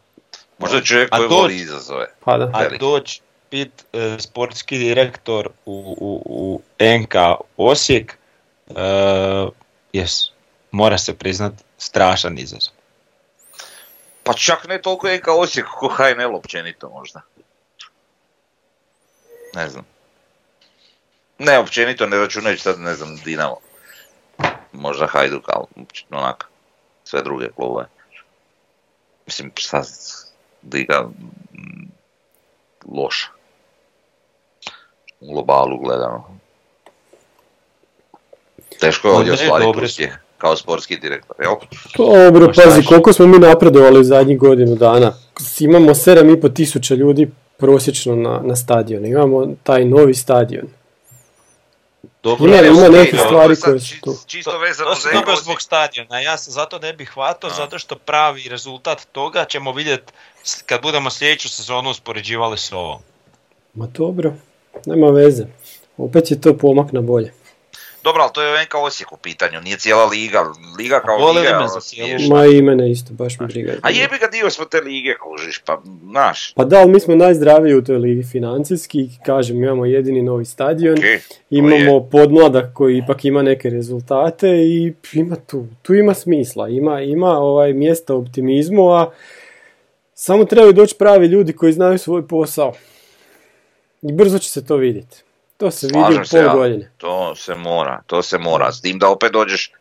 Možda 0.59 0.77
je 0.77 0.85
čovjek 0.85 1.09
A 1.13 1.17
koji 1.17 1.29
voli 1.29 1.57
izazove. 1.57 2.07
Pa 2.25 2.39
da. 2.39 2.51
A 2.55 2.77
doći 2.79 3.21
bit 3.53 3.85
e, 3.93 4.17
sportski 4.19 4.79
direktor 4.79 5.49
u, 5.67 5.97
u, 6.01 6.23
u 6.27 6.63
NK 6.81 7.15
Osijek, 7.57 8.19
e, 8.69 8.75
jes, 9.93 10.31
mora 10.71 10.99
se 10.99 11.19
priznat, 11.19 11.53
strašan 11.79 12.39
izazov. 12.39 12.73
Pa 14.25 14.33
čak 14.33 14.69
ne 14.69 14.83
toliko 14.83 15.07
kao 15.23 15.39
Osijek, 15.39 15.67
kako 15.67 15.89
HNL 15.89 16.37
općenito 16.37 16.89
možda. 16.89 17.21
Ne 19.55 19.69
znam. 19.69 19.85
Ne, 21.39 21.59
općenito 21.59 22.07
ne 22.07 22.17
računajući 22.17 22.63
sad, 22.63 22.81
ne 22.81 22.95
znam, 22.95 23.17
Dinamo. 23.25 23.57
Možda 24.73 25.07
Hajduk, 25.07 25.45
ali 25.49 25.65
opć- 25.77 26.05
onak, 26.11 26.49
sve 27.05 27.23
druge 27.23 27.49
klubove. 27.57 27.87
Mislim, 29.27 29.53
šta 29.57 29.83
liga 30.73 31.01
mm, 31.01 31.91
loša. 32.89 33.42
U 35.23 35.33
globalu 35.33 35.79
gledano. 35.79 36.25
Teško 38.81 39.09
je 39.09 39.15
ovdje 39.15 39.33
ostvariti 39.33 39.85
uspjeh 39.85 40.11
kao 40.39 40.57
sportski 40.57 40.97
direktor, 40.97 41.37
jel? 41.41 41.53
Dobro, 41.99 42.47
Pa 42.47 42.63
pazi, 42.63 42.83
koliko 42.85 43.13
smo 43.13 43.27
mi 43.27 43.39
napredovali 43.39 44.01
u 44.01 44.05
zadnjih 44.05 44.39
godinu 44.39 44.75
dana. 44.77 45.13
Imamo 45.61 45.89
7,5 45.89 46.55
tisuća 46.55 46.95
ljudi 46.95 47.29
prosječno 47.57 48.17
na, 48.17 48.41
na 48.41 48.57
stadionu. 48.57 49.07
Imamo 49.07 49.47
taj 49.63 49.85
novi 49.85 50.15
stadion. 50.15 50.67
Dobro, 52.23 52.47
Ima- 52.47 52.57
ima 52.59 52.89
neke 52.91 53.11
dobro. 53.13 53.27
stvari 53.27 53.57
sad 53.57 53.65
koje 53.65 53.81
su 53.81 53.87
či- 53.87 54.01
tu. 54.01 54.15
Čisto 54.27 54.59
vezano 54.59 54.89
To 54.89 54.95
za 54.95 55.01
sam 55.01 55.11
dobio 55.13 55.33
Osijek. 55.33 55.45
zbog 55.45 55.63
stadiona, 55.63 56.21
ja 56.21 56.37
se 56.37 56.51
zato 56.51 56.79
ne 56.79 56.93
bih 56.93 57.09
hvatao, 57.09 57.51
A. 57.51 57.55
zato 57.55 57.79
što 57.79 57.97
pravi 57.97 58.49
rezultat 58.49 59.07
toga 59.13 59.45
ćemo 59.45 59.73
vidjeti 59.73 60.13
kad 60.67 60.83
budemo 60.83 61.11
sljedeću 61.11 61.49
sezonu 61.49 61.91
uspoređivali 61.91 62.59
s 62.59 62.73
ovom. 62.73 62.99
Ma 63.75 63.87
dobro, 63.87 64.33
nema 64.87 65.07
veze. 65.07 65.45
Opet 65.97 66.31
je 66.31 66.41
to 66.41 66.57
pomak 66.57 66.93
na 66.93 67.01
bolje. 67.01 67.33
Dobro, 68.05 68.23
ali 68.23 68.31
to 68.35 68.43
je 68.43 68.65
NK 68.65 68.75
Osijek 68.75 69.13
u 69.13 69.17
pitanju, 69.17 69.61
nije 69.61 69.77
cijela 69.77 70.05
liga. 70.05 70.45
Liga 70.79 71.01
kao 71.01 71.19
Voli 71.19 71.41
liga 71.41 71.51
me 71.51 71.57
ono 71.57 71.69
za 71.69 71.81
cijelu? 71.81 72.09
smiješna. 72.09 72.37
Ma 72.37 72.47
i 72.47 72.63
mene 72.63 72.91
isto, 72.91 73.13
baš 73.13 73.41
mi 73.41 73.47
briga. 73.47 73.73
A 73.83 73.91
jebi 73.91 74.19
ga 74.21 74.27
dio 74.27 74.51
smo 74.51 74.65
te 74.65 74.81
lige, 74.81 75.15
kužiš, 75.19 75.59
pa, 75.59 75.83
znaš. 76.11 76.55
Pa 76.55 76.65
da, 76.65 76.79
ali 76.79 76.91
mi 76.91 77.01
smo 77.01 77.15
najzdraviji 77.15 77.75
u 77.75 77.85
toj 77.85 77.97
ligi 77.97 78.23
financijski. 78.23 79.09
Kažem, 79.27 79.57
imamo 79.57 79.87
jedini 79.87 80.23
novi 80.23 80.45
stadion. 80.45 80.97
Imamo 81.51 81.95
je. 81.95 82.09
podmladak 82.11 82.75
koji 82.75 82.99
ipak 82.99 83.25
ima 83.25 83.43
neke 83.43 83.71
rezultate 83.71 84.49
i 84.49 84.93
ima 85.13 85.37
tu, 85.37 85.67
tu 85.83 85.95
ima 85.95 86.15
smisla, 86.15 86.69
ima, 86.69 87.01
ima 87.01 87.39
ovaj 87.39 87.73
mjesta 87.73 88.15
optimizmu, 88.15 88.91
a 88.91 89.11
samo 90.15 90.45
trebaju 90.45 90.73
doći 90.73 90.95
pravi 90.99 91.27
ljudi 91.27 91.53
koji 91.53 91.73
znaju 91.73 91.99
svoj 91.99 92.29
posao. 92.29 92.73
I 94.03 94.13
brzo 94.13 94.39
će 94.39 94.51
se 94.51 94.67
to 94.67 94.77
vidjeti. 94.77 95.23
To 95.57 95.71
se 95.71 95.87
vidi 95.87 95.99
u 95.99 96.23
pol 96.31 96.41
ja. 96.41 96.55
godine. 96.55 96.91
To 96.99 97.35
se 97.37 97.55
mora, 97.55 98.03
to 98.07 98.23
se 98.23 98.39
mora. 98.39 98.73
S 98.73 98.81
tim 98.81 98.99
da 98.99 99.09
opet 99.09 99.33
dođeš 99.33 99.73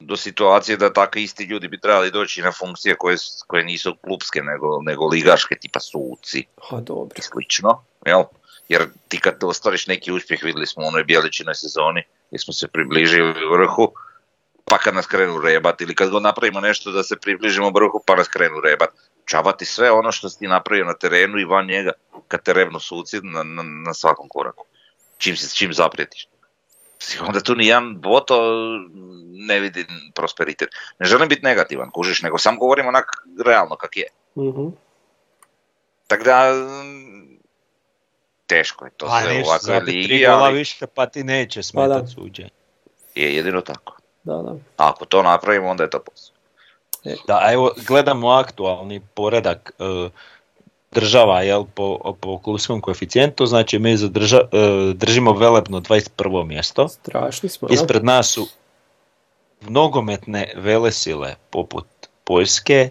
do 0.00 0.16
situacije 0.16 0.76
da 0.76 0.92
takvi 0.92 1.22
isti 1.22 1.44
ljudi 1.44 1.68
bi 1.68 1.80
trebali 1.80 2.10
doći 2.10 2.42
na 2.42 2.52
funkcije 2.52 2.94
koje, 2.94 3.16
koje 3.46 3.64
nisu 3.64 3.96
klubske, 4.04 4.42
nego, 4.42 4.82
nego 4.82 5.06
ligaške, 5.06 5.54
tipa 5.54 5.80
suci 5.80 6.44
Ha, 6.68 6.80
dobro. 6.80 7.14
i 7.18 7.22
slično, 7.22 7.84
jel? 8.06 8.22
Jer 8.68 8.86
ti 9.08 9.20
kad 9.20 9.44
ostvariš 9.44 9.86
neki 9.86 10.12
uspjeh, 10.12 10.42
vidjeli 10.42 10.66
smo 10.66 10.84
u 10.84 10.86
onoj 10.86 11.04
bijeličinoj 11.04 11.54
sezoni, 11.54 12.02
gdje 12.28 12.38
smo 12.38 12.54
se 12.54 12.68
približili 12.68 13.46
vrhu, 13.52 13.92
pa 14.64 14.78
kad 14.78 14.94
nas 14.94 15.06
krenu 15.06 15.40
rebat, 15.40 15.80
ili 15.80 15.94
kad 15.94 16.10
god 16.10 16.22
napravimo 16.22 16.60
nešto 16.60 16.92
da 16.92 17.02
se 17.02 17.16
približimo 17.16 17.70
vrhu, 17.70 18.02
pa 18.06 18.14
nas 18.14 18.28
krenu 18.28 18.60
rebat. 18.60 18.90
Čabati 19.24 19.64
sve 19.64 19.90
ono 19.90 20.12
što 20.12 20.28
si 20.28 20.38
ti 20.38 20.48
napravio 20.48 20.84
na 20.84 20.94
terenu 20.94 21.38
i 21.38 21.44
van 21.44 21.66
njega, 21.66 21.92
kad 22.28 22.42
te 22.42 22.52
revnu 22.52 22.80
suci 22.80 23.20
na, 23.22 23.42
na, 23.42 23.62
na 23.62 23.94
svakom 23.94 24.28
koraku. 24.28 24.64
Čim, 25.18 25.36
se, 25.36 25.56
čim 25.56 25.72
zaprijetiš. 25.72 26.28
Onda 27.26 27.40
tu 27.40 27.54
ni 27.54 27.66
jedan 27.66 28.00
boto 28.00 28.38
ne 29.32 29.60
vidi 29.60 29.86
prosperitet. 30.14 30.68
Ne 30.98 31.06
želim 31.06 31.28
biti 31.28 31.42
negativan, 31.42 31.90
kužiš, 31.90 32.22
nego 32.22 32.38
sam 32.38 32.58
govorim 32.58 32.86
onak 32.86 33.04
realno 33.44 33.76
kak 33.76 33.96
je. 33.96 34.06
Mhm. 34.36 34.66
Tako 36.06 36.24
da, 36.24 36.52
teško 38.46 38.84
je 38.84 38.90
to 38.96 39.06
Pa 39.06 39.20
sve 39.20 39.32
u 39.32 39.34
neš, 39.34 39.46
ovakvoj 39.46 39.74
zabiti 39.74 39.96
ligi, 39.96 40.26
ali 40.26 40.58
više 40.58 40.86
pa 40.86 41.06
ti 41.06 41.24
neće 41.24 41.60
Pa 41.60 41.62
smetat 41.62 42.02
da. 42.02 42.06
suđenje. 42.06 42.50
je 43.14 43.36
jedino 43.36 43.60
tako. 43.60 43.96
Da, 44.24 44.34
da. 44.34 44.50
A 44.50 44.88
ako 44.88 45.04
to 45.04 45.22
napravimo, 45.22 45.68
onda 45.68 45.84
je 45.84 45.90
to 45.90 45.98
posao. 45.98 46.31
Da, 47.04 47.38
a 47.42 47.52
evo, 47.52 47.72
gledamo 47.86 48.28
aktualni 48.30 49.00
poredak 49.14 49.72
e, 49.78 50.08
država 50.90 51.42
jel, 51.42 51.64
po, 51.74 52.14
po 52.20 52.38
klubskom 52.38 52.80
koeficijentu, 52.80 53.46
znači 53.46 53.78
mi 53.78 53.96
zadrža, 53.96 54.40
e, 54.52 54.92
držimo 54.94 55.32
velebno 55.32 55.80
21. 55.80 56.46
mjesto. 56.46 56.88
Strašni 56.88 57.48
smo. 57.48 57.68
da. 57.68 57.74
Ispred 57.74 58.04
nas 58.04 58.30
su 58.30 58.46
nogometne 59.60 60.52
velesile 60.56 61.34
poput 61.50 61.86
Poljske, 62.24 62.90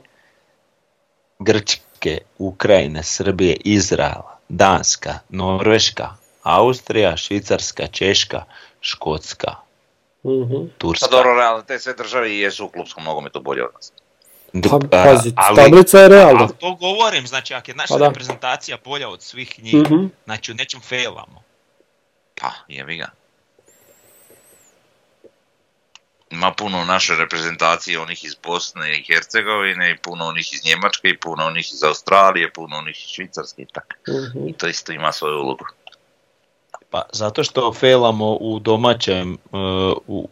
Grčke, 1.39 2.17
Ukrajine, 2.37 3.03
Srbije, 3.03 3.55
Izraela, 3.55 4.37
Danska, 4.49 5.19
Norveška, 5.29 6.09
Austrija, 6.43 7.17
Švicarska, 7.17 7.87
Češka, 7.87 8.43
Škotska, 8.81 9.55
Mhm. 10.23 10.65
Turska. 10.77 11.07
Pa 11.09 11.15
dobro, 11.17 11.35
realno, 11.35 11.61
te 11.61 11.79
sve 11.79 11.93
države 11.93 12.31
i 12.31 12.39
jesu 12.39 12.65
u 12.65 12.69
klubskom 12.69 13.03
nogometu 13.03 13.41
bolje 13.41 13.63
od 13.63 13.73
nas. 13.73 13.93
Pa, 14.61 14.79
pazi, 14.93 15.33
ali- 15.37 15.55
tablica 15.57 15.99
je 15.99 16.07
realna. 16.09 16.41
Ali 16.41 16.57
to 16.59 16.75
govorim, 16.75 17.27
znači 17.27 17.53
ako 17.53 17.71
je 17.71 17.75
naša 17.75 17.93
Pa 17.93 18.07
reprezentacija 18.07 18.77
bolja 18.85 19.09
od 19.09 19.21
svih 19.21 19.63
njih, 19.63 19.75
Mhm. 19.75 20.05
znači 20.25 20.51
u 20.51 20.55
nečem 20.55 20.81
failamo. 20.81 21.43
Pa, 22.35 22.51
jebi 22.67 22.97
ga. 22.97 23.09
Ima 26.29 26.51
puno 26.51 26.81
u 26.81 26.85
našoj 26.85 27.17
reprezentaciji 27.17 27.97
onih 27.97 28.25
iz 28.25 28.35
Bosne 28.35 28.97
i 28.97 29.03
Hercegovine, 29.05 29.91
i 29.91 29.97
puno 29.97 30.25
onih 30.25 30.53
iz 30.53 30.65
Njemačke, 30.65 31.07
i 31.07 31.17
puno 31.17 31.45
onih 31.45 31.73
iz 31.73 31.83
Australije, 31.83 32.53
puno 32.53 32.77
onih 32.77 32.95
iz 32.97 33.09
Švicarske 33.09 33.61
i 33.61 33.67
tako. 33.73 33.95
Mhm. 34.11 34.47
I 34.47 34.53
to 34.53 34.67
isto 34.67 34.91
ima 34.91 35.11
svoju 35.11 35.35
ulogu. 35.35 35.65
Pa 36.91 37.01
zato 37.13 37.43
što 37.43 37.73
failamo 37.73 38.37
u 38.39 38.59
domaćem, 38.59 39.33
e, 39.33 39.37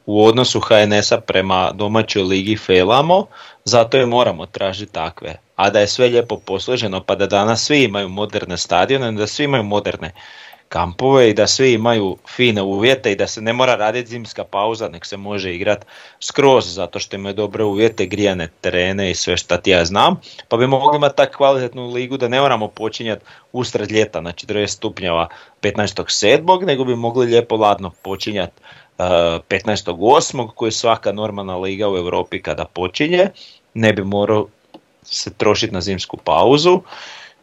u, 0.05 0.26
odnosu 0.26 0.60
HNS-a 0.60 1.20
prema 1.20 1.72
domaćoj 1.74 2.24
ligi 2.24 2.57
failamo, 2.57 3.26
zato 3.66 3.97
je 3.97 4.05
moramo 4.05 4.45
tražiti 4.45 4.93
takve. 4.93 5.36
A 5.55 5.70
da 5.70 5.80
je 5.80 5.88
sve 5.88 6.07
lijepo 6.07 6.38
posloženo, 6.38 7.03
pa 7.03 7.16
da 7.16 7.28
danas 7.28 7.64
svi 7.66 7.84
imaju 7.84 8.10
moderne 8.10 8.57
stadione, 8.57 9.12
da 9.12 9.28
svi 9.28 9.43
imaju 9.43 9.64
moderne 9.64 10.12
kampove 10.70 11.30
i 11.30 11.34
da 11.34 11.48
svi 11.48 11.74
imaju 11.74 12.18
fine 12.36 12.62
uvjete 12.62 13.12
i 13.12 13.16
da 13.16 13.28
se 13.28 13.42
ne 13.42 13.54
mora 13.54 13.76
raditi 13.76 14.10
zimska 14.10 14.44
pauza, 14.44 14.90
nek 14.90 15.06
se 15.06 15.18
može 15.18 15.56
igrat 15.56 15.86
skroz 16.20 16.74
zato 16.74 17.00
što 17.00 17.16
imaju 17.16 17.36
dobre 17.36 17.64
uvjete, 17.64 18.06
grijane 18.06 18.50
terene 18.62 19.12
i 19.12 19.16
sve 19.16 19.38
šta 19.38 19.58
ti 19.58 19.70
ja 19.70 19.86
znam, 19.86 20.22
pa 20.48 20.58
bi 20.58 20.68
mogli 20.68 20.98
imati 20.98 21.16
tako 21.16 21.38
kvalitetnu 21.38 21.88
ligu 21.88 22.18
da 22.18 22.28
ne 22.28 22.42
moramo 22.42 22.68
počinjati 22.68 23.26
usred 23.52 23.92
ljeta, 23.92 24.20
znači 24.20 24.46
30 24.46 24.68
stupnjeva 24.68 25.28
15.7. 25.62 26.66
nego 26.66 26.86
bi 26.86 26.96
mogli 26.96 27.26
lijepo 27.26 27.56
ladno 27.56 27.92
počinjati 28.02 28.62
uh, 28.98 29.06
15.8. 29.06 30.50
koji 30.56 30.68
je 30.68 30.72
svaka 30.72 31.12
normalna 31.12 31.58
liga 31.58 31.90
u 31.90 31.98
Europi 31.98 32.42
kada 32.42 32.66
počinje, 32.66 33.28
ne 33.74 33.94
bi 33.94 34.04
morao 34.04 34.48
se 35.04 35.34
trošiti 35.34 35.74
na 35.74 35.82
zimsku 35.82 36.18
pauzu 36.18 36.82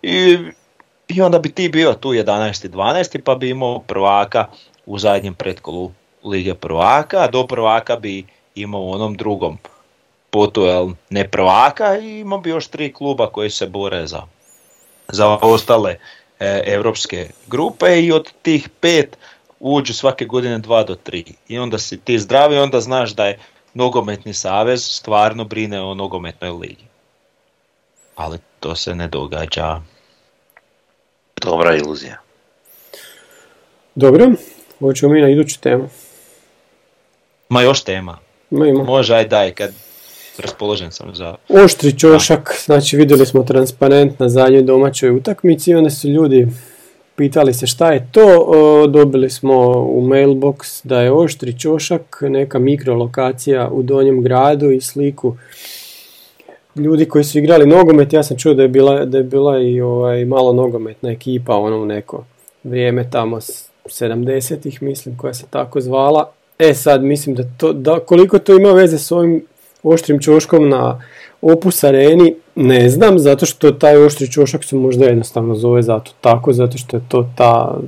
i, 0.03 0.39
i 1.09 1.23
onda 1.23 1.39
bi 1.39 1.53
ti 1.53 1.69
bio 1.69 1.95
tu 1.95 2.09
11. 2.09 2.69
12. 2.69 3.21
pa 3.25 3.35
bi 3.35 3.51
imao 3.51 3.79
prvaka 3.79 4.47
u 4.87 4.99
zadnjem 4.99 5.35
pretkolu 5.35 5.93
Lige 6.25 6.55
prvaka, 6.55 7.17
a 7.19 7.31
do 7.31 7.47
prvaka 7.47 7.97
bi 7.97 8.25
imao 8.55 8.81
u 8.81 8.91
onom 8.91 9.15
drugom 9.15 9.59
potu 10.31 10.63
jel, 10.63 10.91
ne 11.11 11.29
prvaka 11.29 11.99
i 11.99 12.21
imao 12.21 12.39
bi 12.39 12.51
još 12.51 12.67
tri 12.69 12.93
kluba 12.93 13.31
koji 13.31 13.51
se 13.51 13.67
bore 13.67 14.07
za, 14.07 14.23
za 15.09 15.29
ostale 15.29 15.99
e, 16.41 16.63
europske 16.67 17.29
grupe 17.47 18.01
i 18.01 18.13
od 18.13 18.33
tih 18.43 18.69
pet 18.81 19.17
uđu 19.61 19.95
svake 19.95 20.25
godine 20.25 20.59
dva 20.59 20.83
do 20.85 20.95
tri. 20.95 21.25
I 21.49 21.59
onda 21.59 21.79
si 21.79 21.97
ti 21.97 22.19
zdravi 22.19 22.59
onda 22.59 22.81
znaš 22.81 23.11
da 23.11 23.27
je 23.27 23.39
nogometni 23.75 24.35
savez 24.35 24.85
stvarno 24.85 25.45
brine 25.45 25.81
o 25.81 25.95
nogometnoj 25.95 26.51
ligi. 26.51 26.85
Ali 28.17 28.39
to 28.61 28.77
se 28.77 28.95
ne 28.95 29.09
događa. 29.09 29.81
Dobra 31.43 31.77
iluzija. 31.77 32.21
Dobro, 33.95 34.33
hoćemo 34.79 35.13
mi 35.13 35.21
na 35.21 35.29
iduću 35.29 35.61
temu. 35.61 35.89
Ma 37.49 37.63
još 37.63 37.85
tema. 37.85 38.19
Ma 38.51 38.67
ima. 38.67 38.85
Može, 38.85 39.15
aj 39.15 39.29
daj, 39.29 39.53
kad 39.53 39.71
raspoložen 40.39 40.93
sam 40.93 41.15
za... 41.15 41.35
Oštri 41.49 41.99
čošak, 41.99 42.63
znači 42.65 42.97
vidjeli 42.97 43.27
smo 43.27 43.43
transparent 43.43 44.21
na 44.21 44.29
zadnjoj 44.29 44.63
domaćoj 44.63 45.11
utakmici 45.11 45.71
i 45.71 45.75
onda 45.75 45.91
su 45.91 46.09
ljudi 46.09 46.49
pitali 47.17 47.55
se 47.55 47.67
šta 47.67 47.93
je 47.93 48.09
to, 48.13 48.87
dobili 48.89 49.31
smo 49.31 49.57
u 49.71 50.03
mailbox 50.03 50.81
da 50.85 51.01
je 51.01 51.13
oštri 51.13 51.59
čošak, 51.59 52.19
neka 52.21 52.59
mikrolokacija 52.59 53.69
u 53.69 53.83
Donjem 53.83 54.23
gradu 54.23 54.71
i 54.71 54.81
sliku 54.81 55.37
ljudi 56.77 57.09
koji 57.09 57.25
su 57.25 57.39
igrali 57.39 57.67
nogomet, 57.67 58.13
ja 58.13 58.23
sam 58.23 58.37
čuo 58.37 58.55
da 58.55 58.63
je 58.63 58.69
bila, 58.69 59.05
da 59.05 59.19
je 59.19 59.25
bila 59.25 59.59
i 59.59 59.81
ovaj, 59.81 60.25
malo 60.25 60.53
nogometna 60.53 61.11
ekipa 61.11 61.57
ono 61.57 61.85
neko 61.85 62.25
vrijeme 62.65 63.11
tamo 63.11 63.41
s 63.41 63.71
70-ih 63.85 64.83
mislim 64.83 65.17
koja 65.17 65.35
se 65.35 65.47
tako 65.51 65.81
zvala. 65.81 66.31
E 66.59 66.75
sad 66.75 67.03
mislim 67.03 67.35
da 67.35 67.43
to, 67.57 67.73
da 67.73 68.01
koliko 68.01 68.39
to 68.39 68.57
ima 68.57 68.73
veze 68.73 68.99
s 68.99 69.13
ovim 69.13 69.45
oštrim 69.83 70.21
čoškom 70.21 70.69
na 70.69 71.03
Opus 71.43 71.85
areni, 71.85 72.35
ne 72.55 72.89
znam, 72.89 73.19
zato 73.19 73.47
što 73.47 73.71
taj 73.71 73.97
oštri 73.97 74.31
čošak 74.31 74.65
se 74.65 74.77
možda 74.77 75.05
jednostavno 75.05 75.55
zove 75.55 75.83
zato 75.83 76.13
tako, 76.21 76.53
zato 76.53 76.79
što 76.79 76.97
je 76.97 77.03
to 77.09 77.29
ta, 77.37 77.79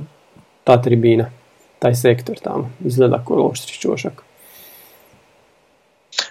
ta 0.63 0.81
tribina, 0.81 1.31
taj 1.79 1.95
sektor 1.95 2.37
tamo, 2.43 2.71
izgleda 2.85 3.23
kao 3.27 3.47
oštri 3.47 3.73
čošak. 3.73 4.28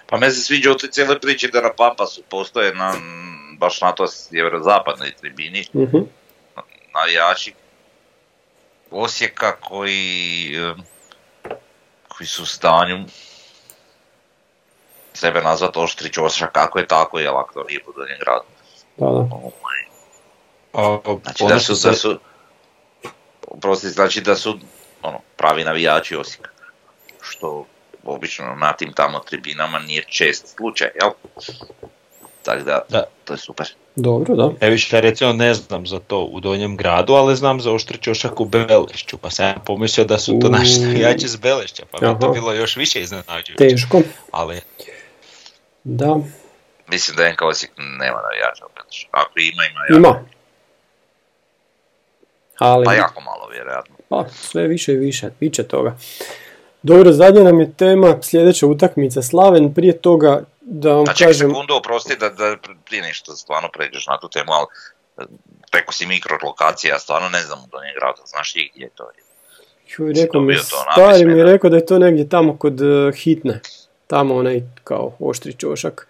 Pa 0.07 0.17
me 0.17 0.31
se 0.31 0.41
sviđa 0.41 0.71
u 0.71 0.75
toj 0.75 0.89
cijeloj 0.89 1.19
priči 1.19 1.49
da 1.53 1.61
na 1.61 1.73
Pampasu 1.73 2.23
postoje 2.29 2.75
na, 2.75 2.93
baš 3.57 3.81
na 3.81 3.91
to 3.91 4.07
sjeverozapadnoj 4.07 5.11
tribini 5.15 5.65
Mhm. 5.75 5.97
navijači 6.93 7.53
Osijeka 8.91 9.55
koji, 9.55 10.57
koji 12.07 12.27
su 12.27 12.43
u 12.43 12.45
stanju 12.45 13.05
sebe 15.13 15.41
nazvat 15.41 15.77
oštri 15.77 16.13
čošak, 16.13 16.51
kako 16.51 16.79
je 16.79 16.87
tako, 16.87 17.19
jel 17.19 17.37
ako 17.37 17.53
to 17.53 17.63
nije 17.63 17.83
po 17.83 17.91
Donjem 17.91 18.17
gradu. 18.19 18.43
Da, 18.97 19.05
da. 19.05 19.35
Ovaj, 19.35 19.79
Znači 21.23 21.43
da 21.47 21.59
su, 21.59 21.73
da 21.83 21.93
su, 21.93 22.19
oprosti, 23.47 23.89
znači 23.89 24.21
da 24.21 24.35
su 24.35 24.59
ono, 25.01 25.19
pravi 25.37 25.63
navijači 25.63 26.15
Osijeka. 26.15 26.49
Što 27.21 27.65
obično 28.03 28.55
na 28.55 28.73
tim 28.73 28.93
tamo 28.93 29.19
tribinama 29.19 29.79
nije 29.79 30.03
čest 30.03 30.47
slučaj, 30.47 30.87
jel? 31.01 31.09
Tako 32.43 32.63
da, 32.63 32.81
Da. 32.89 33.03
to 33.25 33.33
je 33.33 33.37
super. 33.37 33.67
Dobro, 33.95 34.35
da. 34.35 34.51
E 34.59 34.69
više 34.69 35.01
recimo 35.01 35.33
ne 35.33 35.53
znam 35.53 35.87
za 35.87 35.99
to 35.99 36.19
u 36.21 36.39
Donjem 36.39 36.77
gradu, 36.77 37.13
ali 37.13 37.35
znam 37.35 37.61
za 37.61 37.71
oštri 37.71 37.97
čošak 37.97 38.39
u 38.39 38.45
Belešću, 38.45 39.17
pa 39.17 39.29
sam 39.29 39.45
ja 39.45 39.55
pomislio 39.65 40.05
da 40.05 40.19
su 40.19 40.39
to 40.41 40.47
U. 40.47 40.51
naši 40.51 40.79
navijači 40.79 41.25
iz 41.25 41.35
Belešća, 41.35 41.83
pa 41.91 41.97
bi 41.99 42.19
to 42.19 42.29
bilo 42.29 42.53
još 42.53 42.75
više 42.75 43.01
iznenađujuće. 43.01 43.53
Teško. 43.59 44.01
Ali 44.31 44.61
Da, 45.83 46.15
Mislim 46.87 47.17
da 47.17 47.31
NK 47.31 47.41
Osijek 47.41 47.71
nema 47.77 48.19
navijača 48.21 48.65
u 48.65 48.69
Belišću. 48.75 49.07
Ako 49.11 49.31
ima, 49.35 49.63
ima 49.65 49.97
ima. 49.97 50.19
Ali, 52.59 52.85
Pa 52.85 52.93
jako 52.93 53.21
malo, 53.21 53.47
vjerojatno. 53.47 53.95
pa, 54.09 54.25
sve 54.31 54.67
više 54.67 54.93
i 54.93 54.97
više, 54.97 55.29
bit 55.39 55.53
će 55.53 55.63
toga. 55.63 55.97
Dobro, 56.83 57.11
zadnja 57.11 57.43
nam 57.43 57.59
je 57.59 57.73
tema, 57.73 58.17
sljedeća 58.21 58.67
utakmica 58.67 59.21
Slaven, 59.21 59.73
prije 59.73 60.01
toga 60.01 60.43
da 60.61 60.93
vam 60.93 61.05
A 61.09 61.13
čekaj 61.13 61.27
kažem... 61.27 61.49
sekundu, 61.49 61.73
oprosti 61.73 62.15
da, 62.19 62.29
da 62.29 62.57
prije 62.85 63.03
nešto 63.03 63.35
stvarno 63.35 63.69
pređeš 63.73 64.07
na 64.07 64.19
tu 64.19 64.29
temu, 64.29 64.51
ali 64.51 64.65
e, 65.17 65.21
preko 65.71 65.93
si 65.93 66.05
mikrolokacija, 66.05 66.93
ja 66.93 66.99
stvarno 66.99 67.29
ne 67.29 67.41
znam 67.41 67.59
u 67.59 67.67
Donjem 67.71 67.93
gradu, 67.99 68.21
znaš 68.25 68.53
ti 68.53 68.71
gdje 68.75 68.83
je 68.83 68.89
to? 68.89 69.09
Joj, 69.97 70.13
rekao 70.13 70.41
mi, 70.41 70.55
stari 70.91 71.25
mi 71.25 71.37
je 71.37 71.45
rekao 71.45 71.69
da 71.69 71.75
je 71.75 71.85
to 71.85 71.99
negdje 71.99 72.29
tamo 72.29 72.57
kod 72.57 72.81
eh, 72.81 73.11
hitne. 73.15 73.59
Tamo 74.07 74.35
onaj 74.35 74.61
kao 74.83 75.13
oštri 75.19 75.53
čošak. 75.53 76.07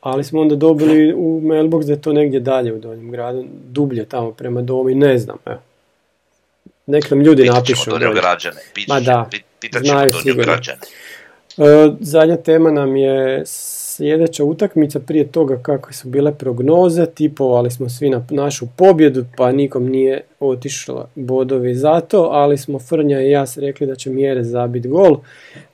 Ali 0.00 0.24
smo 0.24 0.40
onda 0.40 0.56
dobili 0.56 1.14
u 1.16 1.40
mailbox 1.40 1.84
da 1.84 1.92
je 1.92 2.02
to 2.02 2.12
negdje 2.12 2.40
dalje 2.40 2.72
u 2.72 2.78
Donjem 2.78 3.10
gradu, 3.10 3.44
dublje 3.64 4.04
tamo 4.04 4.32
prema 4.32 4.62
domu 4.62 4.88
i 4.88 4.94
ne 4.94 5.18
znam, 5.18 5.36
evo. 5.46 5.60
Nek 6.86 7.10
nam 7.10 7.20
ljudi 7.20 7.42
Pitat 7.42 7.56
napišu. 7.56 7.90
dolje. 7.90 8.14
građane, 8.14 8.56
Ma 8.56 8.72
pitat, 8.74 9.02
da, 9.02 9.28
pit, 9.30 9.42
pitat 9.60 9.82
ćemo 9.82 9.92
znaju 9.92 10.12
sigurno. 10.12 10.42
građane. 10.44 10.78
E, 11.58 11.90
Zadnja 12.00 12.36
tema 12.36 12.70
nam 12.70 12.96
je 12.96 13.42
sljedeća 13.46 14.44
utakmica, 14.44 15.00
prije 15.00 15.26
toga 15.26 15.58
kako 15.58 15.92
su 15.92 16.08
bile 16.08 16.34
prognoze, 16.34 17.06
tipovali 17.06 17.70
smo 17.70 17.88
svi 17.88 18.10
na 18.10 18.26
našu 18.30 18.66
pobjedu, 18.76 19.24
pa 19.36 19.52
nikom 19.52 19.86
nije 19.86 20.20
otišla 20.40 21.08
bodovi 21.14 21.74
za 21.74 22.00
to, 22.00 22.22
ali 22.22 22.58
smo 22.58 22.78
Frnja 22.78 23.20
i 23.20 23.30
ja 23.30 23.44
rekli 23.56 23.86
da 23.86 23.94
će 23.94 24.10
mjere 24.10 24.44
zabiti 24.44 24.88
gol, 24.88 25.16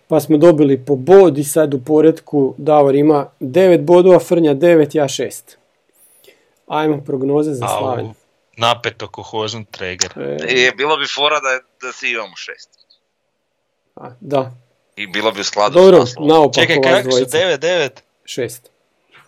pa 0.08 0.20
smo 0.20 0.36
dobili 0.36 0.78
po 0.78 0.96
bod 0.96 1.38
i 1.38 1.44
sad 1.44 1.74
u 1.74 1.80
poredku 1.80 2.54
Davor 2.56 2.94
ima 2.94 3.26
9 3.40 3.78
bodova, 3.80 4.18
Frnja 4.18 4.54
9, 4.54 4.96
ja 4.96 5.04
6. 5.04 5.56
Ajmo 6.66 7.00
prognoze 7.00 7.54
za 7.54 7.64
a 7.64 7.78
Slaven. 7.78 8.06
u 8.06 8.14
napeto 8.58 9.08
ko 9.08 9.22
Hožn 9.22 9.62
Treger. 9.64 10.12
E, 10.16 10.36
E, 10.48 10.72
bilo 10.72 10.96
bi 10.96 11.06
fora 11.06 11.40
da, 11.40 11.48
da 11.82 11.92
svi 11.92 12.10
imamo 12.10 12.36
šest. 12.36 12.70
a, 13.96 14.10
da, 14.20 14.52
I 14.96 15.06
bilo 15.06 15.32
bi 15.32 15.40
u 15.40 15.44
skladu 15.44 15.74
dobro, 15.74 15.98
s 15.98 16.08
naslovom. 16.08 16.28
naopako 16.28 16.60
Čekaj, 16.60 16.76
kako 16.82 17.02
su 17.02 17.08
dvojica. 17.08 17.38
9-9? 17.38 17.90
6. 18.24 18.58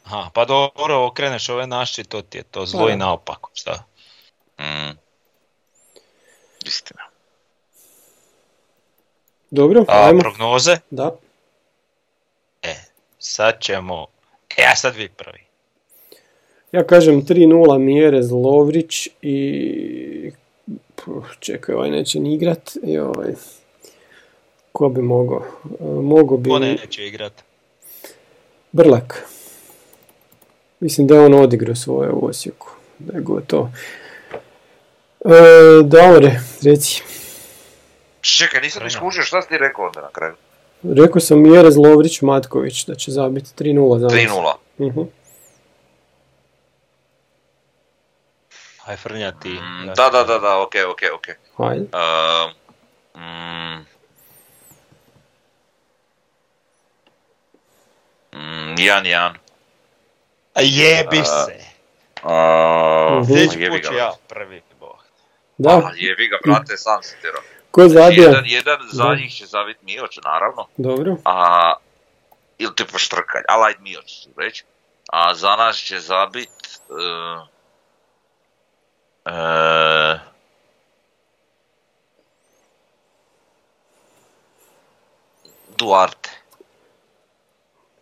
Aha, 0.04 0.30
pa 0.34 0.44
dobro, 0.44 1.06
okreneš 1.06 1.48
ove 1.48 1.66
naši, 1.66 2.04
to 2.04 2.22
ti 2.22 2.38
je 2.38 2.44
to 2.44 2.66
zlo 2.66 2.80
Pa 2.80 2.88
i 2.88 2.92
da. 2.92 2.96
naopako, 2.96 3.50
šta? 3.54 3.84
Mm. 4.58 4.90
Istina. 6.64 7.02
Dobro, 9.50 9.84
A, 9.88 10.06
ajmo. 10.06 10.20
prognoze? 10.20 10.76
Da. 10.90 11.10
E, 12.62 12.74
sad 13.18 13.54
ćemo... 13.60 14.06
E, 14.56 14.64
a 14.64 14.76
sad 14.76 14.94
vi 14.96 15.08
prvi. 15.08 15.46
Ja 16.72 16.84
kažem 16.86 17.22
3-0 17.22 17.78
Mjerez 17.78 18.30
Lovrić 18.30 19.08
i... 19.22 20.32
Čekaj, 21.38 21.74
ovaj 21.74 21.90
neće 21.90 22.20
ni 22.20 22.34
igrat. 22.34 22.76
I 22.82 22.98
ovaj... 22.98 23.32
Ko 24.72 24.88
bi 24.88 25.02
mogao? 25.02 25.44
Mogao 26.02 26.38
bi 26.38 26.50
Ko 26.50 26.58
neće 26.58 27.06
igrat? 27.06 27.32
Brlak. 28.72 29.26
Mislim 30.80 31.06
da 31.06 31.14
je 31.14 31.20
on 31.20 31.34
odigrao 31.34 31.74
svoje 31.74 32.10
u 32.10 32.26
Osijeku. 32.26 32.70
Da 32.98 33.16
je 33.16 33.20
gotovo. 33.20 33.70
E, 35.24 35.30
Davore, 35.84 36.40
reci. 36.62 37.02
Čekaj, 38.20 38.60
nisam 38.60 38.90
skužio 38.90 39.22
šta 39.22 39.42
si 39.42 39.48
ti 39.48 39.58
rekao 39.58 39.86
onda 39.86 40.00
na 40.00 40.08
kraju. 40.12 40.34
Rekao 40.82 41.20
sam 41.20 41.42
Mjerez 41.42 41.76
Lovrić 41.76 42.22
Matković 42.22 42.84
da 42.86 42.94
će 42.94 43.10
zabiti 43.10 43.64
3-0 43.64 43.98
za 43.98 44.04
nas. 44.04 44.14
3-0. 44.14 44.54
Mhm. 44.78 45.00
Aj, 48.90 48.96
Frnja 48.96 49.32
ti. 49.32 49.54
Mm, 49.54 49.94
da, 49.94 50.10
da, 50.10 50.24
da, 50.24 50.38
da, 50.38 50.58
ok, 50.58 50.74
ok, 50.90 51.02
ok. 51.14 51.26
Ajde. 51.58 51.86
Uh, 51.94 52.50
mm, 53.14 53.86
mm, 58.32 58.74
Jan, 58.78 59.06
Jan. 59.06 59.38
A 60.54 60.60
jebi 60.60 61.20
A, 61.20 61.24
se. 61.24 61.58
Uh, 62.22 63.38
jebi 63.58 63.78
ga. 63.80 63.94
ja 63.96 64.12
prvi, 64.28 64.62
boh. 64.80 64.98
Da, 65.58 65.70
A, 65.70 65.92
jebi 65.96 66.28
ga, 66.28 66.38
brate, 66.44 66.76
sam 66.76 67.02
si 67.02 67.14
tjerao. 67.20 67.42
ko 67.70 67.88
zabija? 67.88 68.28
Jedan, 68.28 68.44
jedan 68.46 68.78
za 68.92 69.14
njih 69.14 69.32
će 69.34 69.46
zavit 69.46 69.82
Mioć, 69.82 70.18
naravno. 70.24 70.66
Dobro. 70.76 71.16
A, 71.24 71.74
ili 72.58 72.74
te 72.76 72.84
poštrkalj, 72.84 73.42
ali 73.48 73.66
ajde 73.66 73.80
Mioć 73.80 74.22
ću 74.22 74.28
reći. 74.36 74.64
A 75.12 75.34
za 75.34 75.56
nas 75.56 75.76
će 75.76 76.00
zabit... 76.00 76.50
Uh, 76.88 77.59
uh, 79.26 80.20
Duarte. 85.78 86.30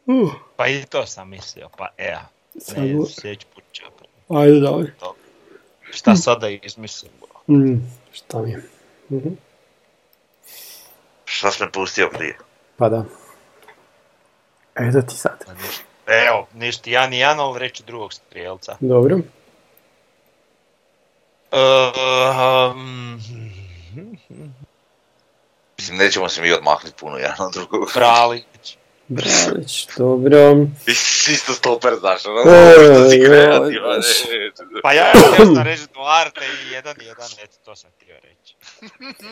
Uh, 0.06 0.32
Pa 0.56 0.66
i 0.66 0.84
to 0.84 1.06
sam 1.06 1.30
mislio, 1.30 1.68
pa. 1.76 1.88
Sad 2.58 2.78
Ne, 2.78 3.06
sljedeći 3.06 3.46
put 3.54 3.64
prvi. 3.96 4.40
ajde, 4.40 4.60
dobro. 4.60 4.86
Šta 5.90 6.16
sada 6.16 6.48
izmislim? 6.48 7.12
Mm, 7.48 7.76
šta 8.12 8.42
mi 8.42 8.50
je? 8.50 8.62
Mhm. 9.10 9.28
Šta 11.24 11.50
sam 11.50 11.68
pustio 11.72 12.10
prije? 12.14 12.38
Pa 12.76 12.88
da. 12.88 13.04
Eto 14.74 15.02
ti 15.02 15.14
sad. 15.16 15.44
Pa. 15.46 15.52
Evo, 16.12 16.46
ništa, 16.54 16.90
ja 16.90 17.06
ni 17.06 17.18
jedan, 17.18 17.40
ali 17.40 17.58
reći 17.58 17.82
drugog 17.82 18.12
strijelca. 18.12 18.76
Dobro. 18.80 19.18
Um, 21.52 23.20
Mislim, 25.78 25.98
nećemo 25.98 26.28
se 26.28 26.42
mi 26.42 26.52
odmahnuti 26.52 26.96
puno 27.00 27.16
jedan 27.16 27.46
od 27.46 27.52
drugog. 27.52 27.92
Fralić. 27.92 28.76
Bralić, 29.08 29.88
dobro. 29.98 30.54
Mislim, 30.86 31.34
isto 31.34 31.52
stoper, 31.52 31.92
znaš, 32.00 32.26
ono, 32.26 32.40
što 32.72 33.10
si 33.10 33.24
kreativan. 33.26 34.00
Pa 34.82 34.92
ja 34.92 35.12
htio 35.32 35.46
sam 35.54 35.64
reći 35.64 35.82
Duarte 35.94 36.40
i 36.40 36.72
jedan 36.72 36.96
jedan, 37.00 37.28
eto 37.44 37.56
to 37.64 37.76
sam 37.76 37.90
htio 37.96 38.14
reći. 38.22 38.56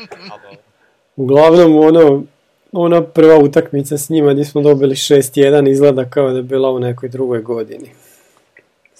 Uglavnom, 1.16 1.76
ono, 1.76 2.22
ona 2.72 3.02
prva 3.02 3.38
utakmica 3.38 3.98
s 3.98 4.08
njima 4.08 4.32
gdje 4.32 4.44
smo 4.44 4.60
dobili 4.60 4.94
6-1 4.94 5.70
izgleda 5.70 6.10
kao 6.10 6.30
da 6.30 6.36
je 6.36 6.42
bila 6.42 6.70
u 6.70 6.78
nekoj 6.78 7.08
drugoj 7.08 7.40
godini. 7.42 7.90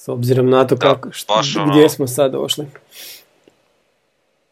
S 0.07 0.11
obzirom 0.11 0.51
na 0.51 0.65
to 0.65 0.75
Da, 0.75 0.87
kako, 0.87 1.09
št- 1.11 1.29
baš 1.29 1.57
ono- 1.57 1.67
gdje 1.69 1.89
smo 1.89 2.07
sad 2.07 2.33
došli. 2.33 2.67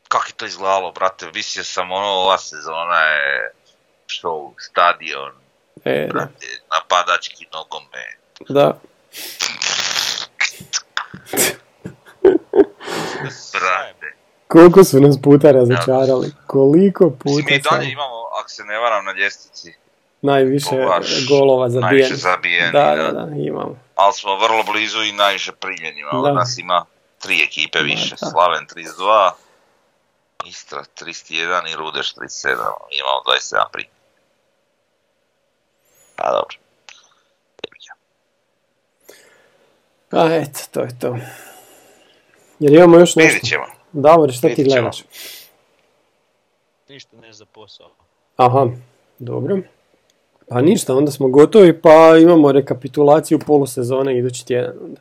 Kako 0.09 0.27
je 0.27 0.33
to 0.33 0.47
izgledalo, 0.47 0.93
brate, 0.93 1.27
mislio 1.35 1.65
sam 1.65 1.93
ono, 1.93 2.07
ova 2.07 2.39
sezona 2.39 3.01
je 3.01 3.53
show, 4.09 4.51
stadion, 4.61 5.33
E, 5.85 6.01
da. 6.03 6.13
brate, 6.13 6.47
napadački 6.73 7.47
nogome. 7.53 8.05
da. 8.49 8.73
Brate. 13.53 14.15
Koliko 14.49 14.85
su 14.85 15.01
nas 15.01 15.17
puta 15.23 15.51
razočarali. 15.53 16.33
Koliko 16.47 17.11
puta 17.13 17.35
mi 17.37 17.43
dalje 17.45 17.63
samo. 17.63 17.83
imamo, 17.83 18.15
ako 18.41 18.49
se 18.49 18.65
ne 18.65 18.79
varam, 18.79 19.05
na 19.05 19.13
ljestvici, 19.13 19.73
Najviše 20.23 20.71
golova 21.29 21.69
najviše 21.69 21.81
zabijenih. 22.17 22.17
zabijenih, 22.17 22.73
Da, 22.73 22.95
da. 22.97 23.13
da, 23.13 23.27
da, 23.27 23.37
imamo. 23.37 23.84
Ali 23.95 24.13
smo 24.13 24.37
vrlo 24.37 24.63
blizu 24.63 25.03
i 25.03 25.13
najviše 25.13 25.53
primljenima. 25.53 26.11
Da. 26.13 26.19
Od 26.19 26.35
nas 26.35 26.59
ima 26.59 26.87
tri 27.19 27.43
ekipe 27.43 27.79
više, 27.79 28.15
da. 28.21 28.27
Slaven 28.27 28.67
32, 28.67 29.31
Istra 30.45 30.85
31 31.01 31.73
i 31.73 31.77
Rudeš 31.77 32.15
37, 32.15 32.57
mi 32.91 32.97
imamo 32.99 33.23
27 33.27 33.71
primljenih. 33.73 33.99
A 36.17 36.33
dobro. 36.33 36.57
Jebi 37.65 37.79
ga. 37.87 37.95
A 40.21 40.35
eto, 40.35 40.61
to 40.73 40.81
je 40.81 40.99
to. 40.99 41.17
Jer 42.59 42.73
imamo 42.73 42.97
još 42.99 43.17
nešto. 43.17 43.35
Vidjet 43.35 43.49
ćemo. 43.49 43.65
Davor, 43.93 44.33
šta 44.33 44.49
ti 44.49 44.65
gledaš? 44.65 45.03
Ništa 46.89 47.17
ne 47.17 47.33
za 47.33 47.45
posao. 47.45 47.91
Aha, 48.37 48.67
dobro. 49.19 49.59
Pa 50.49 50.61
ništa, 50.61 50.95
onda 50.95 51.11
smo 51.11 51.29
gotovi, 51.29 51.81
pa 51.81 51.91
imamo 52.23 52.53
rekapitulaciju 52.53 53.39
polusezone 53.39 54.19
idući 54.19 54.47
tjedan 54.47 54.73
onda. 54.85 55.01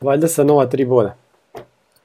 Valjda 0.00 0.28
sa 0.28 0.44
nova 0.44 0.66
tri 0.66 0.84
boda. 0.84 1.14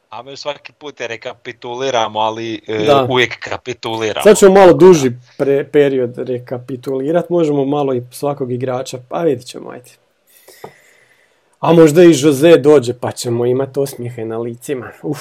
A 0.09 0.23
mi 0.23 0.37
svaki 0.37 0.71
put 0.73 0.99
je 0.99 1.07
rekapituliramo, 1.07 2.19
ali 2.19 2.61
e, 2.67 2.85
Da. 2.85 3.07
uvijek 3.09 3.39
kapituliramo. 3.39 4.23
Sad 4.23 4.37
ćemo 4.37 4.53
malo 4.53 4.73
duži 4.73 5.11
pre- 5.37 5.63
period 5.63 6.17
rekapitulirati, 6.17 7.33
možemo 7.33 7.65
malo 7.65 7.93
i 7.93 8.01
svakog 8.11 8.51
igrača, 8.51 8.97
pa 9.09 9.21
vidjet 9.21 9.47
ćemo, 9.47 9.69
ajde. 9.69 9.91
A 11.59 11.73
možda 11.73 12.03
i 12.03 12.13
Jose 12.15 12.57
dođe, 12.57 12.93
pa 12.93 13.11
ćemo 13.11 13.45
imati 13.45 13.79
osmijehe 13.79 14.25
na 14.25 14.37
licima. 14.37 14.91
Uf, 15.03 15.19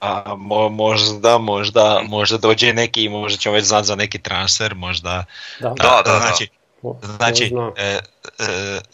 A, 0.00 0.34
mo- 0.36 0.68
možda, 0.68 1.38
možda, 1.38 2.00
možda 2.08 2.38
dođe 2.38 2.72
neki, 2.72 3.08
možda 3.08 3.38
ćemo 3.38 3.54
već 3.54 3.64
znati 3.64 3.86
za 3.86 3.94
neki 3.96 4.18
transfer, 4.18 4.74
možda... 4.74 5.24
da. 5.60 5.68
Da, 5.68 5.74
da, 6.04 6.12
da. 6.12 6.18
Znači, 6.20 6.48
znači 7.16 7.48
zna. 7.48 7.72
e, 7.76 7.82
e, 7.82 8.00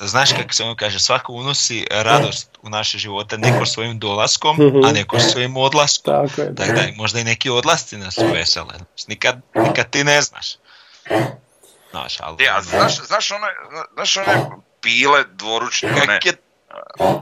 znaš 0.01 0.32
kako 0.32 0.53
se 0.53 0.64
on 0.64 0.76
kaže, 0.76 0.99
svako 1.01 1.32
unosi 1.32 1.87
radost 1.91 2.59
u 2.62 2.68
naše 2.68 2.99
živote, 2.99 3.39
neko 3.39 3.66
svojim 3.66 3.99
dolaskom, 3.99 4.57
Mhm. 4.57 4.84
a 4.84 4.93
neko 4.93 5.20
svojim 5.20 5.57
odlaskom. 5.57 6.14
Tako 6.28 6.41
je, 6.41 6.49
da. 6.51 6.64
Tako 6.64 6.80
da, 6.80 6.87
možda 6.97 7.20
i 7.20 7.24
neki 7.24 7.51
odlasci 7.51 7.97
nas 7.97 8.18
vesele. 8.32 8.74
Nikad, 9.09 9.41
nikad 9.55 9.91
ti 9.91 10.05
ne 10.05 10.22
znaš. 10.22 10.47
Znaš, 11.91 12.16
ali... 12.20 12.37
Znaš, 12.62 13.07
znaš 13.07 13.30
one, 13.30 13.47
znaš 13.95 14.16
one 14.16 14.47
pile 14.80 15.24
dvoručne, 15.32 15.91
one, 15.91 16.07
Kak 16.07 16.26
je 16.26 16.32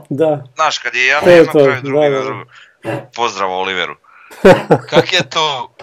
Da, 0.09 0.43
znaš 0.55 0.77
kad 0.77 0.95
je 0.95 1.05
jedan 1.05 1.23
To 1.23 1.29
je 1.29 1.35
jedno 1.37 1.51
to, 1.53 1.63
kraj 1.65 1.81
drugi 1.81 2.05
da, 2.05 2.09
da. 2.09 2.17
na 2.17 2.23
drugo. 2.23 2.45
Pozdrav 3.15 3.51
Oliveru. 3.51 3.95
Kak 4.89 5.13
je 5.13 5.29
to 5.29 5.75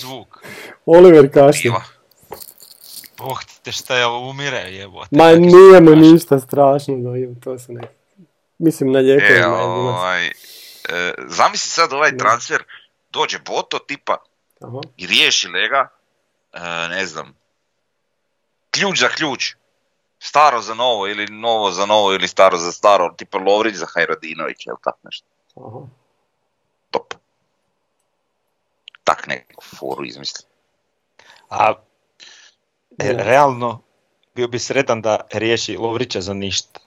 zvuk? 0.00 0.38
Oliver. 0.86 1.30
Pila. 1.62 1.82
Bog 3.18 3.42
te 3.62 3.72
šta 3.72 3.96
je 3.96 4.06
ovo 4.06 4.30
umire 4.30 4.56
jebote. 4.58 5.08
Ma 5.12 5.24
je 5.24 5.38
nije 5.38 5.80
mu 5.80 5.90
ništa 5.90 6.40
strašno, 6.40 6.94
da 6.96 7.40
to 7.40 7.58
su 7.58 7.72
neki. 7.72 7.94
Mislim 8.58 8.92
na 8.92 8.98
E, 8.98 9.02
lijekovima. 9.02 9.34
je 9.34 9.40
bilo. 9.42 9.56
ovaj, 9.90 10.26
e, 10.26 10.32
zamisli 11.26 11.70
sad 11.70 11.92
ovaj 11.92 12.16
transfer, 12.16 12.64
dođe 13.10 13.38
Boto 13.38 13.78
tipa 13.78 14.16
Aha. 14.60 14.80
i 14.96 15.06
riješi 15.06 15.48
lega, 15.48 15.88
e, 16.52 16.58
ne 16.88 17.06
znam, 17.06 17.36
ključ 18.70 18.98
za 18.98 19.08
ključ, 19.08 19.54
staro 20.18 20.60
za 20.60 20.74
novo 20.74 21.08
ili 21.08 21.26
novo 21.26 21.70
za 21.70 21.86
novo 21.86 22.12
ili 22.12 22.28
staro 22.28 22.56
za 22.56 22.72
staro, 22.72 23.14
tipa 23.16 23.38
Lovrić 23.38 23.74
za 23.76 23.86
Hajradinović 23.94 24.66
ili 24.66 24.76
tak 24.84 24.94
nešto, 25.02 25.26
Aha. 25.56 25.86
top. 26.90 27.14
Tak 29.04 29.26
neku 29.26 29.64
foru 29.76 30.04
izmisli. 30.04 30.46
A 31.50 31.74
e, 33.00 33.12
realno 33.12 33.80
bio 34.34 34.48
bi 34.48 34.58
sretan 34.58 35.02
da 35.02 35.20
riješi 35.32 35.76
Lovrića 35.76 36.20
za 36.20 36.34
ništa. 36.34 36.80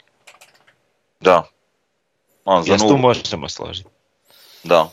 Da. 1.20 1.43
On 2.45 2.64
za 2.64 2.74
Jes 2.74 2.82
tu 2.82 2.97
možemo 2.97 3.49
složiti. 3.49 3.89
da. 4.64 4.89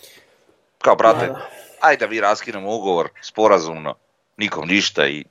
Kao, 0.78 0.96
brate, 0.96 1.26
Da, 1.26 1.32
da. 1.32 1.48
ajde 1.80 2.06
da 2.06 2.10
vi 2.10 2.20
raskinemo 2.20 2.76
ugovor 2.76 3.08
sporazumno, 3.22 3.94
nikom 4.36 4.68
ništa 4.68 5.06
i 5.06 5.24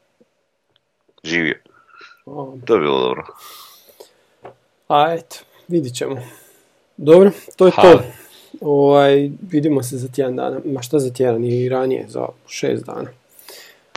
živio. 1.23 1.59
To 2.65 2.73
je 2.73 2.79
bilo 2.79 2.99
dobro. 2.99 3.23
A 4.87 5.13
eto, 5.13 5.35
vidit 5.67 5.95
ćemo. 5.95 6.15
Dobro, 6.97 7.31
to 7.55 7.65
je 7.65 7.71
to. 7.71 7.81
Ha. 7.81 8.03
Ovaj, 8.61 9.29
vidimo 9.51 9.83
se 9.83 9.97
za 9.97 10.07
tjedan 10.07 10.35
dana. 10.35 10.59
Ma 10.65 10.81
šta 10.81 10.99
za 10.99 11.13
tjedan 11.13 11.45
i 11.45 11.69
ranije, 11.69 12.05
za 12.09 12.27
šest 12.47 12.85
dana. 12.85 13.09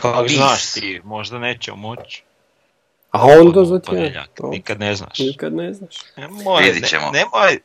Kako 0.02 0.28
znaš 0.28 0.72
ti, 0.72 1.00
možda 1.04 1.38
neće 1.38 1.72
moći. 1.72 2.22
A 3.10 3.26
onda 3.26 3.64
za 3.64 3.80
Nikad 4.42 4.80
ne 4.80 4.94
znaš. 4.94 5.18
Nikad 5.18 5.52
ne 5.52 5.72
znaš. 5.72 5.94
Nemoj, 6.16 6.62
Vidit 6.62 6.92
ne- 6.92 6.98
nemoj, 7.12 7.58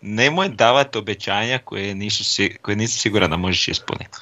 nemoj 0.00 0.48
davati 0.48 0.98
obećanja 0.98 1.58
koje 1.58 1.94
nisu, 1.94 2.24
si- 2.24 2.56
koje 2.56 2.76
nisi 2.76 2.98
siguran 2.98 3.30
da 3.30 3.36
možeš 3.36 3.68
ispuniti. 3.68 4.18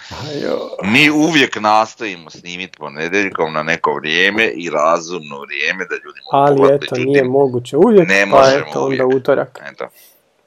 Mi 0.83 1.11
uvijek 1.11 1.57
nastojimo 1.57 2.31
snimiti 2.31 2.79
ponedjeljkom 2.79 3.53
na 3.53 3.63
neko 3.63 3.93
vrijeme 3.93 4.45
i 4.47 4.71
razumno 4.71 5.39
vrijeme 5.39 5.85
da 5.85 5.95
ljudi 5.95 6.21
mogu 6.25 6.45
Ali 6.45 6.57
pogledati, 6.57 6.85
eto, 6.85 6.95
međutim, 6.95 7.13
nije 7.13 7.25
moguće 7.25 7.77
uvijek, 7.77 8.09
ne 8.09 8.21
pa 8.23 8.37
možemo 8.37 8.57
eto, 8.61 8.81
onda 8.81 9.05
uvijek. 9.05 9.17
utorak. 9.17 9.61
Eto, 9.73 9.89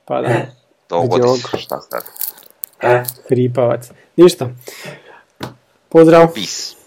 Pa 0.05 0.21
da, 0.21 0.45
dogodi 0.89 1.21
Vidi 1.23 1.39
se, 1.41 1.57
šta 1.57 1.79
sad. 1.81 2.03
hripavac. 3.27 3.89
Ništa. 4.15 4.49
Pozdrav. 5.89 6.33
Peace. 6.33 6.80